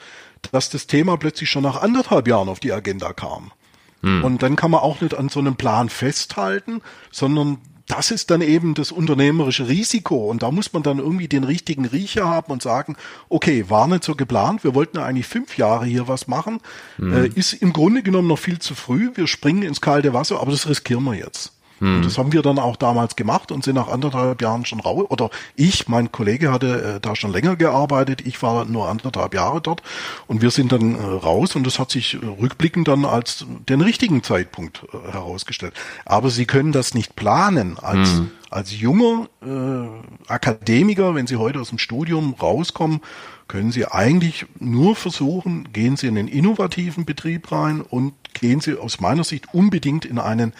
dass 0.51 0.69
das 0.69 0.87
Thema 0.87 1.15
plötzlich 1.15 1.49
schon 1.49 1.63
nach 1.63 1.81
anderthalb 1.81 2.27
Jahren 2.27 2.49
auf 2.49 2.59
die 2.59 2.73
Agenda 2.73 3.13
kam. 3.13 3.53
Hm. 4.01 4.25
Und 4.25 4.43
dann 4.43 4.57
kann 4.57 4.71
man 4.71 4.81
auch 4.81 4.99
nicht 4.99 5.15
an 5.15 5.29
so 5.29 5.39
einem 5.39 5.55
Plan 5.55 5.87
festhalten, 5.87 6.81
sondern 7.11 7.59
das 7.91 8.09
ist 8.09 8.31
dann 8.31 8.41
eben 8.41 8.73
das 8.73 8.93
unternehmerische 8.93 9.67
Risiko. 9.67 10.29
Und 10.29 10.43
da 10.43 10.51
muss 10.51 10.71
man 10.71 10.81
dann 10.81 10.99
irgendwie 10.99 11.27
den 11.27 11.43
richtigen 11.43 11.85
Riecher 11.85 12.25
haben 12.25 12.51
und 12.51 12.61
sagen, 12.61 12.95
okay, 13.27 13.65
war 13.67 13.87
nicht 13.87 14.05
so 14.05 14.15
geplant, 14.15 14.63
wir 14.63 14.73
wollten 14.73 14.97
ja 14.97 15.05
eigentlich 15.05 15.27
fünf 15.27 15.57
Jahre 15.57 15.85
hier 15.85 16.07
was 16.07 16.27
machen, 16.27 16.61
mhm. 16.97 17.13
äh, 17.13 17.27
ist 17.27 17.53
im 17.53 17.73
Grunde 17.73 18.01
genommen 18.01 18.29
noch 18.29 18.39
viel 18.39 18.59
zu 18.59 18.75
früh, 18.75 19.11
wir 19.15 19.27
springen 19.27 19.63
ins 19.63 19.81
kalte 19.81 20.13
Wasser, 20.13 20.39
aber 20.39 20.51
das 20.51 20.69
riskieren 20.69 21.03
wir 21.03 21.15
jetzt. 21.15 21.51
Hm. 21.81 21.97
Und 21.97 22.05
das 22.05 22.17
haben 22.17 22.31
wir 22.31 22.43
dann 22.43 22.59
auch 22.59 22.75
damals 22.75 23.15
gemacht 23.15 23.51
und 23.51 23.63
sind 23.63 23.75
nach 23.75 23.87
anderthalb 23.87 24.41
Jahren 24.41 24.65
schon 24.65 24.79
raus. 24.79 25.05
Oder 25.09 25.31
ich, 25.55 25.87
mein 25.87 26.11
Kollege 26.11 26.51
hatte 26.51 26.95
äh, 26.95 26.99
da 26.99 27.15
schon 27.15 27.31
länger 27.31 27.55
gearbeitet, 27.55 28.21
ich 28.25 28.41
war 28.41 28.65
nur 28.65 28.87
anderthalb 28.87 29.33
Jahre 29.33 29.61
dort 29.61 29.81
und 30.27 30.41
wir 30.41 30.51
sind 30.51 30.71
dann 30.71 30.95
äh, 30.95 31.01
raus 31.01 31.55
und 31.55 31.65
das 31.65 31.79
hat 31.79 31.91
sich 31.91 32.13
äh, 32.13 32.17
rückblickend 32.25 32.87
dann 32.87 33.03
als 33.03 33.45
den 33.67 33.81
richtigen 33.81 34.23
Zeitpunkt 34.23 34.83
äh, 34.93 35.11
herausgestellt. 35.11 35.73
Aber 36.05 36.29
Sie 36.29 36.45
können 36.45 36.71
das 36.71 36.93
nicht 36.93 37.15
planen 37.15 37.77
als 37.79 38.09
hm. 38.09 38.31
Als 38.51 38.77
junger 38.77 39.29
äh, 39.41 40.27
Akademiker, 40.29 41.15
wenn 41.15 41.25
Sie 41.25 41.37
heute 41.37 41.61
aus 41.61 41.69
dem 41.69 41.77
Studium 41.77 42.33
rauskommen, 42.33 42.99
können 43.47 43.71
Sie 43.71 43.85
eigentlich 43.85 44.45
nur 44.59 44.97
versuchen, 44.97 45.71
gehen 45.71 45.95
Sie 45.95 46.07
in 46.07 46.15
den 46.15 46.27
innovativen 46.27 47.05
Betrieb 47.05 47.49
rein 47.53 47.79
und 47.79 48.13
gehen 48.33 48.59
Sie 48.59 48.77
aus 48.77 48.99
meiner 48.99 49.23
Sicht 49.23 49.53
unbedingt 49.53 50.03
in 50.03 50.19
einen 50.19 50.51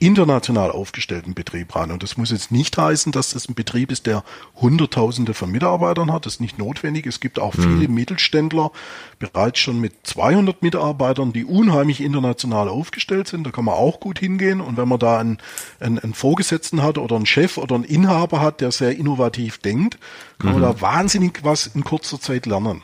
international 0.00 0.70
aufgestellten 0.70 1.34
Betrieb 1.34 1.74
rein. 1.74 1.90
Und 1.90 2.02
das 2.02 2.16
muss 2.16 2.30
jetzt 2.30 2.52
nicht 2.52 2.78
heißen, 2.78 3.10
dass 3.10 3.30
das 3.30 3.48
ein 3.48 3.54
Betrieb 3.54 3.90
ist, 3.90 4.06
der 4.06 4.22
Hunderttausende 4.54 5.34
von 5.34 5.50
Mitarbeitern 5.50 6.12
hat. 6.12 6.24
Das 6.24 6.34
ist 6.34 6.40
nicht 6.40 6.58
notwendig. 6.58 7.06
Es 7.06 7.18
gibt 7.18 7.40
auch 7.40 7.54
viele 7.54 7.88
mhm. 7.88 7.94
Mittelständler, 7.94 8.70
bereits 9.18 9.58
schon 9.58 9.80
mit 9.80 9.94
200 10.04 10.62
Mitarbeitern, 10.62 11.32
die 11.32 11.44
unheimlich 11.44 12.00
international 12.00 12.68
aufgestellt 12.68 13.26
sind. 13.26 13.44
Da 13.44 13.50
kann 13.50 13.64
man 13.64 13.74
auch 13.74 13.98
gut 13.98 14.20
hingehen. 14.20 14.60
Und 14.60 14.76
wenn 14.76 14.88
man 14.88 15.00
da 15.00 15.18
einen, 15.18 15.38
einen, 15.80 15.98
einen 15.98 16.14
Vorgesetzten 16.14 16.82
hat 16.82 16.96
oder 16.96 17.16
einen 17.16 17.26
Chef 17.26 17.58
oder 17.58 17.74
einen 17.74 17.84
Inhaber 17.84 18.40
hat, 18.40 18.60
der 18.60 18.70
sehr 18.70 18.96
innovativ 18.96 19.58
denkt, 19.58 19.98
kann 20.38 20.54
mhm. 20.54 20.60
man 20.60 20.74
da 20.74 20.80
wahnsinnig 20.80 21.40
was 21.42 21.66
in 21.66 21.82
kurzer 21.82 22.20
Zeit 22.20 22.46
lernen. 22.46 22.82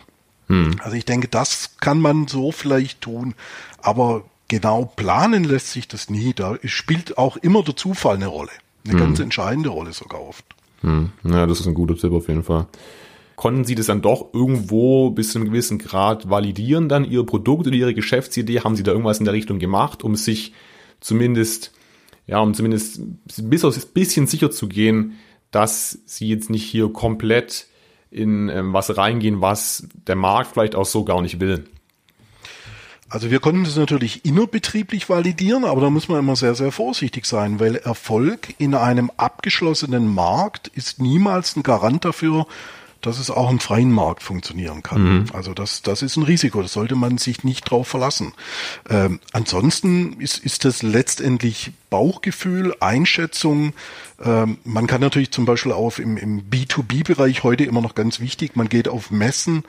Mhm. 0.48 0.76
Also 0.82 0.96
ich 0.96 1.04
denke, 1.04 1.28
das 1.28 1.76
kann 1.80 2.00
man 2.00 2.26
so 2.26 2.50
vielleicht 2.50 3.02
tun. 3.02 3.34
Aber 3.80 4.24
genau 4.54 4.84
planen 4.84 5.42
lässt 5.42 5.72
sich 5.72 5.88
das 5.88 6.10
nie. 6.10 6.32
Da 6.32 6.56
spielt 6.62 7.18
auch 7.18 7.36
immer 7.38 7.64
der 7.64 7.74
Zufall 7.74 8.14
eine 8.14 8.28
Rolle. 8.28 8.52
Eine 8.84 8.92
hm. 8.92 9.00
ganz 9.00 9.18
entscheidende 9.18 9.70
Rolle 9.70 9.92
sogar 9.92 10.20
oft. 10.20 10.44
Hm. 10.82 11.10
Ja, 11.24 11.46
das 11.46 11.58
ist 11.58 11.66
ein 11.66 11.74
guter 11.74 11.96
Tipp 11.96 12.12
auf 12.12 12.28
jeden 12.28 12.44
Fall. 12.44 12.66
konnten 13.34 13.64
Sie 13.64 13.74
das 13.74 13.86
dann 13.86 14.00
doch 14.00 14.32
irgendwo 14.32 15.10
bis 15.10 15.32
zu 15.32 15.38
einem 15.38 15.48
gewissen 15.48 15.78
Grad 15.78 16.30
validieren, 16.30 16.88
dann 16.88 17.04
Ihr 17.04 17.24
Produkt 17.24 17.66
oder 17.66 17.74
Ihre 17.74 17.94
Geschäftsidee? 17.94 18.60
Haben 18.60 18.76
Sie 18.76 18.84
da 18.84 18.92
irgendwas 18.92 19.18
in 19.18 19.24
der 19.24 19.34
Richtung 19.34 19.58
gemacht, 19.58 20.04
um 20.04 20.14
sich 20.14 20.52
zumindest, 21.00 21.72
ja, 22.28 22.38
um 22.38 22.54
zumindest 22.54 23.00
bis 23.42 23.64
auf 23.64 23.76
ein 23.76 23.92
bisschen 23.92 24.28
sicher 24.28 24.52
zu 24.52 24.68
gehen, 24.68 25.14
dass 25.50 25.98
Sie 26.06 26.28
jetzt 26.28 26.48
nicht 26.48 26.64
hier 26.64 26.92
komplett 26.92 27.66
in 28.12 28.48
ähm, 28.50 28.72
was 28.72 28.96
reingehen, 28.96 29.40
was 29.40 29.88
der 30.06 30.14
Markt 30.14 30.52
vielleicht 30.52 30.76
auch 30.76 30.86
so 30.86 31.02
gar 31.04 31.20
nicht 31.20 31.40
will? 31.40 31.64
Also 33.14 33.30
wir 33.30 33.38
konnten 33.38 33.62
das 33.62 33.76
natürlich 33.76 34.24
innerbetrieblich 34.24 35.08
validieren, 35.08 35.64
aber 35.64 35.80
da 35.82 35.88
muss 35.88 36.08
man 36.08 36.18
immer 36.18 36.34
sehr, 36.34 36.56
sehr 36.56 36.72
vorsichtig 36.72 37.26
sein, 37.26 37.60
weil 37.60 37.76
Erfolg 37.76 38.54
in 38.58 38.74
einem 38.74 39.08
abgeschlossenen 39.16 40.12
Markt 40.12 40.66
ist 40.66 41.00
niemals 41.00 41.54
ein 41.54 41.62
Garant 41.62 42.04
dafür, 42.04 42.48
dass 43.02 43.20
es 43.20 43.30
auch 43.30 43.52
im 43.52 43.60
freien 43.60 43.92
Markt 43.92 44.24
funktionieren 44.24 44.82
kann. 44.82 45.02
Mhm. 45.02 45.26
Also 45.32 45.54
das, 45.54 45.82
das 45.82 46.02
ist 46.02 46.16
ein 46.16 46.24
Risiko, 46.24 46.60
das 46.60 46.72
sollte 46.72 46.96
man 46.96 47.18
sich 47.18 47.44
nicht 47.44 47.70
drauf 47.70 47.86
verlassen. 47.86 48.32
Ähm, 48.90 49.20
ansonsten 49.30 50.20
ist, 50.20 50.38
ist 50.38 50.64
das 50.64 50.82
letztendlich 50.82 51.70
Bauchgefühl, 51.90 52.74
Einschätzung. 52.80 53.74
Ähm, 54.22 54.58
man 54.64 54.86
kann 54.86 55.00
natürlich 55.00 55.32
zum 55.32 55.44
Beispiel 55.44 55.72
auf 55.72 55.98
im, 55.98 56.16
im 56.16 56.48
B2B-Bereich 56.48 57.42
heute 57.42 57.64
immer 57.64 57.80
noch 57.80 57.94
ganz 57.94 58.20
wichtig, 58.20 58.54
man 58.54 58.68
geht 58.68 58.86
auf 58.88 59.10
Messen, 59.10 59.64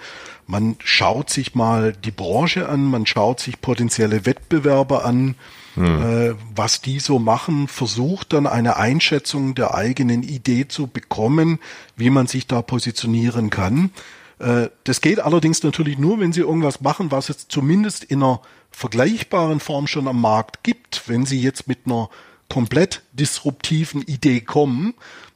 man 0.45 0.75
schaut 0.83 1.29
sich 1.31 1.55
mal 1.55 1.93
die 1.93 2.11
Branche 2.11 2.69
an, 2.69 2.85
man 2.85 3.05
schaut 3.05 3.39
sich 3.39 3.59
potenzielle 3.59 4.25
Wettbewerber 4.25 5.03
an, 5.03 5.35
hm. 5.73 5.85
äh, 5.85 6.35
was 6.55 6.81
die 6.81 6.99
so 6.99 7.17
machen, 7.17 7.67
versucht 7.67 8.33
dann 8.33 8.45
eine 8.45 8.77
Einschätzung 8.77 9.55
der 9.55 9.73
eigenen 9.73 10.21
Idee 10.21 10.67
zu 10.67 10.87
bekommen, 10.87 11.59
wie 11.95 12.11
man 12.11 12.27
sich 12.27 12.45
da 12.45 12.61
positionieren 12.61 13.49
kann. 13.49 13.89
Äh, 14.37 14.69
das 14.83 15.01
geht 15.01 15.19
allerdings 15.19 15.63
natürlich 15.63 15.97
nur, 15.97 16.19
wenn 16.19 16.33
sie 16.33 16.41
irgendwas 16.41 16.81
machen, 16.81 17.09
was 17.09 17.29
es 17.29 17.47
zumindest 17.47 18.03
in 18.03 18.21
einer 18.21 18.41
vergleichbaren 18.69 19.59
Form 19.59 19.87
schon 19.87 20.07
am 20.07 20.21
Markt 20.21 20.63
gibt. 20.63 21.03
Wenn 21.07 21.25
sie 21.25 21.41
jetzt 21.41 21.67
mit 21.67 21.79
einer 21.85 22.09
komplett 22.49 23.01
disruptiven 23.13 24.01
Idee 24.01 24.41
kommen, 24.41 24.93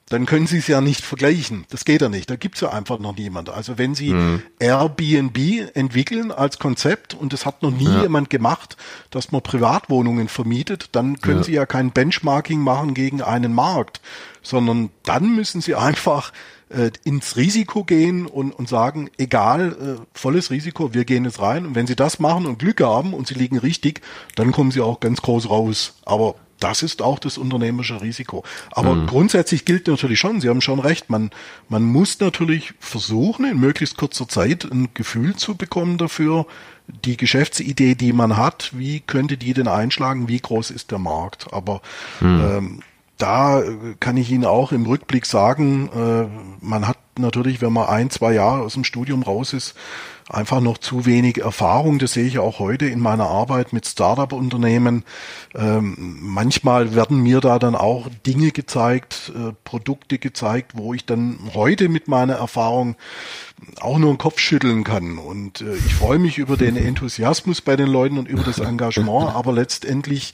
dann 0.10 0.26
können 0.26 0.47
Sie 0.47 0.57
es 0.57 0.68
ja 0.68 0.82
nicht 0.82 1.05
vergleichen. 1.05 1.66
Das 1.70 1.86
geht 1.86 2.01
ja 2.01 2.10
nicht. 2.10 2.30
Da 2.30 2.36
gibt's 2.36 2.62
ja 2.62 2.70
einfach 2.70 2.97
noch 2.97 3.16
niemand. 3.16 3.49
Also 3.49 3.78
wenn 3.78 3.93
Sie 3.93 4.12
mhm. 4.12 4.41
Airbnb 4.60 5.38
entwickeln 5.76 6.32
als 6.32 6.57
Konzept 6.57 7.14
und 7.14 7.32
es 7.32 7.45
hat 7.45 7.62
noch 7.62 7.72
nie 7.72 7.86
ja. 7.86 8.01
jemand 8.01 8.32
gemacht, 8.32 8.76
dass 9.12 9.32
man 9.32 9.43
Privatwohnungen 9.43 10.28
vermietet, 10.28 10.89
dann 10.93 11.22
können 11.22 11.39
ja. 11.39 11.43
Sie 11.43 11.53
ja 11.53 11.66
kein 11.68 11.91
Benchmarking 11.91 12.60
machen 12.60 12.95
gegen 12.95 13.22
einen 13.22 13.53
Markt, 13.53 14.01
sondern 14.41 14.89
dann 15.03 15.36
müssen 15.36 15.62
Sie 15.62 15.76
einfach 15.76 16.34
äh, 16.70 16.89
ins 17.03 17.36
Risiko 17.36 17.84
gehen 17.84 18.26
und, 18.26 18.51
und 18.51 18.68
sagen, 18.68 19.12
egal, 19.20 19.99
äh, 19.99 20.05
volles 20.14 20.49
Risiko, 20.49 20.91
wir 20.91 21.05
gehen 21.05 21.26
jetzt 21.26 21.39
rein. 21.39 21.68
Und 21.68 21.76
wenn 21.76 21.86
Sie 21.86 21.95
das 21.95 22.20
machen 22.20 22.47
und 22.47 22.57
Glück 22.57 22.82
haben 22.82 23.14
und 23.14 23.28
Sie 23.28 23.36
liegen 23.36 23.60
richtig, 23.60 24.01
dann 24.36 24.51
kommen 24.51 24.72
Sie 24.72 24.82
auch 24.82 24.99
ganz 24.99 25.22
groß 25.22 25.51
raus. 25.51 25.99
Aber 26.03 26.34
das 26.60 26.84
ist 26.84 27.01
auch 27.01 27.20
das 27.20 27.38
unternehmerische 27.38 28.01
Risiko. 28.01 28.43
Aber 28.72 28.95
mhm. 28.95 29.07
grundsätzlich 29.07 29.66
gilt 29.66 29.88
natürlich 29.88 30.20
schon, 30.20 30.41
Sie 30.41 30.49
haben 30.49 30.62
schon 30.62 30.80
recht, 30.80 31.10
man, 31.10 31.32
man 31.68 31.84
muss 31.84 32.20
natürlich 32.20 32.74
versuchen, 32.80 33.45
in 33.45 33.60
möglichst 33.60 33.97
kurzer 33.97 34.28
Zeit 34.28 34.66
ein 34.66 34.89
Gefühl 34.93 35.36
zu 35.36 35.55
bekommen 35.55 35.97
dafür, 35.97 36.45
die 37.05 37.18
Geschäftsidee, 37.18 37.95
die 37.95 38.14
man 38.14 38.38
hat, 38.38 38.72
wie 38.74 38.99
könnte 38.99 39.38
die 39.38 39.53
denn 39.53 39.68
einschlagen, 39.68 40.28
wie 40.28 40.39
groß 40.39 40.72
ist 40.72 40.91
der 40.91 40.99
Markt. 40.99 41.53
Aber 41.53 41.82
mhm. 42.20 42.41
ähm, 42.41 42.80
da 43.20 43.61
kann 43.99 44.17
ich 44.17 44.32
Ihnen 44.32 44.45
auch 44.45 44.72
im 44.72 44.86
Rückblick 44.86 45.26
sagen, 45.26 45.89
äh, 45.93 46.65
man 46.65 46.88
hat 46.88 46.97
natürlich, 47.17 47.61
wenn 47.61 47.74
man 47.74 47.89
ein, 47.89 48.09
zwei 48.09 48.34
Jahre 48.34 48.63
aus 48.63 48.74
dem 48.74 48.86
Studium 48.86 49.24
raus 49.24 49.53
ist, 49.53 49.76
einfach 50.30 50.61
noch 50.61 50.78
zu 50.78 51.05
wenig 51.05 51.39
Erfahrung. 51.39 51.99
Das 51.99 52.13
sehe 52.13 52.26
ich 52.26 52.39
auch 52.39 52.59
heute 52.59 52.86
in 52.86 52.99
meiner 52.99 53.26
Arbeit 53.26 53.74
mit 53.74 53.86
Startup-Unternehmen. 53.86 55.03
Ähm, 55.53 56.17
manchmal 56.22 56.95
werden 56.95 57.22
mir 57.22 57.41
da 57.41 57.59
dann 57.59 57.76
auch 57.76 58.07
Dinge 58.26 58.51
gezeigt, 58.51 59.34
äh, 59.36 59.53
Produkte 59.63 60.17
gezeigt, 60.17 60.74
wo 60.76 60.93
ich 60.93 61.05
dann 61.05 61.39
heute 61.53 61.89
mit 61.89 62.07
meiner 62.07 62.36
Erfahrung 62.36 62.95
auch 63.82 63.97
nur 63.97 64.13
den 64.13 64.17
Kopf 64.17 64.39
schütteln 64.39 64.84
kann. 64.84 65.17
Und 65.17 65.61
äh, 65.61 65.76
ich 65.76 65.93
freue 65.95 66.20
mich 66.20 66.38
über 66.38 66.55
den 66.55 66.78
Enthusiasmus 66.78 67.61
bei 67.61 67.76
den 67.76 67.88
Leuten 67.88 68.17
und 68.17 68.30
über 68.30 68.43
das 68.43 68.59
Engagement, 68.59 69.36
aber 69.36 69.51
letztendlich 69.51 70.34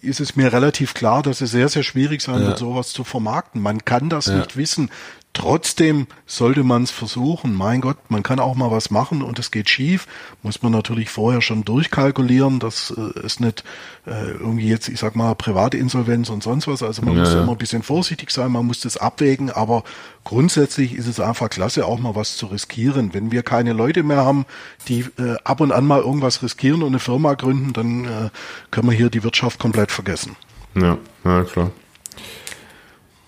ist 0.00 0.20
es 0.20 0.36
mir 0.36 0.52
relativ 0.52 0.94
klar, 0.94 1.22
dass 1.22 1.40
es 1.40 1.50
sehr, 1.50 1.68
sehr 1.68 1.82
schwierig 1.82 2.22
sein 2.22 2.40
ja. 2.40 2.48
wird, 2.48 2.58
sowas 2.58 2.90
zu 2.90 3.02
vermarkten. 3.02 3.60
Man 3.60 3.84
kann 3.84 4.08
das 4.08 4.26
ja. 4.26 4.36
nicht 4.38 4.56
wissen. 4.56 4.90
Trotzdem 5.36 6.06
sollte 6.24 6.64
man 6.64 6.84
es 6.84 6.90
versuchen. 6.90 7.54
Mein 7.54 7.82
Gott, 7.82 7.98
man 8.08 8.22
kann 8.22 8.40
auch 8.40 8.54
mal 8.54 8.70
was 8.70 8.90
machen 8.90 9.20
und 9.20 9.38
es 9.38 9.50
geht 9.50 9.68
schief. 9.68 10.06
Muss 10.42 10.62
man 10.62 10.72
natürlich 10.72 11.10
vorher 11.10 11.42
schon 11.42 11.62
durchkalkulieren, 11.62 12.58
dass 12.58 12.90
äh, 12.96 13.18
es 13.20 13.38
nicht 13.38 13.62
äh, 14.06 14.30
irgendwie 14.30 14.70
jetzt, 14.70 14.88
ich 14.88 14.98
sag 14.98 15.14
mal, 15.14 15.34
private 15.34 15.76
Insolvenz 15.76 16.30
und 16.30 16.42
sonst 16.42 16.68
was. 16.68 16.82
Also 16.82 17.02
man 17.02 17.16
ja, 17.16 17.20
muss 17.20 17.34
ja. 17.34 17.42
immer 17.42 17.52
ein 17.52 17.58
bisschen 17.58 17.82
vorsichtig 17.82 18.30
sein, 18.30 18.50
man 18.50 18.64
muss 18.64 18.80
das 18.80 18.96
abwägen, 18.96 19.50
aber 19.50 19.84
grundsätzlich 20.24 20.94
ist 20.94 21.06
es 21.06 21.20
einfach 21.20 21.50
klasse, 21.50 21.84
auch 21.84 21.98
mal 21.98 22.14
was 22.14 22.38
zu 22.38 22.46
riskieren. 22.46 23.12
Wenn 23.12 23.30
wir 23.30 23.42
keine 23.42 23.74
Leute 23.74 24.04
mehr 24.04 24.24
haben, 24.24 24.46
die 24.88 25.00
äh, 25.18 25.36
ab 25.44 25.60
und 25.60 25.70
an 25.70 25.84
mal 25.84 26.00
irgendwas 26.00 26.42
riskieren 26.42 26.80
und 26.80 26.88
eine 26.88 26.98
Firma 26.98 27.34
gründen, 27.34 27.74
dann 27.74 28.06
äh, 28.06 28.30
können 28.70 28.88
wir 28.88 28.96
hier 28.96 29.10
die 29.10 29.22
Wirtschaft 29.22 29.58
komplett 29.58 29.92
vergessen. 29.92 30.34
Ja, 30.74 30.96
ja 31.26 31.44
klar. 31.44 31.72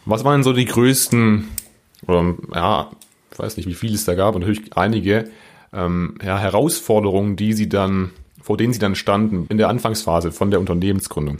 Was 0.06 0.24
waren 0.24 0.42
so 0.42 0.54
die 0.54 0.64
größten 0.64 1.50
oder 2.06 2.34
ja, 2.54 2.90
ich 3.32 3.38
weiß 3.38 3.56
nicht, 3.56 3.68
wie 3.68 3.74
viel 3.74 3.94
es 3.94 4.04
da 4.04 4.14
gab, 4.14 4.34
und 4.34 4.40
natürlich 4.40 4.76
einige 4.76 5.30
ähm, 5.72 6.18
ja, 6.22 6.38
Herausforderungen, 6.38 7.36
die 7.36 7.52
sie 7.52 7.68
dann, 7.68 8.10
vor 8.42 8.56
denen 8.56 8.72
sie 8.72 8.78
dann 8.78 8.94
standen 8.94 9.46
in 9.48 9.58
der 9.58 9.68
Anfangsphase 9.68 10.32
von 10.32 10.50
der 10.50 10.60
Unternehmensgründung. 10.60 11.38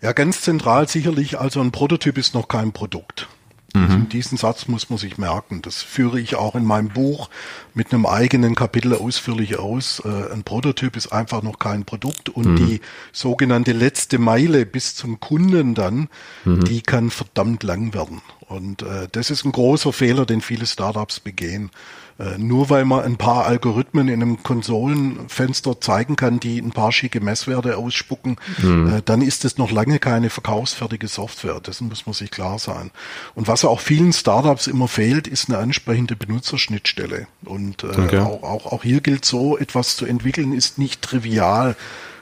Ja, 0.00 0.12
ganz 0.12 0.42
zentral 0.42 0.88
sicherlich, 0.88 1.38
also 1.38 1.60
ein 1.60 1.72
Prototyp 1.72 2.18
ist 2.18 2.34
noch 2.34 2.48
kein 2.48 2.72
Produkt. 2.72 3.28
Mhm. 3.74 4.08
Diesen 4.08 4.38
Satz 4.38 4.68
muss 4.68 4.88
man 4.88 5.00
sich 5.00 5.18
merken. 5.18 5.60
Das 5.60 5.82
führe 5.82 6.20
ich 6.20 6.36
auch 6.36 6.54
in 6.54 6.64
meinem 6.64 6.90
Buch 6.90 7.28
mit 7.74 7.92
einem 7.92 8.06
eigenen 8.06 8.54
Kapitel 8.54 8.94
ausführlich 8.94 9.58
aus. 9.58 10.00
Äh, 10.04 10.32
ein 10.32 10.44
Prototyp 10.44 10.96
ist 10.96 11.12
einfach 11.12 11.42
noch 11.42 11.58
kein 11.58 11.84
Produkt 11.84 12.28
und 12.28 12.46
mhm. 12.46 12.56
die 12.56 12.80
sogenannte 13.12 13.72
letzte 13.72 14.18
Meile 14.18 14.64
bis 14.64 14.94
zum 14.94 15.18
Kunden 15.18 15.74
dann, 15.74 16.08
mhm. 16.44 16.64
die 16.64 16.82
kann 16.82 17.10
verdammt 17.10 17.64
lang 17.64 17.94
werden. 17.94 18.22
Und 18.46 18.82
äh, 18.82 19.08
das 19.10 19.30
ist 19.30 19.44
ein 19.44 19.50
großer 19.52 19.92
Fehler, 19.92 20.24
den 20.24 20.40
viele 20.40 20.66
Startups 20.66 21.18
begehen. 21.18 21.70
Äh, 22.18 22.38
nur 22.38 22.70
weil 22.70 22.84
man 22.84 23.02
ein 23.02 23.16
paar 23.16 23.46
Algorithmen 23.46 24.06
in 24.08 24.22
einem 24.22 24.42
Konsolenfenster 24.42 25.80
zeigen 25.80 26.14
kann, 26.14 26.38
die 26.38 26.58
ein 26.58 26.70
paar 26.70 26.92
schicke 26.92 27.20
Messwerte 27.20 27.76
ausspucken, 27.76 28.36
mhm. 28.58 28.94
äh, 28.94 29.02
dann 29.04 29.20
ist 29.20 29.44
es 29.44 29.58
noch 29.58 29.72
lange 29.72 29.98
keine 29.98 30.30
verkaufsfertige 30.30 31.08
Software. 31.08 31.60
Dessen 31.60 31.88
muss 31.88 32.06
man 32.06 32.14
sich 32.14 32.30
klar 32.30 32.58
sein. 32.60 32.92
Und 33.34 33.48
was 33.48 33.64
auch 33.64 33.80
vielen 33.80 34.12
Startups 34.12 34.68
immer 34.68 34.86
fehlt, 34.86 35.26
ist 35.26 35.48
eine 35.48 35.58
ansprechende 35.58 36.14
Benutzerschnittstelle. 36.14 37.26
Und 37.44 37.82
äh, 37.82 37.88
okay. 37.88 38.18
auch, 38.18 38.42
auch, 38.44 38.66
auch 38.72 38.82
hier 38.84 39.00
gilt 39.00 39.24
so, 39.24 39.58
etwas 39.58 39.96
zu 39.96 40.06
entwickeln 40.06 40.52
ist 40.52 40.78
nicht 40.78 41.02
trivial. 41.02 41.76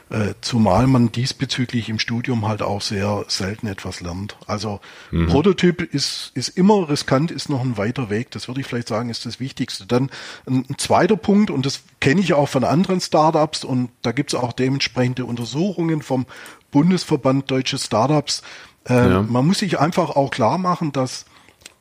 Äh, 0.09 0.35
zumal 0.41 0.85
man 0.85 1.11
diesbezüglich 1.11 1.89
im 1.89 1.97
Studium 1.97 2.47
halt 2.47 2.61
auch 2.61 2.81
sehr 2.81 3.25
selten 3.29 3.67
etwas 3.67 3.99
lernt. 4.01 4.37
Also 4.45 4.79
mhm. 5.11 5.27
Prototyp 5.27 5.81
ist, 5.81 6.31
ist 6.35 6.49
immer 6.49 6.87
riskant, 6.89 7.31
ist 7.31 7.49
noch 7.49 7.61
ein 7.61 7.77
weiter 7.77 8.09
Weg. 8.09 8.29
Das 8.31 8.47
würde 8.47 8.61
ich 8.61 8.67
vielleicht 8.67 8.89
sagen, 8.89 9.09
ist 9.09 9.25
das 9.25 9.39
Wichtigste. 9.39 9.87
Dann 9.87 10.11
ein, 10.45 10.65
ein 10.69 10.77
zweiter 10.77 11.15
Punkt, 11.15 11.49
und 11.49 11.65
das 11.65 11.81
kenne 11.99 12.21
ich 12.21 12.33
auch 12.33 12.47
von 12.49 12.63
anderen 12.63 13.01
Startups, 13.01 13.63
und 13.63 13.89
da 14.01 14.11
gibt 14.11 14.33
es 14.33 14.39
auch 14.39 14.53
dementsprechende 14.53 15.25
Untersuchungen 15.25 16.01
vom 16.01 16.25
Bundesverband 16.69 17.49
Deutsche 17.49 17.79
Startups. 17.79 18.43
Äh, 18.87 18.93
ja. 18.93 19.21
Man 19.21 19.47
muss 19.47 19.59
sich 19.59 19.79
einfach 19.79 20.11
auch 20.11 20.31
klar 20.31 20.57
machen, 20.57 20.91
dass 20.91 21.25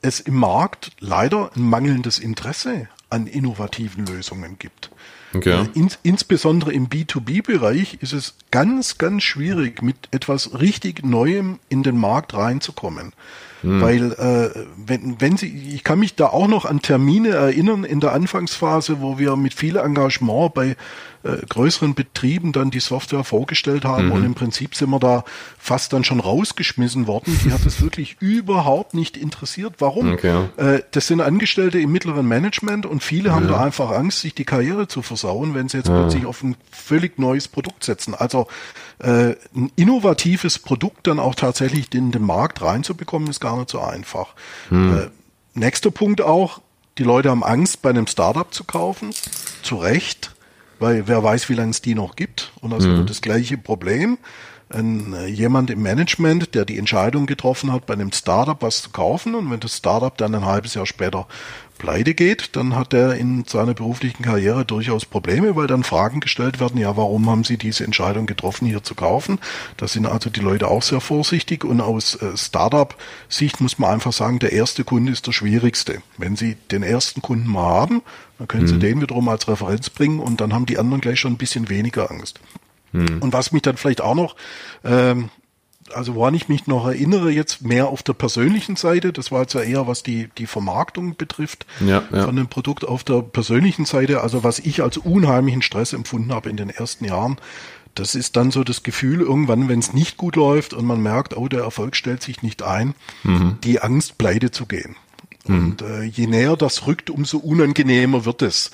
es 0.00 0.20
im 0.20 0.36
Markt 0.36 0.92
leider 1.00 1.50
ein 1.54 1.62
mangelndes 1.62 2.18
Interesse 2.18 2.88
an 3.10 3.26
innovativen 3.26 4.06
Lösungen 4.06 4.58
gibt. 4.58 4.90
Okay. 5.34 5.66
Äh, 5.74 5.78
ins, 5.78 5.98
insbesondere 6.02 6.72
im 6.72 6.88
B2B-Bereich 6.88 7.98
ist 8.00 8.12
es 8.12 8.34
ganz, 8.50 8.98
ganz 8.98 9.22
schwierig, 9.22 9.82
mit 9.82 9.96
etwas 10.10 10.60
richtig 10.60 11.04
Neuem 11.04 11.58
in 11.68 11.82
den 11.82 11.96
Markt 11.96 12.34
reinzukommen. 12.34 13.12
Hm. 13.62 13.80
Weil 13.80 14.12
äh, 14.12 14.50
wenn, 14.76 15.20
wenn 15.20 15.36
Sie, 15.36 15.74
ich 15.74 15.84
kann 15.84 15.98
mich 15.98 16.14
da 16.14 16.26
auch 16.26 16.48
noch 16.48 16.64
an 16.64 16.82
Termine 16.82 17.30
erinnern 17.30 17.84
in 17.84 18.00
der 18.00 18.12
Anfangsphase, 18.12 19.00
wo 19.00 19.18
wir 19.18 19.36
mit 19.36 19.54
viel 19.54 19.76
Engagement 19.76 20.54
bei 20.54 20.76
äh, 21.24 21.36
größeren 21.48 21.94
Betrieben 21.94 22.52
dann 22.52 22.70
die 22.70 22.80
Software 22.80 23.22
vorgestellt 23.22 23.84
haben 23.84 24.06
mhm. 24.06 24.12
und 24.12 24.24
im 24.24 24.34
Prinzip 24.34 24.74
sind 24.74 24.90
wir 24.90 24.98
da 24.98 25.24
fast 25.56 25.92
dann 25.92 26.02
schon 26.02 26.18
rausgeschmissen 26.18 27.06
worden. 27.06 27.38
Die 27.44 27.52
hat 27.52 27.64
es 27.64 27.80
wirklich 27.80 28.16
überhaupt 28.20 28.94
nicht 28.94 29.16
interessiert. 29.16 29.74
Warum? 29.78 30.12
Okay. 30.14 30.46
Äh, 30.56 30.80
das 30.90 31.06
sind 31.06 31.20
Angestellte 31.20 31.78
im 31.78 31.92
mittleren 31.92 32.26
Management 32.26 32.86
und 32.86 33.04
viele 33.04 33.28
ja. 33.28 33.34
haben 33.36 33.46
da 33.46 33.62
einfach 33.62 33.90
Angst, 33.90 34.20
sich 34.20 34.34
die 34.34 34.44
Karriere 34.44 34.88
zu 34.88 35.02
versauen, 35.02 35.54
wenn 35.54 35.68
sie 35.68 35.78
jetzt 35.78 35.88
ja. 35.88 36.00
plötzlich 36.00 36.26
auf 36.26 36.42
ein 36.42 36.56
völlig 36.72 37.18
neues 37.18 37.46
Produkt 37.46 37.84
setzen. 37.84 38.14
Also 38.16 38.48
äh, 38.98 39.36
ein 39.54 39.70
innovatives 39.76 40.58
Produkt 40.58 41.06
dann 41.06 41.20
auch 41.20 41.36
tatsächlich 41.36 41.92
in 41.94 42.10
den 42.10 42.22
Markt 42.22 42.62
reinzubekommen, 42.62 43.28
ist 43.28 43.40
gar 43.40 43.51
nicht 43.56 43.70
so 43.70 43.80
einfach. 43.80 44.34
Mhm. 44.70 44.98
Äh, 44.98 45.58
nächster 45.58 45.90
Punkt 45.90 46.20
auch, 46.20 46.60
Die 46.98 47.04
Leute 47.04 47.30
haben 47.30 47.42
Angst, 47.42 47.80
bei 47.80 47.90
einem 47.90 48.06
Startup 48.06 48.52
zu 48.52 48.64
kaufen. 48.64 49.14
Zu 49.62 49.76
Recht, 49.76 50.32
weil 50.78 51.08
wer 51.08 51.22
weiß, 51.22 51.48
wie 51.48 51.54
lange 51.54 51.70
es 51.70 51.80
die 51.80 51.94
noch 51.94 52.16
gibt. 52.16 52.52
Und 52.60 52.70
das 52.70 52.84
mhm. 52.84 53.06
das 53.06 53.22
gleiche 53.22 53.56
Problem. 53.56 54.18
Ein, 54.68 55.14
äh, 55.14 55.26
jemand 55.26 55.70
im 55.70 55.82
Management, 55.82 56.54
der 56.54 56.64
die 56.64 56.78
Entscheidung 56.78 57.26
getroffen 57.26 57.72
hat, 57.72 57.86
bei 57.86 57.94
einem 57.94 58.12
Startup 58.12 58.60
was 58.60 58.82
zu 58.82 58.90
kaufen. 58.90 59.34
Und 59.34 59.50
wenn 59.50 59.60
das 59.60 59.78
Startup 59.78 60.16
dann 60.16 60.34
ein 60.34 60.44
halbes 60.44 60.74
Jahr 60.74 60.86
später 60.86 61.26
pleite 61.82 62.14
geht, 62.14 62.54
dann 62.56 62.76
hat 62.76 62.94
er 62.94 63.16
in 63.16 63.44
seiner 63.44 63.74
beruflichen 63.74 64.22
Karriere 64.22 64.64
durchaus 64.64 65.04
Probleme, 65.04 65.56
weil 65.56 65.66
dann 65.66 65.82
Fragen 65.82 66.20
gestellt 66.20 66.60
werden, 66.60 66.80
ja, 66.80 66.96
warum 66.96 67.28
haben 67.28 67.42
Sie 67.42 67.58
diese 67.58 67.84
Entscheidung 67.84 68.26
getroffen, 68.26 68.66
hier 68.66 68.84
zu 68.84 68.94
kaufen? 68.94 69.40
Da 69.76 69.88
sind 69.88 70.06
also 70.06 70.30
die 70.30 70.40
Leute 70.40 70.68
auch 70.68 70.82
sehr 70.82 71.00
vorsichtig 71.00 71.64
und 71.64 71.80
aus 71.80 72.14
äh, 72.14 72.36
Startup-Sicht 72.36 73.60
muss 73.60 73.80
man 73.80 73.90
einfach 73.90 74.12
sagen, 74.12 74.38
der 74.38 74.52
erste 74.52 74.84
Kunde 74.84 75.10
ist 75.10 75.26
der 75.26 75.32
schwierigste. 75.32 76.02
Wenn 76.18 76.36
Sie 76.36 76.56
den 76.70 76.84
ersten 76.84 77.20
Kunden 77.20 77.50
mal 77.50 77.68
haben, 77.68 78.02
dann 78.38 78.46
können 78.46 78.68
Sie 78.68 78.74
mhm. 78.74 78.80
den 78.80 79.00
wiederum 79.00 79.28
als 79.28 79.48
Referenz 79.48 79.90
bringen 79.90 80.20
und 80.20 80.40
dann 80.40 80.54
haben 80.54 80.66
die 80.66 80.78
anderen 80.78 81.00
gleich 81.00 81.18
schon 81.18 81.32
ein 81.32 81.38
bisschen 81.38 81.68
weniger 81.68 82.12
Angst. 82.12 82.38
Mhm. 82.92 83.18
Und 83.20 83.32
was 83.32 83.50
mich 83.50 83.62
dann 83.62 83.76
vielleicht 83.76 84.00
auch 84.00 84.14
noch 84.14 84.36
ähm, 84.84 85.30
also 85.94 86.14
woran 86.14 86.34
ich 86.34 86.48
mich 86.48 86.66
noch 86.66 86.86
erinnere, 86.86 87.30
jetzt 87.30 87.62
mehr 87.62 87.88
auf 87.88 88.02
der 88.02 88.12
persönlichen 88.12 88.76
Seite, 88.76 89.12
das 89.12 89.30
war 89.30 89.42
jetzt 89.42 89.54
ja 89.54 89.62
eher, 89.62 89.86
was 89.86 90.02
die, 90.02 90.28
die 90.38 90.46
Vermarktung 90.46 91.16
betrifft 91.16 91.66
ja, 91.80 92.02
ja. 92.12 92.24
von 92.24 92.36
dem 92.36 92.48
Produkt 92.48 92.84
auf 92.84 93.04
der 93.04 93.22
persönlichen 93.22 93.84
Seite, 93.84 94.20
also 94.20 94.44
was 94.44 94.58
ich 94.58 94.82
als 94.82 94.98
unheimlichen 94.98 95.62
Stress 95.62 95.92
empfunden 95.92 96.32
habe 96.32 96.50
in 96.50 96.56
den 96.56 96.70
ersten 96.70 97.04
Jahren, 97.04 97.38
das 97.94 98.14
ist 98.14 98.36
dann 98.36 98.50
so 98.50 98.64
das 98.64 98.82
Gefühl, 98.82 99.20
irgendwann, 99.20 99.68
wenn 99.68 99.78
es 99.78 99.92
nicht 99.92 100.16
gut 100.16 100.36
läuft 100.36 100.72
und 100.72 100.86
man 100.86 101.02
merkt, 101.02 101.36
oh, 101.36 101.48
der 101.48 101.62
Erfolg 101.62 101.94
stellt 101.94 102.22
sich 102.22 102.42
nicht 102.42 102.62
ein, 102.62 102.94
mhm. 103.22 103.58
die 103.62 103.80
Angst, 103.80 104.18
pleite 104.18 104.50
zu 104.50 104.66
gehen. 104.66 104.96
Mhm. 105.46 105.54
Und 105.54 105.82
äh, 105.82 106.02
je 106.04 106.26
näher 106.26 106.56
das 106.56 106.86
rückt, 106.86 107.10
umso 107.10 107.38
unangenehmer 107.38 108.24
wird 108.24 108.42
es. 108.42 108.70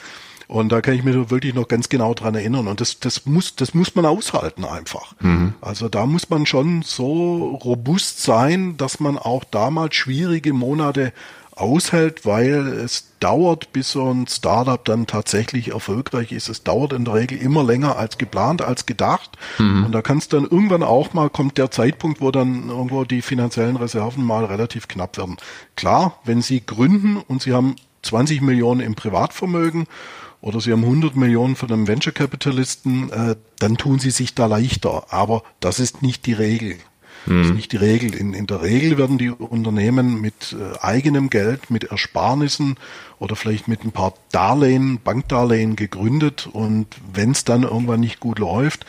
Und 0.48 0.70
da 0.70 0.80
kann 0.80 0.94
ich 0.94 1.04
mich 1.04 1.14
wirklich 1.30 1.54
noch 1.54 1.68
ganz 1.68 1.90
genau 1.90 2.14
dran 2.14 2.34
erinnern. 2.34 2.68
Und 2.68 2.80
das, 2.80 2.98
das 3.00 3.26
muss, 3.26 3.54
das 3.54 3.74
muss 3.74 3.94
man 3.94 4.06
aushalten 4.06 4.64
einfach. 4.64 5.14
Mhm. 5.20 5.52
Also 5.60 5.90
da 5.90 6.06
muss 6.06 6.30
man 6.30 6.46
schon 6.46 6.80
so 6.82 7.60
robust 7.62 8.22
sein, 8.22 8.78
dass 8.78 8.98
man 8.98 9.18
auch 9.18 9.44
damals 9.44 9.94
schwierige 9.94 10.54
Monate 10.54 11.12
aushält, 11.54 12.24
weil 12.24 12.66
es 12.66 13.08
dauert, 13.20 13.72
bis 13.72 13.92
so 13.92 14.10
ein 14.10 14.26
Startup 14.26 14.82
dann 14.82 15.06
tatsächlich 15.06 15.72
erfolgreich 15.72 16.32
ist. 16.32 16.48
Es 16.48 16.62
dauert 16.62 16.92
in 16.92 17.04
der 17.04 17.14
Regel 17.14 17.36
immer 17.36 17.64
länger 17.64 17.96
als 17.96 18.16
geplant, 18.16 18.62
als 18.62 18.86
gedacht. 18.86 19.32
Mhm. 19.58 19.84
Und 19.84 19.92
da 19.92 20.00
kann 20.00 20.18
es 20.18 20.28
dann 20.28 20.44
irgendwann 20.44 20.82
auch 20.82 21.12
mal, 21.12 21.28
kommt 21.28 21.58
der 21.58 21.70
Zeitpunkt, 21.70 22.22
wo 22.22 22.30
dann 22.30 22.70
irgendwo 22.70 23.04
die 23.04 23.20
finanziellen 23.22 23.76
Reserven 23.76 24.24
mal 24.24 24.44
relativ 24.46 24.88
knapp 24.88 25.18
werden. 25.18 25.36
Klar, 25.76 26.18
wenn 26.24 26.40
Sie 26.40 26.64
gründen 26.64 27.18
und 27.18 27.42
Sie 27.42 27.52
haben 27.52 27.76
20 28.08 28.40
Millionen 28.40 28.80
im 28.80 28.94
Privatvermögen 28.94 29.86
oder 30.40 30.60
Sie 30.60 30.72
haben 30.72 30.84
100 30.84 31.16
Millionen 31.16 31.56
von 31.56 31.70
einem 31.70 31.88
Venture 31.88 32.12
Capitalisten, 32.12 33.10
äh, 33.10 33.36
dann 33.58 33.76
tun 33.76 33.98
Sie 33.98 34.10
sich 34.10 34.34
da 34.34 34.46
leichter. 34.46 35.12
Aber 35.12 35.42
das 35.60 35.80
ist 35.80 36.02
nicht 36.02 36.26
die 36.26 36.32
Regel. 36.32 36.76
Das 37.26 37.46
ist 37.46 37.50
mhm. 37.50 37.56
nicht 37.56 37.72
die 37.72 37.76
Regel. 37.76 38.14
In, 38.14 38.32
in 38.32 38.46
der 38.46 38.62
Regel 38.62 38.96
werden 38.96 39.18
die 39.18 39.30
Unternehmen 39.30 40.20
mit 40.20 40.56
äh, 40.58 40.78
eigenem 40.78 41.28
Geld, 41.28 41.70
mit 41.70 41.84
Ersparnissen 41.84 42.76
oder 43.18 43.36
vielleicht 43.36 43.68
mit 43.68 43.84
ein 43.84 43.92
paar 43.92 44.14
Darlehen, 44.30 45.00
Bankdarlehen 45.02 45.76
gegründet. 45.76 46.48
Und 46.50 46.86
wenn 47.12 47.32
es 47.32 47.44
dann 47.44 47.64
irgendwann 47.64 48.00
nicht 48.00 48.20
gut 48.20 48.38
läuft, 48.38 48.86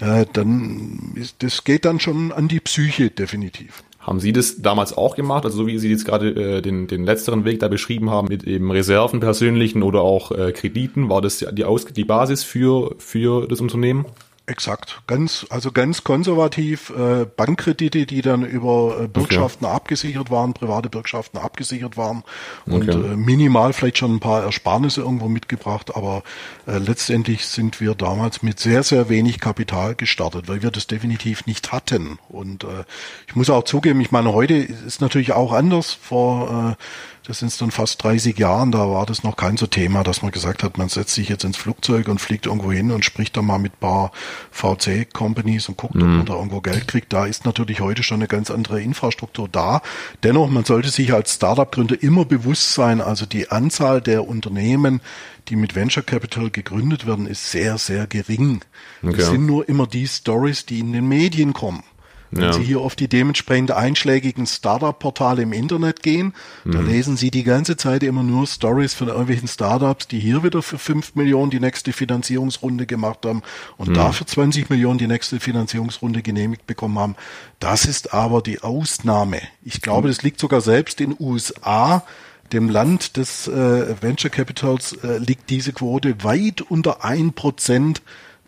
äh, 0.00 0.26
dann 0.32 1.12
ist, 1.14 1.42
das 1.42 1.64
geht 1.64 1.84
dann 1.84 2.00
schon 2.00 2.32
an 2.32 2.48
die 2.48 2.60
Psyche 2.60 3.10
definitiv. 3.10 3.84
Haben 4.00 4.18
Sie 4.18 4.32
das 4.32 4.62
damals 4.62 4.96
auch 4.96 5.14
gemacht? 5.14 5.44
Also 5.44 5.58
so 5.58 5.66
wie 5.66 5.78
Sie 5.78 5.90
jetzt 5.90 6.06
gerade 6.06 6.30
äh, 6.30 6.62
den, 6.62 6.86
den 6.86 7.04
letzteren 7.04 7.44
Weg 7.44 7.60
da 7.60 7.68
beschrieben 7.68 8.08
haben, 8.10 8.28
mit 8.28 8.44
eben 8.44 8.70
Reserven 8.70 9.20
persönlichen 9.20 9.82
oder 9.82 10.00
auch 10.00 10.32
äh, 10.32 10.52
Krediten, 10.52 11.10
war 11.10 11.20
das 11.20 11.44
die, 11.52 11.64
Aus 11.64 11.84
die 11.84 12.04
Basis 12.04 12.42
für, 12.42 12.94
für 12.98 13.46
das 13.46 13.60
Unternehmen? 13.60 14.06
Exakt, 14.50 15.02
ganz 15.06 15.46
also 15.48 15.70
ganz 15.70 16.02
konservativ 16.02 16.90
äh, 16.90 17.24
Bankkredite, 17.24 18.04
die 18.04 18.20
dann 18.20 18.44
über 18.44 19.02
äh, 19.02 19.06
Bürgschaften 19.06 19.64
okay. 19.64 19.76
abgesichert 19.76 20.28
waren, 20.28 20.54
private 20.54 20.88
Bürgschaften 20.88 21.38
abgesichert 21.38 21.96
waren 21.96 22.24
und 22.66 22.88
okay. 22.88 23.12
äh, 23.12 23.16
minimal 23.16 23.72
vielleicht 23.72 23.98
schon 23.98 24.16
ein 24.16 24.18
paar 24.18 24.42
Ersparnisse 24.42 25.02
irgendwo 25.02 25.28
mitgebracht, 25.28 25.94
aber 25.94 26.24
äh, 26.66 26.78
letztendlich 26.78 27.46
sind 27.46 27.80
wir 27.80 27.94
damals 27.94 28.42
mit 28.42 28.58
sehr 28.58 28.82
sehr 28.82 29.08
wenig 29.08 29.38
Kapital 29.38 29.94
gestartet, 29.94 30.48
weil 30.48 30.64
wir 30.64 30.72
das 30.72 30.88
definitiv 30.88 31.46
nicht 31.46 31.70
hatten 31.70 32.18
und 32.28 32.64
äh, 32.64 32.82
ich 33.28 33.36
muss 33.36 33.50
auch 33.50 33.62
zugeben, 33.62 34.00
ich 34.00 34.10
meine 34.10 34.32
heute 34.32 34.54
ist 34.54 35.00
natürlich 35.00 35.30
auch 35.30 35.52
anders 35.52 35.92
vor 35.92 36.76
äh, 36.76 37.19
das 37.30 37.38
sind 37.38 37.60
dann 37.60 37.70
fast 37.70 38.02
30 38.02 38.36
Jahren, 38.40 38.72
da 38.72 38.90
war 38.90 39.06
das 39.06 39.22
noch 39.22 39.36
kein 39.36 39.56
so 39.56 39.68
Thema, 39.68 40.02
dass 40.02 40.20
man 40.20 40.32
gesagt 40.32 40.64
hat, 40.64 40.78
man 40.78 40.88
setzt 40.88 41.14
sich 41.14 41.28
jetzt 41.28 41.44
ins 41.44 41.56
Flugzeug 41.56 42.08
und 42.08 42.20
fliegt 42.20 42.46
irgendwo 42.46 42.72
hin 42.72 42.90
und 42.90 43.04
spricht 43.04 43.36
da 43.36 43.42
mal 43.42 43.60
mit 43.60 43.78
paar 43.78 44.10
VC-Companies 44.50 45.68
und 45.68 45.76
guckt, 45.76 45.94
mhm. 45.94 46.02
ob 46.02 46.08
man 46.08 46.26
da 46.26 46.34
irgendwo 46.34 46.60
Geld 46.60 46.88
kriegt. 46.88 47.12
Da 47.12 47.26
ist 47.26 47.44
natürlich 47.44 47.78
heute 47.78 48.02
schon 48.02 48.16
eine 48.16 48.26
ganz 48.26 48.50
andere 48.50 48.82
Infrastruktur 48.82 49.48
da. 49.48 49.80
Dennoch, 50.24 50.50
man 50.50 50.64
sollte 50.64 50.90
sich 50.90 51.12
als 51.12 51.34
Startup-Gründer 51.34 52.02
immer 52.02 52.24
bewusst 52.24 52.74
sein, 52.74 53.00
also 53.00 53.26
die 53.26 53.48
Anzahl 53.48 54.00
der 54.00 54.26
Unternehmen, 54.26 55.00
die 55.48 55.54
mit 55.54 55.76
Venture 55.76 56.02
Capital 56.02 56.50
gegründet 56.50 57.06
werden, 57.06 57.28
ist 57.28 57.52
sehr, 57.52 57.78
sehr 57.78 58.08
gering. 58.08 58.62
Okay. 59.04 59.16
Das 59.16 59.28
sind 59.28 59.46
nur 59.46 59.68
immer 59.68 59.86
die 59.86 60.08
Stories, 60.08 60.66
die 60.66 60.80
in 60.80 60.92
den 60.92 61.06
Medien 61.06 61.52
kommen. 61.52 61.84
Wenn 62.30 62.44
ja. 62.44 62.52
Sie 62.52 62.62
hier 62.62 62.80
auf 62.80 62.94
die 62.94 63.08
dementsprechend 63.08 63.72
einschlägigen 63.72 64.46
Startup-Portale 64.46 65.42
im 65.42 65.52
Internet 65.52 66.02
gehen, 66.02 66.34
mhm. 66.64 66.72
da 66.72 66.80
lesen 66.80 67.16
Sie 67.16 67.30
die 67.30 67.42
ganze 67.42 67.76
Zeit 67.76 68.02
immer 68.02 68.22
nur 68.22 68.46
Stories 68.46 68.94
von 68.94 69.08
irgendwelchen 69.08 69.48
Startups, 69.48 70.06
die 70.08 70.20
hier 70.20 70.42
wieder 70.44 70.62
für 70.62 70.78
5 70.78 71.14
Millionen 71.14 71.50
die 71.50 71.60
nächste 71.60 71.92
Finanzierungsrunde 71.92 72.86
gemacht 72.86 73.26
haben 73.26 73.42
und 73.76 73.90
mhm. 73.90 73.94
da 73.94 74.12
für 74.12 74.26
20 74.26 74.70
Millionen 74.70 74.98
die 74.98 75.08
nächste 75.08 75.40
Finanzierungsrunde 75.40 76.22
genehmigt 76.22 76.66
bekommen 76.66 76.98
haben. 76.98 77.16
Das 77.58 77.84
ist 77.84 78.14
aber 78.14 78.42
die 78.42 78.60
Ausnahme. 78.60 79.40
Ich 79.64 79.82
glaube, 79.82 80.08
das 80.08 80.22
liegt 80.22 80.40
sogar 80.40 80.60
selbst 80.60 81.00
in 81.00 81.16
USA 81.18 82.04
dem 82.52 82.68
Land 82.68 83.16
des 83.16 83.48
äh, 83.48 84.02
Venture 84.02 84.30
Capitals 84.30 84.92
äh, 85.04 85.18
liegt 85.18 85.50
diese 85.50 85.72
Quote 85.72 86.24
weit 86.24 86.62
unter 86.62 87.04
ein 87.04 87.32
Prozent 87.32 88.02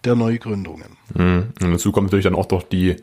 der 0.04 0.16
Neugründungen. 0.16 0.96
Mhm. 1.14 1.52
Und 1.60 1.72
dazu 1.72 1.92
kommt 1.92 2.06
natürlich 2.06 2.24
dann 2.24 2.34
auch 2.34 2.46
doch 2.46 2.62
die 2.62 2.96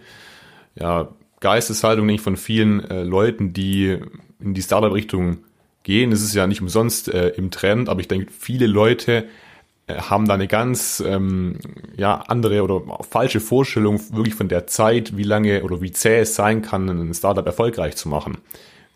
ja, 0.80 1.10
Geisteshaltung 1.40 2.06
nicht 2.06 2.22
von 2.22 2.38
vielen 2.38 2.90
äh, 2.90 3.04
Leuten, 3.04 3.54
die 3.54 3.98
in 4.40 4.54
die 4.54 4.62
Startup-Richtung 4.62 5.40
gehen. 5.84 6.12
Es 6.12 6.22
ist 6.22 6.36
ja 6.36 6.48
nicht 6.48 6.62
umsonst 6.62 7.08
äh, 7.08 7.30
im 7.30 7.52
Trend, 7.52 7.90
aber 7.90 8.02
ich 8.02 8.08
denke, 8.08 8.32
viele 8.32 8.68
Leute 8.68 9.26
äh, 9.88 9.96
haben 9.96 10.28
da 10.28 10.34
eine 10.34 10.48
ganz 10.48 11.04
ähm, 11.06 11.58
ja, 11.98 12.16
andere 12.28 12.64
oder 12.64 12.82
falsche 13.10 13.40
Vorstellung 13.40 14.00
wirklich 14.14 14.36
von 14.36 14.50
der 14.50 14.68
Zeit, 14.68 15.18
wie 15.18 15.24
lange 15.24 15.64
oder 15.64 15.82
wie 15.82 15.92
zäh 15.92 16.20
es 16.20 16.36
sein 16.36 16.62
kann, 16.62 16.90
ein 16.90 17.14
Startup 17.14 17.46
erfolgreich 17.46 17.96
zu 17.96 18.10
machen. 18.10 18.38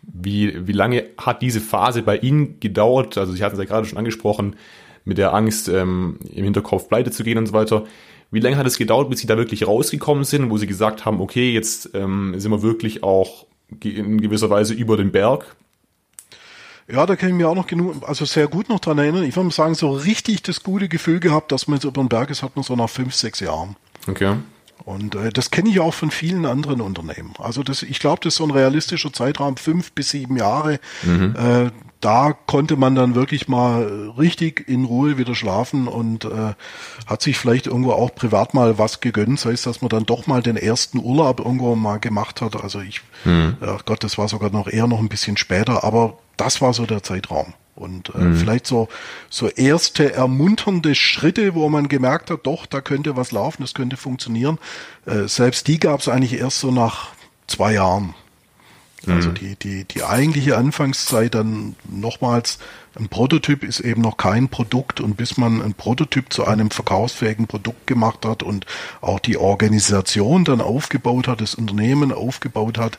Wie, 0.02 0.66
wie 0.66 0.72
lange 0.72 1.06
hat 1.16 1.40
diese 1.40 1.60
Phase 1.60 2.02
bei 2.02 2.18
Ihnen 2.18 2.60
gedauert? 2.60 3.16
Also 3.16 3.32
Sie 3.32 3.42
hatten 3.42 3.54
es 3.54 3.58
ja 3.58 3.64
gerade 3.64 3.86
schon 3.86 3.98
angesprochen, 3.98 4.56
mit 5.06 5.16
der 5.18 5.32
Angst, 5.32 5.68
ähm, 5.68 6.18
im 6.30 6.44
Hinterkopf 6.44 6.88
pleite 6.88 7.10
zu 7.10 7.24
gehen 7.24 7.38
und 7.38 7.46
so 7.46 7.54
weiter. 7.54 7.84
Wie 8.34 8.40
lange 8.40 8.56
hat 8.56 8.66
es 8.66 8.76
gedauert, 8.76 9.08
bis 9.10 9.20
Sie 9.20 9.28
da 9.28 9.36
wirklich 9.36 9.66
rausgekommen 9.66 10.24
sind, 10.24 10.50
wo 10.50 10.58
Sie 10.58 10.66
gesagt 10.66 11.04
haben, 11.04 11.20
okay, 11.20 11.52
jetzt 11.52 11.90
ähm, 11.94 12.34
sind 12.36 12.50
wir 12.50 12.62
wirklich 12.62 13.04
auch 13.04 13.46
in 13.82 14.20
gewisser 14.20 14.50
Weise 14.50 14.74
über 14.74 14.96
den 14.96 15.12
Berg? 15.12 15.54
Ja, 16.90 17.06
da 17.06 17.14
kann 17.14 17.30
ich 17.30 17.34
mir 17.36 17.48
auch 17.48 17.54
noch 17.54 17.68
genug, 17.68 18.06
also 18.06 18.24
sehr 18.24 18.48
gut 18.48 18.68
noch 18.68 18.80
dran 18.80 18.98
erinnern. 18.98 19.22
Ich 19.22 19.36
würde 19.36 19.50
sagen, 19.52 19.74
so 19.74 19.92
richtig 19.92 20.42
das 20.42 20.64
gute 20.64 20.88
Gefühl 20.88 21.20
gehabt, 21.20 21.52
dass 21.52 21.68
man 21.68 21.76
jetzt 21.76 21.84
über 21.84 22.02
den 22.02 22.08
Berg 22.08 22.28
ist, 22.28 22.42
hat 22.42 22.56
man 22.56 22.64
so 22.64 22.74
nach 22.74 22.90
fünf, 22.90 23.14
sechs 23.14 23.38
Jahren. 23.40 23.76
Okay. 24.08 24.34
Und 24.84 25.14
äh, 25.14 25.30
das 25.30 25.50
kenne 25.50 25.70
ich 25.70 25.78
auch 25.78 25.94
von 25.94 26.10
vielen 26.10 26.44
anderen 26.44 26.80
Unternehmen. 26.80 27.34
Also 27.38 27.62
das, 27.62 27.82
ich 27.82 28.00
glaube, 28.00 28.20
das 28.22 28.34
ist 28.34 28.38
so 28.38 28.44
ein 28.44 28.50
realistischer 28.50 29.12
Zeitraum, 29.12 29.56
fünf 29.56 29.92
bis 29.92 30.10
sieben 30.10 30.36
Jahre. 30.36 30.78
Mhm. 31.04 31.34
Äh, 31.36 31.70
da 32.04 32.34
konnte 32.46 32.76
man 32.76 32.94
dann 32.94 33.14
wirklich 33.14 33.48
mal 33.48 34.12
richtig 34.18 34.68
in 34.68 34.84
Ruhe 34.84 35.16
wieder 35.16 35.34
schlafen 35.34 35.88
und 35.88 36.26
äh, 36.26 36.52
hat 37.06 37.22
sich 37.22 37.38
vielleicht 37.38 37.66
irgendwo 37.66 37.92
auch 37.92 38.14
privat 38.14 38.52
mal 38.52 38.76
was 38.78 39.00
gegönnt, 39.00 39.40
sei 39.40 39.52
es, 39.52 39.62
dass 39.62 39.80
man 39.80 39.88
dann 39.88 40.04
doch 40.04 40.26
mal 40.26 40.42
den 40.42 40.58
ersten 40.58 40.98
Urlaub 40.98 41.40
irgendwo 41.40 41.74
mal 41.76 41.98
gemacht 41.98 42.42
hat. 42.42 42.62
Also 42.62 42.80
ich, 42.80 43.00
mhm. 43.24 43.56
ach 43.62 43.86
Gott, 43.86 44.04
das 44.04 44.18
war 44.18 44.28
sogar 44.28 44.50
noch 44.50 44.68
eher 44.68 44.86
noch 44.86 44.98
ein 44.98 45.08
bisschen 45.08 45.38
später, 45.38 45.82
aber 45.82 46.18
das 46.36 46.60
war 46.60 46.74
so 46.74 46.84
der 46.84 47.02
Zeitraum. 47.02 47.54
Und 47.74 48.14
äh, 48.14 48.18
mhm. 48.18 48.36
vielleicht 48.36 48.66
so, 48.66 48.88
so 49.30 49.48
erste 49.48 50.12
ermunternde 50.12 50.94
Schritte, 50.94 51.54
wo 51.54 51.70
man 51.70 51.88
gemerkt 51.88 52.30
hat, 52.30 52.46
doch, 52.46 52.66
da 52.66 52.82
könnte 52.82 53.16
was 53.16 53.32
laufen, 53.32 53.62
das 53.62 53.72
könnte 53.72 53.96
funktionieren. 53.96 54.58
Äh, 55.06 55.26
selbst 55.26 55.68
die 55.68 55.80
gab 55.80 56.00
es 56.00 56.08
eigentlich 56.08 56.38
erst 56.38 56.60
so 56.60 56.70
nach 56.70 57.08
zwei 57.46 57.72
Jahren. 57.72 58.14
Also 59.08 59.30
mhm. 59.30 59.34
die, 59.34 59.56
die, 59.56 59.84
die 59.84 60.02
eigentliche 60.02 60.56
Anfangszeit 60.56 61.34
dann 61.34 61.76
nochmals, 61.88 62.58
ein 62.96 63.08
Prototyp 63.08 63.64
ist 63.64 63.80
eben 63.80 64.02
noch 64.02 64.16
kein 64.16 64.48
Produkt 64.48 65.00
und 65.00 65.16
bis 65.16 65.36
man 65.36 65.60
ein 65.62 65.74
Prototyp 65.74 66.32
zu 66.32 66.44
einem 66.46 66.70
verkaufsfähigen 66.70 67.48
Produkt 67.48 67.88
gemacht 67.88 68.24
hat 68.24 68.44
und 68.44 68.66
auch 69.00 69.18
die 69.18 69.36
Organisation 69.36 70.44
dann 70.44 70.60
aufgebaut 70.60 71.26
hat, 71.26 71.40
das 71.40 71.56
Unternehmen 71.56 72.12
aufgebaut 72.12 72.78
hat, 72.78 72.98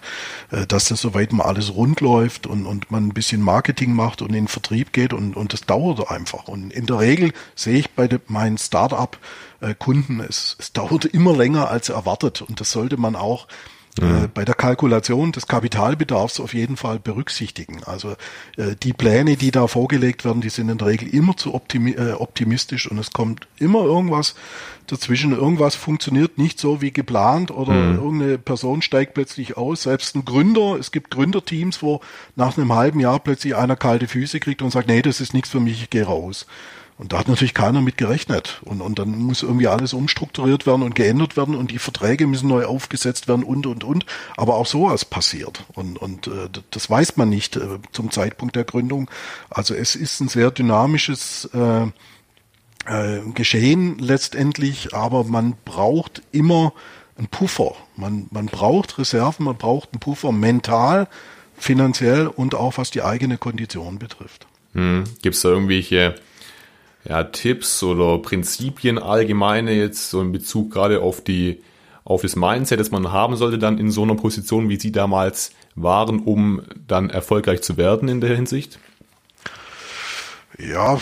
äh, 0.51 0.67
dass 0.67 0.89
das 0.89 0.99
soweit 0.99 1.31
mal 1.31 1.45
alles 1.45 1.73
rund 1.73 2.01
läuft 2.01 2.45
und, 2.45 2.65
und 2.65 2.91
man 2.91 3.07
ein 3.07 3.13
bisschen 3.13 3.41
Marketing 3.41 3.93
macht 3.93 4.21
und 4.21 4.29
in 4.29 4.35
den 4.35 4.47
Vertrieb 4.49 4.91
geht 4.91 5.13
und, 5.13 5.37
und 5.37 5.53
das 5.53 5.61
dauert 5.61 6.11
einfach. 6.11 6.49
Und 6.49 6.73
in 6.73 6.85
der 6.87 6.99
Regel 6.99 7.31
sehe 7.55 7.77
ich 7.77 7.91
bei 7.91 8.07
de, 8.07 8.19
meinen 8.27 8.57
Start-up-Kunden, 8.57 10.19
äh, 10.19 10.25
es, 10.25 10.57
es 10.59 10.73
dauert 10.73 11.05
immer 11.05 11.35
länger 11.37 11.69
als 11.69 11.87
erwartet 11.87 12.41
und 12.41 12.59
das 12.59 12.71
sollte 12.71 12.97
man 12.97 13.15
auch 13.15 13.47
äh, 14.01 14.27
bei 14.33 14.43
der 14.43 14.55
Kalkulation 14.55 15.31
des 15.31 15.47
Kapitalbedarfs 15.47 16.41
auf 16.41 16.53
jeden 16.53 16.75
Fall 16.75 16.99
berücksichtigen. 16.99 17.83
Also 17.85 18.15
äh, 18.57 18.75
die 18.81 18.91
Pläne, 18.91 19.37
die 19.37 19.51
da 19.51 19.67
vorgelegt 19.67 20.25
werden, 20.25 20.41
die 20.41 20.49
sind 20.49 20.67
in 20.67 20.77
der 20.77 20.87
Regel 20.87 21.07
immer 21.07 21.37
zu 21.37 21.53
optimi 21.53 21.91
äh, 21.91 22.11
optimistisch 22.11 22.91
und 22.91 22.97
es 22.97 23.11
kommt 23.11 23.47
immer 23.57 23.85
irgendwas 23.85 24.35
dazwischen. 24.87 25.31
Irgendwas 25.31 25.75
funktioniert 25.75 26.37
nicht 26.37 26.59
so 26.59 26.81
wie 26.81 26.91
geplant 26.91 27.51
oder 27.51 27.71
mhm. 27.71 27.95
irgendeine 27.95 28.37
Person 28.37 28.81
steigt 28.81 29.13
plötzlich 29.13 29.55
aus. 29.55 29.83
Selbst 29.83 30.15
ein 30.15 30.25
Gründer, 30.25 30.77
es 30.77 30.91
gibt 30.91 31.11
Gründerteams, 31.11 31.81
wo 31.81 32.01
nach 32.35 32.57
einem 32.57 32.73
halben 32.73 32.99
Jahr 32.99 33.19
plötzlich 33.19 33.55
einer 33.55 33.77
kalte 33.77 34.07
Füße 34.07 34.41
kriegt 34.41 34.61
und 34.61 34.71
sagt, 34.71 34.89
nee, 34.89 35.01
das 35.01 35.21
ist 35.21 35.33
nichts 35.33 35.49
für 35.49 35.61
mich, 35.61 35.81
ich 35.81 35.89
gehe 35.89 36.05
raus. 36.05 36.45
Und 36.97 37.11
da 37.11 37.19
hat 37.19 37.27
natürlich 37.27 37.53
keiner 37.53 37.81
mit 37.81 37.97
gerechnet. 37.97 38.61
Und, 38.63 38.79
und 38.79 38.99
dann 38.99 39.17
muss 39.17 39.43
irgendwie 39.43 39.67
alles 39.67 39.93
umstrukturiert 39.93 40.65
werden 40.65 40.81
und 40.81 40.95
geändert 40.95 41.35
werden 41.35 41.53
und 41.55 41.71
die 41.71 41.79
Verträge 41.79 42.25
müssen 42.25 42.47
neu 42.47 42.65
aufgesetzt 42.65 43.27
werden 43.27 43.43
und, 43.43 43.67
und, 43.67 43.83
und. 43.83 44.05
Aber 44.37 44.55
auch 44.55 44.65
sowas 44.65 45.03
passiert. 45.03 45.65
Und, 45.73 45.97
und 45.97 46.27
äh, 46.27 46.47
das 46.71 46.89
weiß 46.89 47.17
man 47.17 47.29
nicht 47.29 47.57
äh, 47.57 47.79
zum 47.91 48.11
Zeitpunkt 48.11 48.55
der 48.55 48.63
Gründung. 48.63 49.09
Also 49.49 49.73
es 49.73 49.95
ist 49.95 50.21
ein 50.21 50.29
sehr 50.29 50.51
dynamisches 50.51 51.49
äh, 51.53 51.83
äh, 52.85 53.21
Geschehen 53.33 53.99
letztendlich, 53.99 54.93
aber 54.93 55.25
man 55.25 55.55
braucht 55.65 56.21
immer 56.31 56.71
einen 57.17 57.27
Puffer. 57.27 57.75
Man, 57.97 58.27
man 58.31 58.45
braucht 58.45 58.97
Reserven, 58.97 59.45
man 59.45 59.57
braucht 59.57 59.89
einen 59.91 59.99
Puffer 59.99 60.31
mental, 60.31 61.09
finanziell 61.57 62.27
und 62.27 62.55
auch 62.55 62.77
was 62.77 62.89
die 62.89 63.01
eigene 63.01 63.37
Kondition 63.37 63.99
betrifft. 63.99 64.47
Hm. 64.73 65.03
Gibt 65.21 65.35
es 65.35 65.41
da 65.41 65.49
irgendwelche 65.49 66.15
ja, 67.07 67.23
Tipps 67.23 67.83
oder 67.83 68.17
Prinzipien 68.19 68.97
allgemeine 68.97 69.73
jetzt 69.73 70.09
so 70.09 70.21
in 70.21 70.31
Bezug 70.31 70.71
gerade 70.71 71.01
auf 71.01 71.21
die 71.21 71.61
auf 72.03 72.21
das 72.21 72.35
Mindset, 72.35 72.79
das 72.79 72.91
man 72.91 73.11
haben 73.11 73.35
sollte 73.35 73.57
dann 73.57 73.79
in 73.79 73.89
so 73.89 74.03
einer 74.03 74.13
Position, 74.13 74.69
wie 74.69 74.79
Sie 74.79 74.91
damals 74.91 75.51
waren, 75.73 76.19
um 76.19 76.61
dann 76.87 77.09
erfolgreich 77.09 77.63
zu 77.63 77.77
werden 77.77 78.07
in 78.09 78.21
der 78.21 78.35
Hinsicht? 78.35 78.77
Ja, 80.59 80.99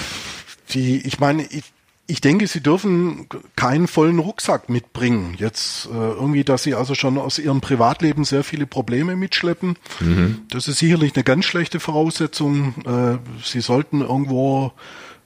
die, 0.70 1.06
ich 1.06 1.20
meine, 1.20 1.46
ich, 1.48 1.74
ich 2.08 2.22
denke, 2.22 2.48
Sie 2.48 2.62
dürfen 2.62 3.28
keinen 3.58 3.88
vollen 3.88 4.20
Rucksack 4.20 4.70
mitbringen. 4.70 5.36
Jetzt 5.38 5.88
äh, 5.88 5.90
irgendwie, 5.90 6.46
dass 6.46 6.64
Sie 6.64 6.74
also 6.74 6.96
schon 6.96 7.18
aus 7.18 7.38
Ihrem 7.38 7.60
Privatleben 7.60 8.24
sehr 8.24 8.46
viele 8.46 8.66
Probleme 8.66 9.18
mitschleppen. 9.18 9.78
Mhm. 10.00 10.44
Das 10.50 10.70
ist 10.70 10.80
sicherlich 10.80 11.16
eine 11.16 11.26
ganz 11.26 11.44
schlechte 11.44 11.82
Voraussetzung. 11.82 12.76
Äh, 12.86 13.18
Sie 13.44 13.60
sollten 13.60 14.00
irgendwo 14.00 14.72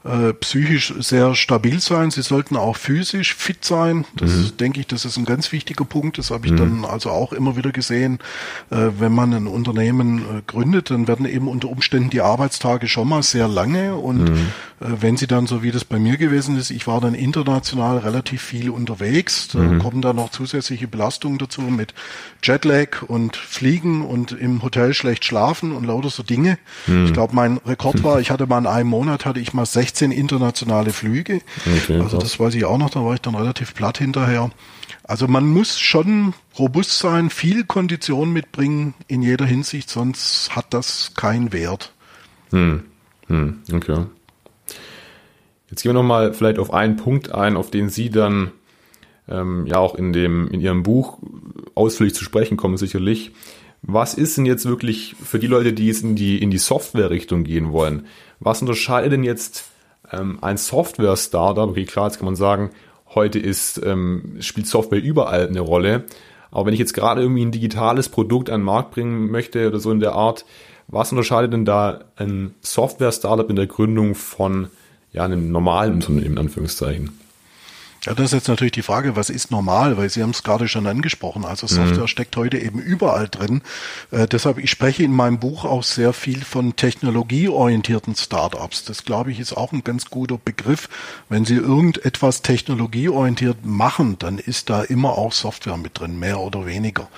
äh, 0.08 0.34
psychisch 0.34 0.94
sehr 1.00 1.36
stabil 1.36 1.80
sein. 1.80 2.12
Sie 2.12 2.22
sollten 2.22 2.56
auch 2.56 2.78
physisch 2.78 3.36
fit 3.36 3.66
sein. 3.66 4.06
Das 4.16 4.32
mhm. 4.32 4.58
denke 4.58 4.80
ich, 4.80 4.88
das 4.88 5.06
ist 5.06 5.18
ein 5.18 5.26
ganz 5.26 5.52
wichtiger 5.52 5.86
Punkt. 5.86 6.18
Das 6.18 6.32
habe 6.32 6.46
ich 6.46 6.54
mhm. 6.54 6.58
dann 6.58 6.86
also 6.86 7.10
auch 7.10 7.34
immer 7.34 7.58
wieder 7.58 7.72
gesehen. 7.72 8.20
Äh, 8.70 8.88
wenn 9.00 9.14
man 9.14 9.34
ein 9.34 9.48
Unternehmen 9.48 10.20
äh, 10.20 10.42
gründet, 10.48 10.92
dann 10.92 11.08
werden 11.08 11.26
eben 11.26 11.48
unter 11.48 11.70
Umständen 11.70 12.10
die 12.10 12.22
Arbeitstage 12.22 12.88
schon 12.88 13.10
mal 13.10 13.24
sehr 13.24 13.48
lange. 13.48 13.96
Und 13.96 14.30
mhm. 14.30 14.48
Äh, 14.80 14.86
wenn 15.02 15.18
sie 15.18 15.28
dann 15.28 15.48
so 15.48 15.64
wie 15.64 15.72
das 15.72 15.86
bei 15.86 16.00
mir 16.00 16.18
gewesen 16.18 16.58
ist, 16.58 16.70
ich 16.70 16.88
war 16.88 17.02
dann 17.02 17.14
international 17.14 17.98
relativ 18.00 18.42
viel 18.42 18.70
unterwegs. 18.70 19.48
Da 19.50 19.60
mhm. 19.60 19.80
kommen 19.80 20.02
dann 20.02 20.16
noch 20.16 20.30
zusätzliche 20.30 20.88
Belastungen 20.88 21.38
dazu 21.38 21.62
mit 21.62 21.94
Jetlag 22.44 23.04
und 23.08 23.36
Fliegen 23.36 24.06
und 24.06 24.32
im 24.32 24.62
Hotel 24.62 24.94
schlecht 24.94 25.26
schlafen 25.26 25.72
und 25.72 25.86
lauter 25.86 26.10
so 26.10 26.24
Dinge. 26.24 26.58
Mhm. 26.86 27.06
Ich 27.06 27.14
glaube, 27.14 27.36
mein 27.36 27.58
Rekord 27.66 28.04
war, 28.04 28.20
ich 28.20 28.30
hatte 28.32 28.46
mal 28.46 28.60
in 28.60 28.68
einem 28.68 28.90
Monat 28.90 29.26
hatte 29.26 29.40
ich 29.40 29.54
mal 29.54 29.66
16 29.66 29.97
16 29.98 30.12
internationale 30.12 30.92
Flüge. 30.92 31.42
Okay, 31.66 32.00
also 32.00 32.18
das 32.18 32.40
weiß 32.40 32.54
ich 32.56 32.66
auch 32.66 32.78
noch, 32.78 32.92
da 32.92 33.04
war 33.04 33.16
ich 33.16 33.22
dann 33.22 33.36
relativ 33.36 33.74
platt 33.74 33.98
hinterher. 33.98 34.52
Also 35.04 35.28
man 35.28 35.48
muss 35.48 35.80
schon 35.80 36.34
robust 36.60 37.00
sein, 37.00 37.30
viel 37.30 37.64
Kondition 37.64 38.32
mitbringen 38.32 38.94
in 39.08 39.24
jeder 39.24 39.46
Hinsicht, 39.46 39.90
sonst 39.90 40.56
hat 40.56 40.74
das 40.74 41.14
keinen 41.16 41.52
Wert. 41.52 41.94
Hm. 42.52 42.84
Hm. 43.28 43.62
Okay. 43.74 44.06
Jetzt 45.70 45.82
gehen 45.82 45.90
wir 45.90 45.94
nochmal 45.94 46.34
vielleicht 46.34 46.60
auf 46.60 46.72
einen 46.72 46.96
Punkt 46.96 47.32
ein, 47.32 47.58
auf 47.58 47.72
den 47.72 47.90
Sie 47.90 48.10
dann 48.10 48.52
ähm, 49.28 49.66
ja 49.66 49.78
auch 49.78 49.96
in 49.96 50.14
dem 50.14 50.48
in 50.50 50.62
Ihrem 50.62 50.84
Buch 50.84 51.18
ausführlich 51.74 52.14
zu 52.14 52.24
sprechen 52.24 52.56
kommen, 52.56 52.78
sicherlich. 52.78 53.32
Was 53.82 54.14
ist 54.14 54.38
denn 54.38 54.46
jetzt 54.46 54.66
wirklich 54.66 55.16
für 55.22 55.40
die 55.40 55.48
Leute, 55.48 55.74
die 55.74 55.88
jetzt 55.88 56.04
in 56.04 56.16
die 56.16 56.42
in 56.42 56.52
die 56.52 56.58
Software-Richtung 56.58 57.44
gehen 57.44 57.72
wollen? 57.72 58.06
Was 58.40 58.62
unterscheidet 58.62 59.12
denn 59.12 59.24
jetzt 59.24 59.66
ähm, 60.12 60.40
ein 60.42 60.58
Software-Startup, 60.58 61.70
okay, 61.70 61.86
klar, 61.86 62.08
jetzt 62.08 62.18
kann 62.18 62.26
man 62.26 62.36
sagen, 62.36 62.72
heute 63.16 63.40
ist, 63.40 63.82
ähm, 63.84 64.38
spielt 64.40 64.68
Software 64.68 65.02
überall 65.02 65.48
eine 65.48 65.62
Rolle. 65.62 66.06
Aber 66.52 66.68
wenn 66.68 66.74
ich 66.74 66.80
jetzt 66.80 66.94
gerade 66.94 67.22
irgendwie 67.22 67.46
ein 67.46 67.52
digitales 67.52 68.10
Produkt 68.10 68.50
an 68.50 68.62
den 68.62 68.66
Markt 68.66 68.92
bringen 68.92 69.30
möchte 69.30 69.68
oder 69.68 69.80
so 69.80 69.92
in 69.92 70.00
der 70.00 70.14
Art, 70.14 70.46
was 70.88 71.12
unterscheidet 71.12 71.52
denn 71.54 71.66
da 71.66 72.06
ein 72.16 72.56
Software-Startup 72.62 73.50
in 73.50 73.56
der 73.56 73.68
Gründung 73.68 74.16
von 74.16 74.70
ja, 75.12 75.26
einem 75.26 75.52
normalen 75.52 75.94
Unternehmen, 75.94 76.34
in 76.34 76.38
Anführungszeichen? 76.38 77.12
Ja, 78.08 78.14
das 78.14 78.28
ist 78.28 78.34
jetzt 78.34 78.48
natürlich 78.48 78.72
die 78.72 78.84
Frage, 78.84 79.18
was 79.18 79.30
ist 79.30 79.52
normal, 79.52 79.98
weil 79.98 80.10
Sie 80.10 80.24
haben 80.24 80.30
es 80.30 80.42
gerade 80.42 80.70
schon 80.70 80.88
angesprochen. 80.88 81.44
Also 81.44 81.68
Software 81.68 82.04
mhm. 82.04 82.08
steckt 82.08 82.38
heute 82.38 82.58
eben 82.58 82.80
überall 82.80 83.28
drin. 83.28 83.62
Äh, 84.12 84.28
deshalb, 84.28 84.60
ich 84.60 84.72
spreche 84.72 85.04
in 85.04 85.12
meinem 85.12 85.40
Buch 85.40 85.66
auch 85.66 85.84
sehr 85.84 86.14
viel 86.14 86.42
von 86.42 86.78
technologieorientierten 86.78 88.16
Startups. 88.16 88.86
Das, 88.86 89.04
glaube 89.04 89.34
ich, 89.34 89.42
ist 89.42 89.58
auch 89.58 89.74
ein 89.74 89.84
ganz 89.84 90.06
guter 90.06 90.38
Begriff. 90.38 90.88
Wenn 91.28 91.44
Sie 91.44 91.56
irgendetwas 91.56 92.44
technologieorientiert 92.44 93.66
machen, 93.66 94.16
dann 94.20 94.38
ist 94.38 94.70
da 94.70 94.84
immer 94.84 95.18
auch 95.18 95.34
Software 95.34 95.76
mit 95.76 96.00
drin, 96.00 96.18
mehr 96.18 96.40
oder 96.40 96.66
weniger. 96.66 97.10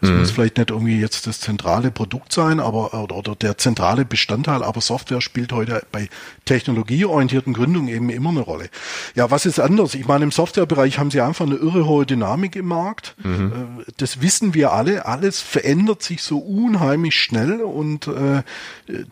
Es 0.00 0.10
mhm. 0.10 0.20
muss 0.20 0.30
vielleicht 0.30 0.58
nicht 0.58 0.70
irgendwie 0.70 1.00
jetzt 1.00 1.26
das 1.26 1.40
zentrale 1.40 1.90
Produkt 1.90 2.32
sein, 2.32 2.60
aber 2.60 2.94
oder, 2.94 3.16
oder 3.16 3.34
der 3.34 3.58
zentrale 3.58 4.04
Bestandteil, 4.04 4.62
aber 4.62 4.80
Software 4.80 5.20
spielt 5.20 5.52
heute 5.52 5.84
bei 5.90 6.08
technologieorientierten 6.44 7.52
Gründungen 7.52 7.88
eben 7.88 8.10
immer 8.10 8.30
eine 8.30 8.40
Rolle. 8.40 8.68
Ja, 9.14 9.30
was 9.30 9.46
ist 9.46 9.58
anders? 9.58 9.94
Ich 9.94 10.06
meine, 10.06 10.24
im 10.24 10.30
Softwarebereich 10.30 10.98
haben 10.98 11.10
sie 11.10 11.20
einfach 11.20 11.46
eine 11.46 11.56
irre 11.56 11.86
hohe 11.86 12.06
Dynamik 12.06 12.54
im 12.56 12.66
Markt. 12.66 13.16
Mhm. 13.22 13.80
Äh, 13.80 13.92
das 13.96 14.20
wissen 14.20 14.54
wir 14.54 14.72
alle. 14.72 15.06
Alles 15.06 15.40
verändert 15.40 16.02
sich 16.02 16.22
so 16.22 16.38
unheimlich 16.38 17.16
schnell 17.16 17.60
und 17.62 18.06
äh, 18.06 18.42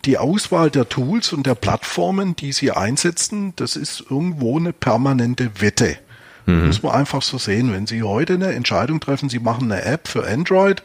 die 0.04 0.18
Auswahl 0.18 0.70
der 0.70 0.88
Tools 0.88 1.32
und 1.32 1.46
der 1.46 1.54
Plattformen, 1.54 2.36
die 2.36 2.52
sie 2.52 2.70
einsetzen, 2.70 3.52
das 3.56 3.76
ist 3.76 4.04
irgendwo 4.08 4.58
eine 4.58 4.72
permanente 4.72 5.60
Wette. 5.60 5.98
Mhm. 6.46 6.68
Muss 6.68 6.82
man 6.82 6.92
einfach 6.92 7.22
so 7.22 7.38
sehen. 7.38 7.72
Wenn 7.72 7.86
Sie 7.86 8.02
heute 8.02 8.34
eine 8.34 8.52
Entscheidung 8.52 9.00
treffen, 9.00 9.28
Sie 9.28 9.40
machen 9.40 9.70
eine 9.70 9.84
App 9.84 10.08
für 10.08 10.26
Android 10.26 10.82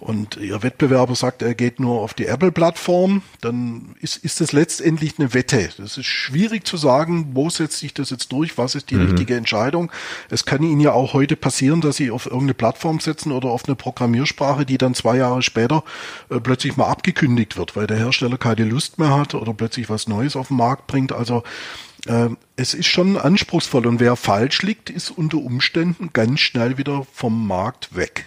und 0.00 0.36
Ihr 0.36 0.62
Wettbewerber 0.62 1.16
sagt, 1.16 1.42
er 1.42 1.54
geht 1.54 1.80
nur 1.80 2.00
auf 2.02 2.14
die 2.14 2.26
Apple-Plattform, 2.26 3.22
dann 3.40 3.96
ist, 4.00 4.16
ist 4.18 4.40
das 4.40 4.52
letztendlich 4.52 5.18
eine 5.18 5.34
Wette. 5.34 5.70
Das 5.76 5.98
ist 5.98 6.06
schwierig 6.06 6.66
zu 6.66 6.76
sagen, 6.76 7.30
wo 7.32 7.50
setzt 7.50 7.78
sich 7.78 7.94
das 7.94 8.10
jetzt 8.10 8.30
durch, 8.30 8.58
was 8.58 8.76
ist 8.76 8.90
die 8.90 8.94
mhm. 8.94 9.06
richtige 9.06 9.34
Entscheidung. 9.34 9.90
Es 10.30 10.44
kann 10.44 10.62
Ihnen 10.62 10.80
ja 10.80 10.92
auch 10.92 11.14
heute 11.14 11.34
passieren, 11.34 11.80
dass 11.80 11.96
Sie 11.96 12.12
auf 12.12 12.26
irgendeine 12.26 12.54
Plattform 12.54 13.00
setzen 13.00 13.32
oder 13.32 13.48
auf 13.48 13.64
eine 13.66 13.74
Programmiersprache, 13.74 14.64
die 14.64 14.78
dann 14.78 14.94
zwei 14.94 15.16
Jahre 15.16 15.42
später 15.42 15.82
äh, 16.30 16.38
plötzlich 16.38 16.76
mal 16.76 16.86
abgekündigt 16.86 17.56
wird, 17.56 17.74
weil 17.74 17.88
der 17.88 17.98
Hersteller 17.98 18.38
keine 18.38 18.64
Lust 18.64 18.98
mehr 18.98 19.16
hat 19.16 19.34
oder 19.34 19.52
plötzlich 19.52 19.90
was 19.90 20.06
Neues 20.06 20.36
auf 20.36 20.48
den 20.48 20.58
Markt 20.58 20.86
bringt. 20.86 21.12
Also 21.12 21.42
es 22.56 22.74
ist 22.74 22.86
schon 22.86 23.16
anspruchsvoll 23.16 23.86
und 23.86 24.00
wer 24.00 24.16
falsch 24.16 24.62
liegt, 24.62 24.90
ist 24.90 25.10
unter 25.10 25.38
Umständen 25.38 26.10
ganz 26.12 26.40
schnell 26.40 26.78
wieder 26.78 27.06
vom 27.12 27.46
Markt 27.46 27.96
weg. 27.96 28.26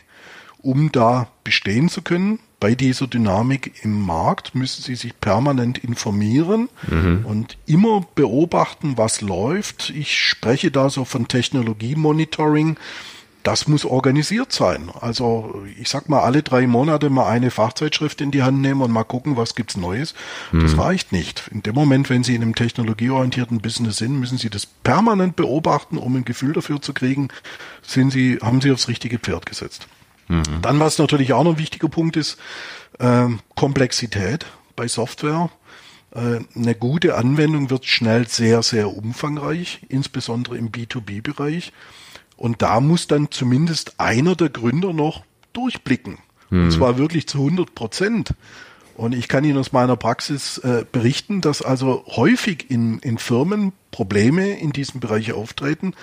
Um 0.59 0.91
da 0.91 1.27
bestehen 1.43 1.89
zu 1.89 2.01
können, 2.01 2.39
bei 2.59 2.75
dieser 2.75 3.07
Dynamik 3.07 3.83
im 3.83 3.99
Markt 3.99 4.53
müssen 4.53 4.83
Sie 4.83 4.93
sich 4.93 5.19
permanent 5.19 5.79
informieren 5.79 6.69
mhm. 6.87 7.25
und 7.25 7.57
immer 7.65 8.05
beobachten, 8.13 8.97
was 8.97 9.21
läuft. 9.21 9.89
Ich 9.89 10.15
spreche 10.15 10.69
da 10.69 10.91
so 10.91 11.03
von 11.03 11.27
Technologie-Monitoring 11.27 12.77
das 13.43 13.67
muss 13.67 13.85
organisiert 13.85 14.51
sein. 14.51 14.89
Also 14.99 15.63
ich 15.79 15.89
sag 15.89 16.09
mal, 16.09 16.21
alle 16.21 16.43
drei 16.43 16.67
Monate 16.67 17.09
mal 17.09 17.27
eine 17.27 17.51
Fachzeitschrift 17.51 18.21
in 18.21 18.31
die 18.31 18.43
Hand 18.43 18.61
nehmen 18.61 18.81
und 18.81 18.91
mal 18.91 19.03
gucken, 19.03 19.37
was 19.37 19.55
gibt's 19.55 19.77
Neues. 19.77 20.13
Das 20.51 20.73
hm. 20.73 20.79
reicht 20.79 21.11
nicht. 21.11 21.49
In 21.51 21.63
dem 21.63 21.75
Moment, 21.75 22.09
wenn 22.09 22.23
Sie 22.23 22.35
in 22.35 22.41
einem 22.41 22.55
technologieorientierten 22.55 23.61
Business 23.61 23.97
sind, 23.97 24.19
müssen 24.19 24.37
Sie 24.37 24.49
das 24.49 24.65
permanent 24.65 25.35
beobachten, 25.35 25.97
um 25.97 26.15
ein 26.15 26.25
Gefühl 26.25 26.53
dafür 26.53 26.81
zu 26.81 26.93
kriegen, 26.93 27.29
sind 27.81 28.11
Sie, 28.11 28.39
haben 28.41 28.61
Sie 28.61 28.71
aufs 28.71 28.87
richtige 28.87 29.19
Pferd 29.19 29.45
gesetzt. 29.45 29.87
Mhm. 30.27 30.61
Dann, 30.61 30.79
was 30.79 30.97
natürlich 30.97 31.33
auch 31.33 31.43
noch 31.43 31.53
ein 31.53 31.59
wichtiger 31.59 31.89
Punkt 31.89 32.17
ist, 32.17 32.37
äh, 32.99 33.27
Komplexität 33.55 34.45
bei 34.75 34.87
Software. 34.87 35.49
Äh, 36.13 36.39
eine 36.55 36.75
gute 36.75 37.15
Anwendung 37.15 37.69
wird 37.69 37.85
schnell 37.85 38.27
sehr, 38.27 38.63
sehr 38.63 38.95
umfangreich, 38.95 39.81
insbesondere 39.89 40.57
im 40.57 40.71
B2B-Bereich. 40.71 41.71
Und 42.41 42.63
da 42.63 42.79
muss 42.79 43.05
dann 43.05 43.29
zumindest 43.29 43.99
einer 43.99 44.35
der 44.35 44.49
Gründer 44.49 44.93
noch 44.93 45.23
durchblicken. 45.53 46.17
Mhm. 46.49 46.63
Und 46.63 46.71
zwar 46.71 46.97
wirklich 46.97 47.27
zu 47.27 47.37
100 47.37 47.75
Prozent. 47.75 48.33
Und 48.95 49.13
ich 49.13 49.27
kann 49.27 49.43
Ihnen 49.43 49.59
aus 49.59 49.73
meiner 49.73 49.95
Praxis 49.95 50.57
äh, 50.57 50.83
berichten, 50.91 51.41
dass 51.41 51.61
also 51.61 52.03
häufig 52.07 52.71
in, 52.71 52.97
in 52.97 53.19
Firmen 53.19 53.73
Probleme 53.91 54.57
in 54.57 54.71
diesem 54.71 54.99
Bereich 54.99 55.33
auftreten, 55.33 55.93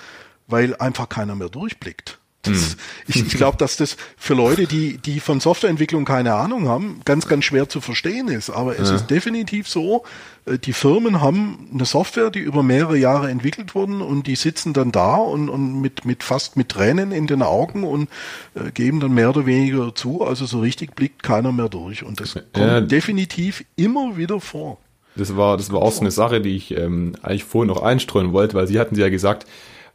weil 0.47 0.77
einfach 0.77 1.09
keiner 1.09 1.35
mehr 1.35 1.49
durchblickt. 1.49 2.18
Das, 2.43 2.53
hm. 2.53 2.75
Ich, 3.07 3.15
ich 3.25 3.33
glaube, 3.33 3.57
dass 3.57 3.75
das 3.75 3.97
für 4.17 4.33
Leute, 4.33 4.65
die, 4.65 4.97
die 4.97 5.19
von 5.19 5.39
Softwareentwicklung 5.39 6.05
keine 6.05 6.35
Ahnung 6.35 6.67
haben, 6.67 7.01
ganz, 7.03 7.27
ganz 7.27 7.43
schwer 7.43 7.67
zu 7.67 7.81
verstehen 7.81 8.27
ist. 8.27 8.49
Aber 8.49 8.77
es 8.77 8.89
ja. 8.89 8.95
ist 8.95 9.07
definitiv 9.07 9.67
so, 9.67 10.03
äh, 10.45 10.57
die 10.57 10.73
Firmen 10.73 11.21
haben 11.21 11.69
eine 11.73 11.85
Software, 11.85 12.29
die 12.29 12.39
über 12.39 12.63
mehrere 12.63 12.97
Jahre 12.97 13.29
entwickelt 13.29 13.75
wurden 13.75 14.01
und 14.01 14.27
die 14.27 14.35
sitzen 14.35 14.73
dann 14.73 14.91
da 14.91 15.15
und, 15.15 15.49
und 15.49 15.81
mit, 15.81 16.05
mit 16.05 16.23
fast 16.23 16.55
mit 16.55 16.69
Tränen 16.69 17.11
in 17.11 17.27
den 17.27 17.41
Augen 17.41 17.83
und 17.83 18.09
äh, 18.55 18.71
geben 18.71 18.99
dann 18.99 19.13
mehr 19.13 19.29
oder 19.29 19.45
weniger 19.45 19.93
zu. 19.95 20.23
Also 20.23 20.45
so 20.45 20.59
richtig 20.59 20.95
blickt 20.95 21.23
keiner 21.23 21.51
mehr 21.51 21.69
durch. 21.69 22.03
Und 22.03 22.19
das 22.21 22.33
kommt 22.33 22.55
ja. 22.55 22.81
definitiv 22.81 23.65
immer 23.75 24.17
wieder 24.17 24.39
vor. 24.39 24.77
Das 25.15 25.35
war, 25.35 25.57
das 25.57 25.71
war 25.71 25.81
auch 25.81 25.91
so 25.91 26.01
eine 26.01 26.11
Sache, 26.11 26.39
die 26.39 26.55
ich 26.55 26.77
ähm, 26.77 27.15
eigentlich 27.21 27.43
vorhin 27.43 27.67
noch 27.67 27.81
einstreuen 27.81 28.31
wollte, 28.31 28.55
weil 28.55 28.67
Sie 28.67 28.79
hatten 28.79 28.95
ja 28.95 29.09
gesagt, 29.09 29.45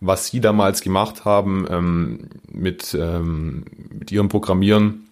was 0.06 0.26
sie 0.26 0.40
damals 0.40 0.82
gemacht 0.82 1.24
haben 1.24 1.66
ähm, 1.70 2.18
mit, 2.50 2.96
ähm, 2.98 3.64
mit 3.90 4.12
ihrem 4.12 4.28
Programmieren 4.28 5.08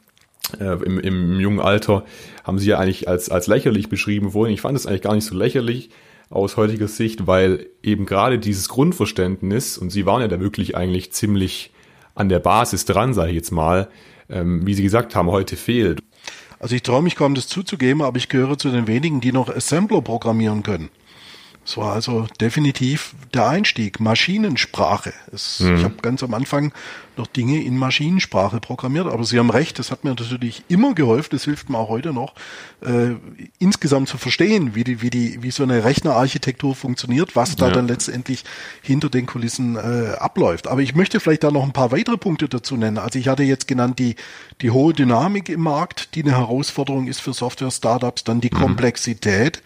äh, 0.61 0.82
im, 0.84 0.99
im 0.99 1.40
jungen 1.40 1.61
Alter, 1.61 2.05
haben 2.45 2.59
sie 2.59 2.70
ja 2.70 2.78
eigentlich 2.78 3.09
als, 3.09 3.30
als 3.30 3.47
lächerlich 3.47 3.88
beschrieben 3.88 4.32
vorhin. 4.32 4.55
Ich 4.55 4.61
fand 4.61 4.76
es 4.76 4.86
eigentlich 4.86 5.03
gar 5.03 5.14
nicht 5.14 5.24
so 5.24 5.36
lächerlich 5.36 5.90
aus 6.30 6.57
heutiger 6.57 6.88
Sicht, 6.88 7.26
weil 7.26 7.66
eben 7.82 8.07
gerade 8.07 8.38
dieses 8.38 8.68
Grundverständnis, 8.68 9.78
und 9.78 9.90
sie 9.90 10.07
waren 10.07 10.22
ja 10.22 10.28
da 10.28 10.40
wirklich 10.40 10.76
eigentlich 10.76 11.12
ziemlich 11.12 11.72
an 12.14 12.28
der 12.28 12.38
Basis 12.38 12.84
dran, 12.84 13.14
sage 13.14 13.30
ich 13.30 13.36
jetzt 13.36 13.51
mal, 13.51 13.88
ähm, 14.28 14.66
wie 14.66 14.74
Sie 14.74 14.82
gesagt 14.82 15.14
haben, 15.14 15.30
heute 15.30 15.57
fehlt. 15.57 16.01
Also 16.59 16.74
ich 16.74 16.82
traue 16.82 17.03
mich 17.03 17.16
kaum, 17.16 17.34
das 17.34 17.49
zuzugeben, 17.49 18.03
aber 18.03 18.18
ich 18.18 18.28
gehöre 18.28 18.57
zu 18.57 18.70
den 18.70 18.86
wenigen, 18.86 19.20
die 19.20 19.32
noch 19.32 19.49
Assembler 19.49 20.01
programmieren 20.01 20.62
können. 20.62 20.90
Es 21.65 21.77
war 21.77 21.93
also 21.93 22.27
definitiv 22.41 23.15
der 23.33 23.49
Einstieg, 23.49 24.01
Maschinensprache. 24.01 25.13
Es, 25.33 25.61
mhm. 25.61 25.77
Ich 25.77 25.85
habe 25.85 25.95
ganz 26.03 26.23
am 26.23 26.35
Anfang 26.35 26.73
noch 27.17 27.27
Dinge 27.27 27.63
in 27.63 27.77
Maschinensprache 27.77 28.61
programmiert, 28.61 29.07
aber 29.07 29.25
Sie 29.25 29.39
haben 29.39 29.51
recht, 29.51 29.79
das 29.79 29.91
hat 29.91 30.05
mir 30.05 30.11
natürlich 30.11 30.63
immer 30.69 30.95
geholfen, 30.95 31.31
das 31.33 31.45
hilft 31.45 31.71
mir 31.71 31.79
auch 31.79 31.89
heute 31.89 32.13
noch, 32.13 32.35
äh, 32.81 33.15
insgesamt 33.59 34.09
zu 34.09 34.19
verstehen, 34.19 34.75
wie 34.75 34.85
die, 34.85 35.03
wie 35.03 35.11
die, 35.11 35.43
wie 35.43 35.51
so 35.51 35.63
eine 35.63 35.85
Rechnerarchitektur 35.85 36.75
funktioniert, 36.75 37.37
was 37.37 37.57
da 37.57 37.69
ja. 37.69 37.75
dann 37.75 37.89
letztendlich 37.89 38.45
hinter 38.83 39.11
den 39.11 39.27
Kulissen 39.27 39.77
äh, 39.77 40.15
abläuft. 40.19 40.69
Aber 40.69 40.81
ich 40.81 40.95
möchte 40.95 41.21
vielleicht 41.21 41.45
da 41.45 41.51
noch 41.51 41.65
ein 41.65 41.73
paar 41.73 41.93
weitere 41.93 42.17
Punkte 42.17 42.49
dazu 42.49 42.77
nennen. 42.77 42.99
Also 42.99 43.19
ich 43.19 43.29
hatte 43.29 43.43
jetzt 43.43 43.69
genannt 43.69 43.99
die, 43.99 44.17
die 44.61 44.71
hohe 44.71 44.93
Dynamik 44.93 45.49
im 45.49 45.61
Markt, 45.61 46.15
die 46.15 46.23
eine 46.23 46.33
Herausforderung 46.33 47.09
ist 47.09 47.21
für 47.21 47.33
Software-Startups, 47.33 48.25
dann 48.25 48.41
die 48.41 48.51
mhm. 48.53 48.59
Komplexität, 48.59 49.63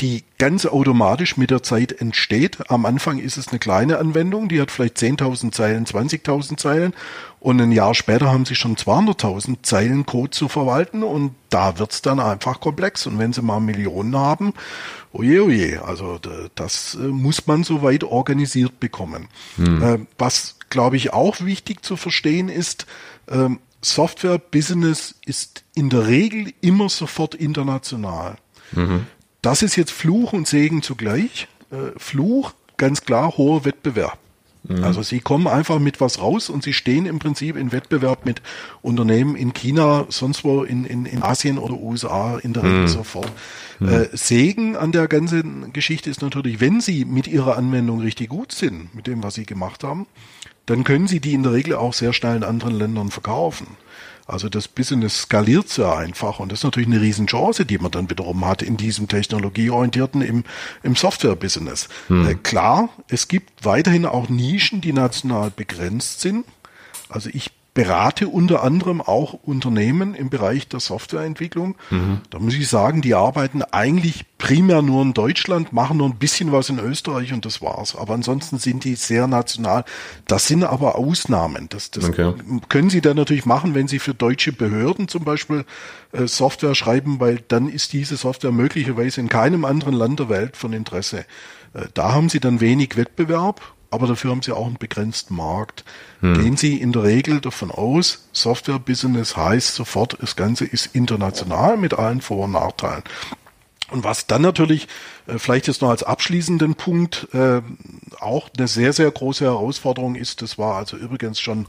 die 0.00 0.24
ganz 0.38 0.64
automatisch 0.66 1.36
mit 1.36 1.50
der 1.50 1.62
Zeit 1.62 1.92
entsteht. 1.92 2.70
Am 2.70 2.86
Anfang 2.86 3.18
ist 3.18 3.36
es 3.36 3.48
eine 3.48 3.58
kleine 3.58 3.98
Anwendung, 3.98 4.48
die 4.48 4.60
hat 4.60 4.70
vielleicht 4.70 4.96
10.000 4.96 5.52
Zeilen, 5.52 5.84
20.000 5.84 6.56
Zeilen 6.56 6.89
und 7.38 7.60
ein 7.60 7.72
Jahr 7.72 7.94
später 7.94 8.30
haben 8.30 8.44
sie 8.44 8.54
schon 8.54 8.76
200.000 8.76 9.58
Zeilen 9.62 10.06
Code 10.06 10.30
zu 10.30 10.48
verwalten 10.48 11.02
und 11.02 11.34
da 11.48 11.78
wird's 11.78 12.02
dann 12.02 12.20
einfach 12.20 12.60
komplex. 12.60 13.06
Und 13.06 13.18
wenn 13.18 13.32
sie 13.32 13.42
mal 13.42 13.60
Millionen 13.60 14.16
haben, 14.16 14.52
oje, 15.12 15.44
oje, 15.44 15.84
also 15.84 16.18
das 16.54 16.94
äh, 16.94 17.06
muss 17.06 17.46
man 17.46 17.64
soweit 17.64 18.04
organisiert 18.04 18.78
bekommen. 18.80 19.28
Hm. 19.56 20.06
Was, 20.18 20.56
glaube 20.68 20.96
ich, 20.96 21.12
auch 21.12 21.40
wichtig 21.40 21.84
zu 21.84 21.96
verstehen 21.96 22.48
ist, 22.48 22.86
ähm, 23.28 23.58
Software-Business 23.82 25.14
ist 25.24 25.64
in 25.74 25.88
der 25.90 26.06
Regel 26.06 26.52
immer 26.60 26.88
sofort 26.88 27.34
international. 27.34 28.36
Mhm. 28.72 29.06
Das 29.42 29.62
ist 29.62 29.76
jetzt 29.76 29.92
Fluch 29.92 30.32
und 30.32 30.46
Segen 30.46 30.82
zugleich. 30.82 31.48
Äh, 31.70 31.98
Fluch, 31.98 32.52
ganz 32.76 33.02
klar, 33.02 33.36
hoher 33.36 33.64
Wettbewerb. 33.64 34.18
Mhm. 34.64 34.84
Also 34.84 35.02
sie 35.02 35.20
kommen 35.20 35.46
einfach 35.46 35.78
mit 35.78 36.00
was 36.00 36.20
raus 36.20 36.50
und 36.50 36.62
sie 36.62 36.72
stehen 36.72 37.06
im 37.06 37.18
Prinzip 37.18 37.56
in 37.56 37.72
Wettbewerb 37.72 38.26
mit 38.26 38.42
Unternehmen 38.82 39.36
in 39.36 39.52
China, 39.52 40.06
sonst 40.08 40.44
wo 40.44 40.62
in, 40.62 40.84
in, 40.84 41.06
in 41.06 41.22
Asien 41.22 41.58
oder 41.58 41.74
USA 41.74 42.38
in 42.38 42.52
der 42.52 42.62
Regel 42.62 42.80
mhm. 42.82 42.88
sofort. 42.88 43.32
Mhm. 43.78 43.88
Äh, 43.88 44.08
Segen 44.12 44.76
an 44.76 44.92
der 44.92 45.08
ganzen 45.08 45.72
Geschichte 45.72 46.10
ist 46.10 46.22
natürlich, 46.22 46.60
wenn 46.60 46.80
sie 46.80 47.04
mit 47.04 47.26
ihrer 47.26 47.56
Anwendung 47.56 48.00
richtig 48.00 48.28
gut 48.28 48.52
sind, 48.52 48.94
mit 48.94 49.06
dem, 49.06 49.22
was 49.22 49.34
sie 49.34 49.46
gemacht 49.46 49.82
haben, 49.82 50.06
dann 50.66 50.84
können 50.84 51.08
sie 51.08 51.20
die 51.20 51.34
in 51.34 51.42
der 51.42 51.52
Regel 51.52 51.74
auch 51.74 51.94
sehr 51.94 52.12
schnell 52.12 52.36
in 52.36 52.44
anderen 52.44 52.74
Ländern 52.74 53.10
verkaufen. 53.10 53.66
Also 54.30 54.48
das 54.48 54.68
Business 54.68 55.22
skaliert 55.22 55.68
sehr 55.68 55.96
einfach 55.96 56.38
und 56.38 56.52
das 56.52 56.60
ist 56.60 56.64
natürlich 56.64 56.88
eine 56.88 57.00
Riesenchance, 57.00 57.66
die 57.66 57.78
man 57.78 57.90
dann 57.90 58.08
wiederum 58.08 58.46
hat 58.46 58.62
in 58.62 58.76
diesem 58.76 59.08
technologieorientierten, 59.08 60.22
im, 60.22 60.44
im 60.82 60.94
Software-Business. 60.94 61.88
Hm. 62.06 62.28
Äh, 62.28 62.34
klar, 62.34 62.90
es 63.08 63.28
gibt 63.28 63.64
weiterhin 63.64 64.06
auch 64.06 64.28
Nischen, 64.28 64.80
die 64.80 64.92
national 64.92 65.50
begrenzt 65.50 66.20
sind. 66.20 66.44
Also 67.08 67.28
ich 67.32 67.50
berate 67.72 68.28
unter 68.28 68.62
anderem 68.62 69.00
auch 69.00 69.32
Unternehmen 69.32 70.14
im 70.14 70.28
Bereich 70.28 70.68
der 70.68 70.80
Softwareentwicklung. 70.80 71.76
Mhm. 71.90 72.20
Da 72.30 72.38
muss 72.40 72.54
ich 72.54 72.68
sagen, 72.68 73.00
die 73.00 73.14
arbeiten 73.14 73.62
eigentlich 73.62 74.24
primär 74.38 74.82
nur 74.82 75.02
in 75.02 75.14
Deutschland, 75.14 75.72
machen 75.72 75.98
nur 75.98 76.08
ein 76.08 76.16
bisschen 76.16 76.50
was 76.50 76.68
in 76.68 76.78
Österreich 76.78 77.32
und 77.32 77.44
das 77.44 77.62
war's. 77.62 77.94
Aber 77.94 78.14
ansonsten 78.14 78.58
sind 78.58 78.84
die 78.84 78.96
sehr 78.96 79.28
national. 79.28 79.84
Das 80.26 80.48
sind 80.48 80.64
aber 80.64 80.96
Ausnahmen. 80.96 81.68
Das, 81.68 81.90
das 81.92 82.08
okay. 82.08 82.34
können 82.68 82.90
sie 82.90 83.00
dann 83.00 83.16
natürlich 83.16 83.46
machen, 83.46 83.74
wenn 83.74 83.86
sie 83.86 84.00
für 84.00 84.14
deutsche 84.14 84.52
Behörden 84.52 85.06
zum 85.06 85.24
Beispiel 85.24 85.64
äh, 86.12 86.26
Software 86.26 86.74
schreiben, 86.74 87.20
weil 87.20 87.40
dann 87.46 87.68
ist 87.68 87.92
diese 87.92 88.16
Software 88.16 88.52
möglicherweise 88.52 89.20
in 89.20 89.28
keinem 89.28 89.64
anderen 89.64 89.94
Land 89.94 90.18
der 90.18 90.28
Welt 90.28 90.56
von 90.56 90.72
Interesse. 90.72 91.24
Äh, 91.74 91.86
da 91.94 92.12
haben 92.12 92.28
sie 92.28 92.40
dann 92.40 92.60
wenig 92.60 92.96
Wettbewerb 92.96 93.60
aber 93.90 94.06
dafür 94.06 94.30
haben 94.30 94.42
sie 94.42 94.52
auch 94.52 94.66
einen 94.66 94.78
begrenzten 94.78 95.34
Markt. 95.34 95.84
Hm. 96.20 96.34
Gehen 96.34 96.56
Sie 96.56 96.80
in 96.80 96.92
der 96.92 97.02
Regel 97.02 97.40
davon 97.40 97.70
aus, 97.70 98.28
Software-Business 98.32 99.36
heißt 99.36 99.74
sofort, 99.74 100.16
das 100.20 100.36
Ganze 100.36 100.64
ist 100.64 100.94
international 100.94 101.76
mit 101.76 101.94
allen 101.94 102.20
Vor- 102.20 102.44
und 102.44 102.52
Nachteilen. 102.52 103.02
Und 103.90 104.04
was 104.04 104.26
dann 104.26 104.42
natürlich, 104.42 104.86
äh, 105.26 105.38
vielleicht 105.38 105.66
jetzt 105.66 105.82
noch 105.82 105.90
als 105.90 106.02
abschließenden 106.02 106.76
Punkt, 106.76 107.28
äh, 107.32 107.60
auch 108.20 108.48
eine 108.56 108.68
sehr, 108.68 108.92
sehr 108.92 109.10
große 109.10 109.44
Herausforderung 109.44 110.14
ist, 110.14 110.42
das 110.42 110.58
war 110.58 110.76
also 110.76 110.96
übrigens 110.96 111.40
schon 111.40 111.66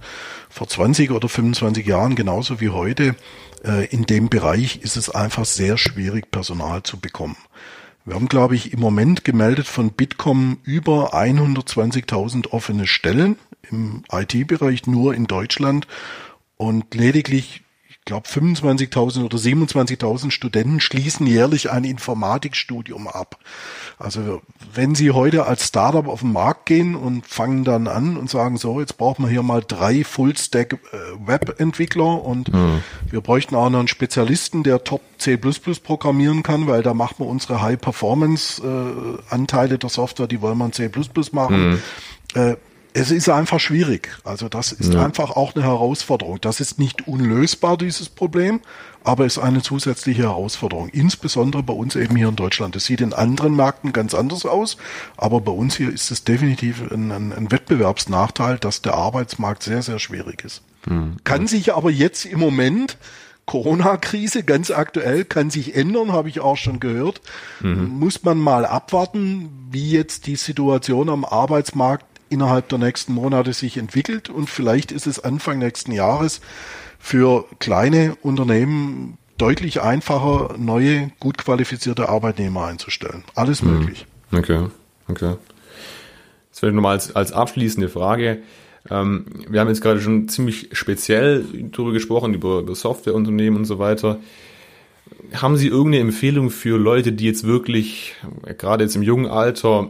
vor 0.50 0.68
20 0.68 1.12
oder 1.12 1.28
25 1.28 1.86
Jahren 1.86 2.16
genauso 2.16 2.60
wie 2.62 2.70
heute, 2.70 3.16
äh, 3.64 3.86
in 3.88 4.06
dem 4.06 4.30
Bereich 4.30 4.82
ist 4.82 4.98
es 4.98 5.10
einfach 5.10 5.46
sehr 5.46 5.78
schwierig, 5.78 6.32
Personal 6.32 6.84
zu 6.84 7.00
bekommen. 7.00 7.38
Wir 8.04 8.16
haben, 8.16 8.28
glaube 8.28 8.56
ich, 8.56 8.74
im 8.74 8.80
Moment 8.80 9.24
gemeldet 9.24 9.68
von 9.68 9.92
Bitkom 9.92 10.58
über 10.64 11.14
120.000 11.14 12.48
offene 12.48 12.88
Stellen 12.88 13.38
im 13.70 14.04
IT-Bereich 14.12 14.88
nur 14.88 15.14
in 15.14 15.26
Deutschland 15.28 15.88
und 16.58 16.96
lediglich 16.96 17.62
ich 17.62 17.71
glaube 18.12 18.28
25.000 18.28 19.24
oder 19.24 19.38
27.000 19.38 20.32
Studenten 20.32 20.82
schließen 20.82 21.26
jährlich 21.26 21.72
ein 21.72 21.86
Informatikstudium 21.86 23.08
ab. 23.08 23.38
Also 23.98 24.42
wenn 24.74 24.96
Sie 24.96 25.12
heute 25.12 25.46
als 25.46 25.68
Startup 25.68 26.10
auf 26.10 26.20
den 26.20 26.34
Markt 26.34 26.66
gehen 26.66 26.96
und 26.96 27.26
fangen 27.26 27.64
dann 27.64 27.88
an 27.88 28.18
und 28.18 28.30
sagen, 28.30 28.58
so, 28.58 28.82
jetzt 28.82 28.98
brauchen 28.98 29.24
wir 29.24 29.30
hier 29.30 29.44
mal 29.44 29.64
drei 29.66 30.04
Full-Stack-Web-Entwickler 30.04 32.22
und 32.22 32.54
mhm. 32.54 32.84
wir 33.10 33.22
bräuchten 33.22 33.56
auch 33.56 33.70
noch 33.70 33.80
einen 33.80 33.88
Spezialisten, 33.88 34.64
der 34.64 34.84
top 34.84 35.00
C++ 35.18 35.38
programmieren 35.38 36.44
kann, 36.44 36.68
weil 36.68 36.84
da 36.84 36.94
machen 36.94 37.16
wir 37.20 37.28
unsere 37.28 37.62
High-Performance-Anteile 37.62 39.78
der 39.78 39.90
Software, 39.90 40.28
die 40.28 40.42
wollen 40.42 40.58
wir 40.58 40.66
in 40.66 40.74
C++ 40.74 40.92
machen. 41.32 41.70
Mhm. 41.70 41.80
Äh, 42.34 42.58
es 42.94 43.12
ist 43.12 43.30
einfach 43.30 43.60
schwierig. 43.60 44.10
Also 44.24 44.50
das 44.50 44.72
ist 44.72 44.94
ja. 44.94 45.04
einfach 45.04 45.32
auch 45.32 45.56
eine 45.56 45.64
Herausforderung. 45.64 46.40
Das 46.42 46.60
ist 46.60 46.78
nicht 46.78 47.08
unlösbar, 47.08 47.78
dieses 47.78 48.10
Problem, 48.10 48.60
aber 49.04 49.26
ist 49.26 49.38
eine 49.38 49.62
zusätzliche 49.62 50.24
Herausforderung. 50.24 50.90
Insbesondere 50.90 51.64
bei 51.64 51.74
uns 51.74 51.96
eben 51.96 52.16
hier 52.16 52.28
in 52.28 52.36
Deutschland. 52.36 52.76
Das 52.76 52.86
sieht 52.86 53.02
in 53.02 53.14
anderen 53.14 53.56
Märkten 53.56 53.94
ganz 53.94 54.14
anders 54.14 54.46
aus, 54.46 54.78
aber 55.16 55.42
bei 55.42 55.52
uns 55.52 55.78
hier 55.78 55.92
ist 55.92 56.12
es 56.12 56.24
definitiv 56.24 56.92
ein, 56.92 57.12
ein, 57.12 57.32
ein 57.32 57.52
Wettbewerbsnachteil, 57.52 58.58
dass 58.58 58.82
der 58.82 58.96
Arbeitsmarkt 58.96 59.64
sehr, 59.64 59.82
sehr 59.82 60.00
schwierig 60.00 60.44
ist. 60.44 60.62
Mhm. 60.86 61.18
Kann 61.24 61.48
sich 61.48 61.74
aber 61.74 61.92
jetzt 61.92 62.26
im 62.26 62.40
Moment 62.40 62.98
Corona-Krise, 63.46 64.44
ganz 64.44 64.72
aktuell, 64.72 65.26
kann 65.26 65.50
sich 65.50 65.76
ändern, 65.76 66.12
habe 66.12 66.30
ich 66.30 66.40
auch 66.40 66.58
schon 66.58 66.80
gehört. 66.80 67.22
Mhm. 67.62 67.88
Muss 67.88 68.24
man 68.24 68.38
mal 68.38 68.66
abwarten, 68.66 69.50
wie 69.72 69.92
jetzt 69.92 70.28
die 70.28 70.36
Situation 70.36 71.10
am 71.10 71.26
Arbeitsmarkt 71.26 72.06
innerhalb 72.32 72.70
der 72.70 72.80
nächsten 72.80 73.14
Monate 73.14 73.54
sich 73.54 73.78
entwickelt 73.78 74.30
und 74.30 74.50
vielleicht 74.50 74.92
ist 74.92 75.08
es 75.08 75.24
Anfang 75.24 75.60
nächsten 75.60 75.92
Jahres 75.92 76.42
für 77.00 77.46
kleine 77.60 78.16
Unternehmen 78.22 79.18
deutlich 79.38 79.82
einfacher, 79.82 80.56
neue, 80.58 81.12
gut 81.20 81.38
qualifizierte 81.38 82.10
Arbeitnehmer 82.10 82.66
einzustellen. 82.66 83.24
Alles 83.34 83.62
mhm. 83.62 83.80
möglich. 83.80 84.06
Okay, 84.32 84.68
okay. 85.08 85.36
Das 86.52 86.60
vielleicht 86.60 86.76
nochmal 86.76 86.94
als, 86.94 87.16
als 87.16 87.32
abschließende 87.32 87.90
Frage. 87.90 88.40
Ähm, 88.90 89.26
wir 89.50 89.60
haben 89.60 89.68
jetzt 89.68 89.82
gerade 89.82 90.00
schon 90.00 90.28
ziemlich 90.30 90.70
speziell 90.74 91.46
darüber 91.72 91.92
gesprochen, 91.92 92.34
über, 92.34 92.60
über 92.60 92.76
Softwareunternehmen 92.76 93.60
und 93.60 93.66
so 93.66 93.80
weiter. 93.80 94.20
Haben 95.34 95.58
Sie 95.58 95.68
irgendeine 95.68 96.04
Empfehlung 96.04 96.50
für 96.50 96.78
Leute, 96.78 97.12
die 97.12 97.26
jetzt 97.26 97.44
wirklich, 97.44 98.16
gerade 98.58 98.84
jetzt 98.84 98.96
im 98.96 99.04
jungen 99.04 99.28
Alter, 99.28 99.90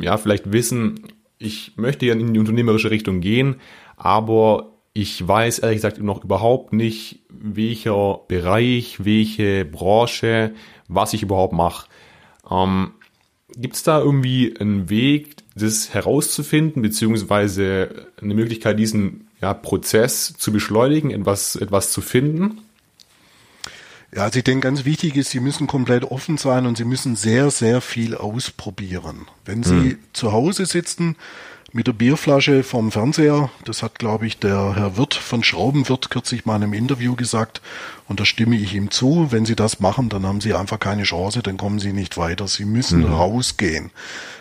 ja, 0.00 0.16
vielleicht 0.16 0.52
wissen, 0.52 1.00
ich 1.38 1.72
möchte 1.76 2.06
ja 2.06 2.14
in 2.14 2.32
die 2.32 2.40
unternehmerische 2.40 2.90
Richtung 2.90 3.20
gehen, 3.20 3.56
aber 3.96 4.72
ich 4.92 5.26
weiß 5.26 5.58
ehrlich 5.58 5.78
gesagt 5.78 6.00
noch 6.00 6.24
überhaupt 6.24 6.72
nicht, 6.72 7.20
welcher 7.28 8.20
Bereich, 8.28 9.04
welche 9.04 9.64
Branche, 9.64 10.54
was 10.88 11.12
ich 11.12 11.22
überhaupt 11.22 11.52
mache. 11.52 11.86
Ähm, 12.50 12.92
Gibt 13.54 13.76
es 13.76 13.82
da 13.82 14.00
irgendwie 14.00 14.54
einen 14.58 14.88
Weg, 14.90 15.36
das 15.54 15.94
herauszufinden, 15.94 16.82
beziehungsweise 16.82 18.06
eine 18.20 18.34
Möglichkeit, 18.34 18.78
diesen 18.78 19.28
ja, 19.40 19.54
Prozess 19.54 20.34
zu 20.36 20.52
beschleunigen, 20.52 21.10
etwas, 21.10 21.56
etwas 21.56 21.92
zu 21.92 22.00
finden? 22.00 22.58
Ja, 24.14 24.22
also 24.22 24.38
ich 24.38 24.44
denke, 24.44 24.66
ganz 24.66 24.84
wichtig 24.84 25.16
ist, 25.16 25.30
Sie 25.30 25.40
müssen 25.40 25.66
komplett 25.66 26.04
offen 26.04 26.38
sein 26.38 26.66
und 26.66 26.76
Sie 26.76 26.84
müssen 26.84 27.16
sehr, 27.16 27.50
sehr 27.50 27.80
viel 27.80 28.14
ausprobieren. 28.14 29.26
Wenn 29.44 29.62
Sie 29.62 29.90
hm. 29.90 29.98
zu 30.12 30.32
Hause 30.32 30.66
sitzen, 30.66 31.16
mit 31.76 31.86
der 31.86 31.92
Bierflasche 31.92 32.62
vom 32.62 32.90
Fernseher. 32.90 33.50
Das 33.66 33.82
hat, 33.82 33.98
glaube 33.98 34.26
ich, 34.26 34.38
der 34.38 34.74
Herr 34.74 34.96
Wirt 34.96 35.12
von 35.12 35.44
Schraubenwirt 35.44 36.10
kürzlich 36.10 36.46
mal 36.46 36.56
in 36.56 36.62
einem 36.62 36.72
Interview 36.72 37.14
gesagt. 37.14 37.60
Und 38.08 38.18
da 38.18 38.24
stimme 38.24 38.56
ich 38.56 38.74
ihm 38.74 38.90
zu. 38.90 39.28
Wenn 39.30 39.44
Sie 39.44 39.56
das 39.56 39.78
machen, 39.78 40.08
dann 40.08 40.24
haben 40.24 40.40
Sie 40.40 40.54
einfach 40.54 40.80
keine 40.80 41.02
Chance, 41.02 41.42
dann 41.42 41.58
kommen 41.58 41.78
Sie 41.78 41.92
nicht 41.92 42.16
weiter. 42.16 42.48
Sie 42.48 42.64
müssen 42.64 43.00
mhm. 43.00 43.12
rausgehen. 43.12 43.90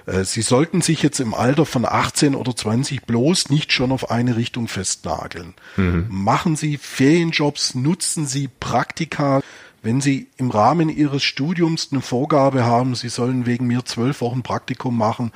Äh, 0.05 0.23
Sie 0.23 0.41
sollten 0.41 0.81
sich 0.81 1.03
jetzt 1.03 1.19
im 1.19 1.33
Alter 1.33 1.65
von 1.65 1.85
18 1.85 2.35
oder 2.35 2.55
20 2.55 3.03
bloß 3.03 3.49
nicht 3.49 3.73
schon 3.73 3.91
auf 3.91 4.09
eine 4.09 4.37
Richtung 4.37 4.69
festnageln. 4.69 5.55
Mhm. 5.75 6.07
Machen 6.09 6.55
Sie 6.55 6.77
Ferienjobs, 6.77 7.75
nutzen 7.75 8.27
Sie 8.27 8.47
Praktika. 8.47 9.41
Wenn 9.85 10.01
Sie 10.01 10.27
im 10.37 10.49
Rahmen 10.49 10.89
Ihres 10.89 11.21
Studiums 11.23 11.89
eine 11.91 12.01
Vorgabe 12.01 12.65
haben, 12.65 12.95
Sie 12.95 13.07
sollen 13.07 13.45
wegen 13.45 13.67
mir 13.67 13.85
zwölf 13.85 14.19
Wochen 14.21 14.41
Praktikum 14.41 14.97
machen, 14.97 15.31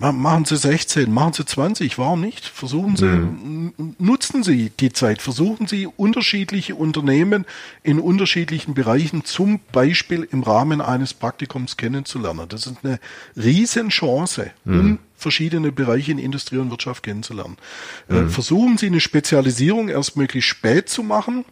Machen 0.00 0.46
Sie 0.46 0.56
16, 0.56 1.12
machen 1.12 1.34
Sie 1.34 1.44
20, 1.44 1.98
warum 1.98 2.22
nicht? 2.22 2.46
Versuchen 2.46 2.96
Sie, 2.96 3.04
mhm. 3.04 3.96
nutzen 3.98 4.42
Sie 4.42 4.70
die 4.70 4.94
Zeit, 4.94 5.20
versuchen 5.20 5.66
Sie 5.66 5.86
unterschiedliche 5.86 6.74
Unternehmen 6.74 7.44
in 7.82 8.00
unterschiedlichen 8.00 8.72
Bereichen, 8.72 9.26
zum 9.26 9.60
Beispiel 9.72 10.26
im 10.32 10.42
Rahmen 10.42 10.80
eines 10.80 11.12
Praktikums 11.12 11.76
kennenzulernen. 11.76 12.46
Das 12.48 12.66
ist 12.66 12.78
eine 12.82 12.98
Riesenchance, 13.36 14.52
mhm. 14.64 14.80
um 14.80 14.98
verschiedene 15.16 15.70
Bereiche 15.70 16.12
in 16.12 16.18
Industrie 16.18 16.56
und 16.56 16.70
Wirtschaft 16.70 17.02
kennenzulernen. 17.02 17.58
Äh, 18.08 18.22
mhm. 18.22 18.30
Versuchen 18.30 18.78
Sie 18.78 18.86
eine 18.86 19.00
Spezialisierung 19.00 19.90
erst 19.90 20.16
möglichst 20.16 20.48
spät 20.48 20.88
zu 20.88 21.02
machen, 21.02 21.44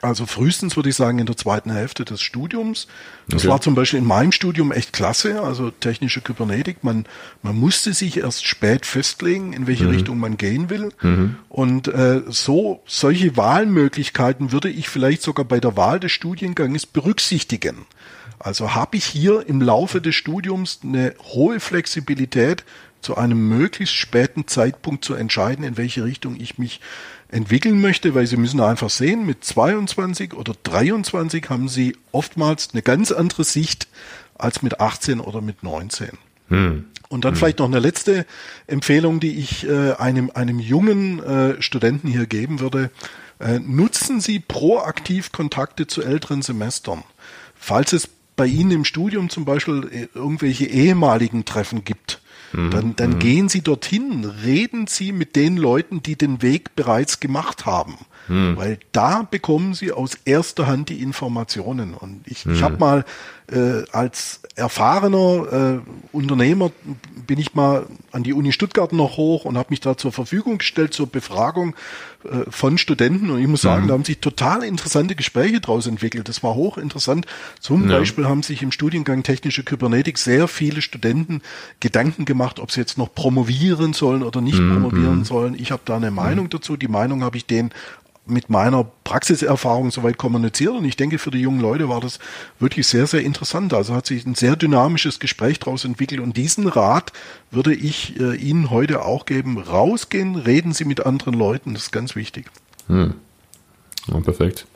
also 0.00 0.26
frühestens 0.26 0.76
würde 0.76 0.90
ich 0.90 0.94
sagen 0.94 1.18
in 1.18 1.26
der 1.26 1.36
zweiten 1.36 1.72
Hälfte 1.72 2.04
des 2.04 2.20
Studiums. 2.20 2.86
Das 3.28 3.42
okay. 3.42 3.48
war 3.48 3.60
zum 3.60 3.74
Beispiel 3.74 3.98
in 3.98 4.06
meinem 4.06 4.30
Studium 4.30 4.70
echt 4.70 4.92
klasse, 4.92 5.42
also 5.42 5.70
technische 5.70 6.20
Kybernetik. 6.20 6.84
Man, 6.84 7.06
man 7.42 7.56
musste 7.56 7.92
sich 7.92 8.18
erst 8.18 8.46
spät 8.46 8.86
festlegen, 8.86 9.52
in 9.52 9.66
welche 9.66 9.84
mhm. 9.84 9.90
Richtung 9.90 10.18
man 10.18 10.36
gehen 10.36 10.70
will. 10.70 10.90
Mhm. 11.02 11.36
Und 11.48 11.88
äh, 11.88 12.22
so 12.28 12.80
solche 12.86 13.36
Wahlmöglichkeiten 13.36 14.52
würde 14.52 14.70
ich 14.70 14.88
vielleicht 14.88 15.22
sogar 15.22 15.44
bei 15.44 15.58
der 15.58 15.76
Wahl 15.76 15.98
des 15.98 16.12
Studienganges 16.12 16.86
berücksichtigen. 16.86 17.86
Also 18.38 18.76
habe 18.76 18.96
ich 18.96 19.04
hier 19.04 19.48
im 19.48 19.60
Laufe 19.60 20.00
des 20.00 20.14
Studiums 20.14 20.78
eine 20.84 21.14
hohe 21.24 21.58
Flexibilität, 21.58 22.64
zu 23.00 23.16
einem 23.16 23.48
möglichst 23.48 23.94
späten 23.94 24.48
Zeitpunkt 24.48 25.04
zu 25.04 25.14
entscheiden, 25.14 25.64
in 25.64 25.76
welche 25.76 26.04
Richtung 26.04 26.36
ich 26.38 26.58
mich 26.58 26.80
entwickeln 27.28 27.80
möchte, 27.80 28.14
weil 28.14 28.26
Sie 28.26 28.36
müssen 28.36 28.60
einfach 28.60 28.90
sehen, 28.90 29.26
mit 29.26 29.44
22 29.44 30.34
oder 30.34 30.54
23 30.62 31.48
haben 31.48 31.68
Sie 31.68 31.96
oftmals 32.12 32.70
eine 32.72 32.82
ganz 32.82 33.12
andere 33.12 33.44
Sicht 33.44 33.88
als 34.36 34.62
mit 34.62 34.80
18 34.80 35.20
oder 35.20 35.40
mit 35.40 35.62
19. 35.62 36.10
Hm. 36.48 36.86
Und 37.08 37.24
dann 37.24 37.32
hm. 37.32 37.38
vielleicht 37.38 37.58
noch 37.58 37.66
eine 37.66 37.80
letzte 37.80 38.26
Empfehlung, 38.66 39.20
die 39.20 39.38
ich 39.38 39.66
äh, 39.68 39.92
einem, 39.92 40.30
einem 40.34 40.58
jungen 40.58 41.22
äh, 41.22 41.62
Studenten 41.62 42.08
hier 42.08 42.26
geben 42.26 42.60
würde. 42.60 42.90
Äh, 43.40 43.60
nutzen 43.60 44.20
Sie 44.20 44.40
proaktiv 44.40 45.32
Kontakte 45.32 45.86
zu 45.86 46.02
älteren 46.02 46.42
Semestern. 46.42 47.04
Falls 47.54 47.92
es 47.92 48.08
bei 48.36 48.46
Ihnen 48.46 48.70
im 48.70 48.84
Studium 48.84 49.30
zum 49.30 49.44
Beispiel 49.44 49.88
äh, 49.92 50.08
irgendwelche 50.14 50.66
ehemaligen 50.66 51.44
Treffen 51.44 51.84
gibt, 51.84 52.20
Mhm. 52.52 52.70
Dann, 52.70 52.96
dann 52.96 53.10
mhm. 53.10 53.18
gehen 53.18 53.48
Sie 53.48 53.60
dorthin, 53.62 54.24
reden 54.24 54.86
Sie 54.86 55.12
mit 55.12 55.36
den 55.36 55.56
Leuten, 55.56 56.02
die 56.02 56.16
den 56.16 56.42
Weg 56.42 56.74
bereits 56.76 57.20
gemacht 57.20 57.66
haben. 57.66 57.98
Mhm. 58.28 58.56
Weil 58.56 58.78
da 58.92 59.26
bekommen 59.28 59.74
Sie 59.74 59.92
aus 59.92 60.14
erster 60.24 60.66
Hand 60.66 60.88
die 60.88 61.02
Informationen. 61.02 61.94
Und 61.94 62.22
ich, 62.26 62.46
ich 62.46 62.62
habe 62.62 62.78
mal 62.78 63.04
äh, 63.50 63.84
als 63.92 64.40
erfahrener 64.56 65.80
äh, 65.82 65.90
Unternehmer 66.12 66.70
bin 67.26 67.38
ich 67.38 67.54
mal 67.54 67.86
an 68.10 68.22
die 68.22 68.32
Uni 68.32 68.52
Stuttgart 68.52 68.92
noch 68.92 69.16
hoch 69.16 69.44
und 69.44 69.56
habe 69.56 69.68
mich 69.70 69.80
da 69.80 69.96
zur 69.96 70.12
Verfügung 70.12 70.58
gestellt 70.58 70.94
zur 70.94 71.06
Befragung 71.06 71.74
äh, 72.24 72.50
von 72.50 72.78
Studenten. 72.78 73.30
Und 73.30 73.40
ich 73.40 73.46
muss 73.46 73.62
sagen, 73.62 73.84
mhm. 73.84 73.88
da 73.88 73.94
haben 73.94 74.04
sich 74.04 74.18
total 74.18 74.64
interessante 74.64 75.14
Gespräche 75.14 75.60
daraus 75.60 75.86
entwickelt. 75.86 76.28
Das 76.28 76.42
war 76.42 76.54
hochinteressant. 76.54 77.26
Zum 77.60 77.88
ja. 77.88 77.98
Beispiel 77.98 78.26
haben 78.26 78.42
sich 78.42 78.62
im 78.62 78.72
Studiengang 78.72 79.22
Technische 79.22 79.62
Kybernetik 79.62 80.18
sehr 80.18 80.48
viele 80.48 80.82
Studenten 80.82 81.42
Gedanken 81.80 82.24
gemacht, 82.24 82.60
ob 82.60 82.70
sie 82.70 82.80
jetzt 82.80 82.98
noch 82.98 83.14
promovieren 83.14 83.92
sollen 83.92 84.22
oder 84.22 84.40
nicht 84.40 84.58
mhm. 84.58 84.72
promovieren 84.72 85.18
mhm. 85.18 85.24
sollen. 85.24 85.54
Ich 85.58 85.70
habe 85.70 85.82
da 85.84 85.96
eine 85.96 86.10
Meinung 86.10 86.46
mhm. 86.46 86.50
dazu. 86.50 86.76
Die 86.76 86.88
Meinung 86.88 87.22
habe 87.22 87.36
ich 87.36 87.46
denen 87.46 87.70
mit 88.30 88.50
meiner 88.50 88.84
Praxiserfahrung 89.04 89.90
soweit 89.90 90.18
kommuniziert 90.18 90.74
und 90.74 90.84
ich 90.84 90.96
denke, 90.96 91.18
für 91.18 91.30
die 91.30 91.40
jungen 91.40 91.60
Leute 91.60 91.88
war 91.88 92.00
das 92.00 92.18
wirklich 92.58 92.86
sehr, 92.86 93.06
sehr 93.06 93.22
interessant. 93.22 93.74
Also 93.74 93.94
hat 93.94 94.06
sich 94.06 94.26
ein 94.26 94.34
sehr 94.34 94.56
dynamisches 94.56 95.18
Gespräch 95.18 95.58
daraus 95.58 95.84
entwickelt 95.84 96.20
und 96.20 96.36
diesen 96.36 96.66
Rat 96.66 97.12
würde 97.50 97.74
ich 97.74 98.18
äh, 98.20 98.36
Ihnen 98.36 98.70
heute 98.70 99.04
auch 99.04 99.26
geben. 99.26 99.58
Rausgehen, 99.58 100.36
reden 100.36 100.72
Sie 100.72 100.84
mit 100.84 101.04
anderen 101.04 101.34
Leuten, 101.34 101.74
das 101.74 101.84
ist 101.84 101.92
ganz 101.92 102.16
wichtig. 102.16 102.46
Hm. 102.88 103.14
Ja, 104.08 104.20
perfekt. 104.20 104.66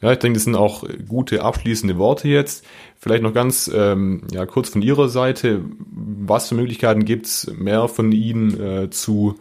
Ja, 0.00 0.12
ich 0.12 0.18
denke, 0.20 0.36
das 0.36 0.44
sind 0.44 0.54
auch 0.54 0.84
gute 1.08 1.42
abschließende 1.42 1.98
Worte 1.98 2.28
jetzt. 2.28 2.64
Vielleicht 3.00 3.22
noch 3.22 3.34
ganz 3.34 3.70
ähm, 3.72 4.22
ja, 4.30 4.46
kurz 4.46 4.68
von 4.68 4.82
Ihrer 4.82 5.08
Seite. 5.08 5.62
Was 5.90 6.48
für 6.48 6.54
Möglichkeiten 6.54 7.04
gibt 7.04 7.26
es, 7.26 7.52
mehr 7.56 7.88
von 7.88 8.12
Ihnen 8.12 8.60
äh, 8.60 8.90
zu 8.90 9.38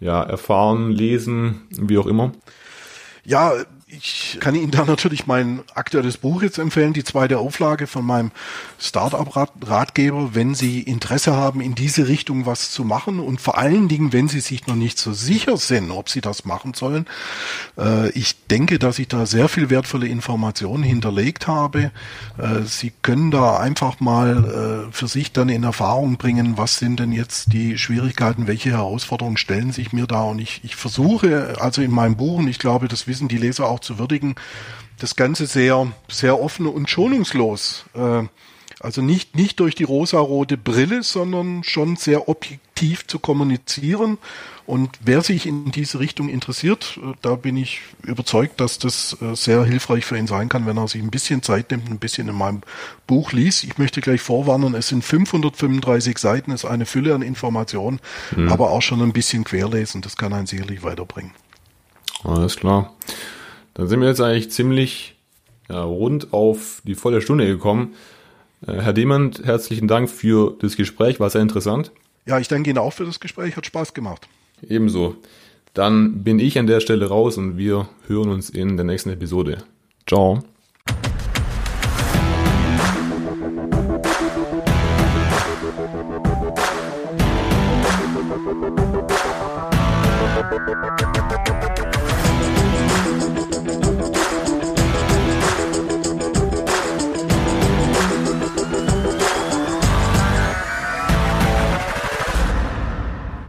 ja, 0.00 0.22
erfahren, 0.22 0.92
lesen, 0.92 1.62
wie 1.70 1.98
auch 1.98 2.06
immer? 2.06 2.32
Ja, 3.28 3.52
ich 3.90 4.36
kann 4.40 4.54
Ihnen 4.54 4.70
da 4.70 4.84
natürlich 4.84 5.26
mein 5.26 5.62
aktuelles 5.74 6.18
Buch 6.18 6.42
jetzt 6.42 6.58
empfehlen, 6.58 6.92
die 6.92 7.04
zweite 7.04 7.38
Auflage 7.38 7.86
von 7.86 8.04
meinem 8.04 8.32
Startup-Ratgeber, 8.78 10.34
wenn 10.34 10.54
Sie 10.54 10.80
Interesse 10.82 11.34
haben, 11.34 11.62
in 11.62 11.74
diese 11.74 12.06
Richtung 12.06 12.44
was 12.44 12.70
zu 12.70 12.84
machen 12.84 13.18
und 13.18 13.40
vor 13.40 13.56
allen 13.56 13.88
Dingen, 13.88 14.12
wenn 14.12 14.28
Sie 14.28 14.40
sich 14.40 14.66
noch 14.66 14.74
nicht 14.74 14.98
so 14.98 15.14
sicher 15.14 15.56
sind, 15.56 15.90
ob 15.90 16.10
Sie 16.10 16.20
das 16.20 16.44
machen 16.44 16.74
sollen. 16.74 17.06
Äh, 17.78 18.10
ich 18.10 18.36
denke, 18.48 18.78
dass 18.78 18.98
ich 18.98 19.08
da 19.08 19.24
sehr 19.24 19.48
viel 19.48 19.70
wertvolle 19.70 20.06
Informationen 20.06 20.82
hinterlegt 20.82 21.46
habe. 21.46 21.90
Äh, 22.36 22.64
Sie 22.64 22.92
können 23.00 23.30
da 23.30 23.56
einfach 23.58 24.00
mal 24.00 24.88
äh, 24.90 24.92
für 24.92 25.08
sich 25.08 25.32
dann 25.32 25.48
in 25.48 25.64
Erfahrung 25.64 26.18
bringen, 26.18 26.58
was 26.58 26.78
sind 26.78 27.00
denn 27.00 27.12
jetzt 27.12 27.54
die 27.54 27.78
Schwierigkeiten, 27.78 28.46
welche 28.46 28.70
Herausforderungen 28.70 29.38
stellen 29.38 29.72
sich 29.72 29.94
mir 29.94 30.06
da 30.06 30.24
und 30.24 30.40
ich, 30.40 30.60
ich 30.62 30.76
versuche 30.76 31.56
also 31.58 31.80
in 31.80 31.90
meinem 31.90 32.16
Buch, 32.16 32.38
und 32.38 32.48
ich 32.48 32.58
glaube, 32.58 32.88
das 32.88 33.06
wissen 33.06 33.28
die 33.28 33.38
Leser 33.38 33.66
auch, 33.66 33.77
auch 33.78 33.80
zu 33.80 33.98
würdigen, 33.98 34.34
das 34.98 35.16
Ganze 35.16 35.46
sehr, 35.46 35.92
sehr 36.08 36.40
offen 36.40 36.66
und 36.66 36.90
schonungslos. 36.90 37.84
Äh, 37.94 38.24
also 38.80 39.02
nicht, 39.02 39.34
nicht 39.34 39.58
durch 39.58 39.74
die 39.74 39.84
rosarote 39.84 40.56
Brille, 40.56 41.02
sondern 41.02 41.64
schon 41.64 41.96
sehr 41.96 42.28
objektiv 42.28 43.06
zu 43.08 43.18
kommunizieren. 43.18 44.18
Und 44.66 44.90
wer 45.00 45.22
sich 45.22 45.46
in 45.46 45.72
diese 45.72 45.98
Richtung 45.98 46.28
interessiert, 46.28 46.98
äh, 47.02 47.14
da 47.22 47.34
bin 47.34 47.56
ich 47.56 47.80
überzeugt, 48.02 48.60
dass 48.60 48.78
das 48.78 49.16
äh, 49.20 49.34
sehr 49.34 49.64
hilfreich 49.64 50.04
für 50.04 50.16
ihn 50.16 50.26
sein 50.26 50.48
kann, 50.48 50.66
wenn 50.66 50.76
er 50.76 50.86
sich 50.86 51.02
ein 51.02 51.10
bisschen 51.10 51.42
Zeit 51.42 51.70
nimmt, 51.70 51.88
ein 51.88 51.98
bisschen 51.98 52.28
in 52.28 52.36
meinem 52.36 52.60
Buch 53.06 53.32
liest. 53.32 53.64
Ich 53.64 53.78
möchte 53.78 54.00
gleich 54.00 54.20
vorwarnen, 54.20 54.74
es 54.74 54.88
sind 54.88 55.04
535 55.04 56.18
Seiten, 56.18 56.52
es 56.52 56.64
ist 56.64 56.70
eine 56.70 56.86
Fülle 56.86 57.14
an 57.14 57.22
Informationen, 57.22 57.98
mhm. 58.36 58.52
aber 58.52 58.70
auch 58.70 58.82
schon 58.82 59.02
ein 59.02 59.12
bisschen 59.12 59.42
querlesen. 59.42 60.02
Das 60.02 60.16
kann 60.16 60.32
einen 60.32 60.46
sicherlich 60.46 60.82
weiterbringen. 60.82 61.32
Alles 62.24 62.56
klar. 62.56 62.92
Dann 63.78 63.86
sind 63.86 64.00
wir 64.00 64.08
jetzt 64.08 64.20
eigentlich 64.20 64.50
ziemlich 64.50 65.14
ja, 65.68 65.82
rund 65.84 66.32
auf 66.32 66.82
die 66.84 66.96
volle 66.96 67.22
Stunde 67.22 67.46
gekommen. 67.46 67.94
Äh, 68.66 68.72
Herr 68.72 68.92
Demand, 68.92 69.44
herzlichen 69.44 69.86
Dank 69.86 70.10
für 70.10 70.56
das 70.60 70.76
Gespräch, 70.76 71.20
war 71.20 71.30
sehr 71.30 71.42
interessant. 71.42 71.92
Ja, 72.26 72.40
ich 72.40 72.48
danke 72.48 72.70
Ihnen 72.70 72.78
auch 72.80 72.92
für 72.92 73.06
das 73.06 73.20
Gespräch, 73.20 73.56
hat 73.56 73.64
Spaß 73.64 73.94
gemacht. 73.94 74.28
Ebenso. 74.68 75.14
dann 75.74 76.24
bin 76.24 76.40
ich 76.40 76.58
an 76.58 76.66
der 76.66 76.80
Stelle 76.80 77.06
raus 77.06 77.38
und 77.38 77.56
wir 77.56 77.88
hören 78.08 78.30
uns 78.30 78.50
in 78.50 78.76
der 78.76 78.84
nächsten 78.84 79.10
Episode. 79.10 79.58
Ciao. 80.08 80.42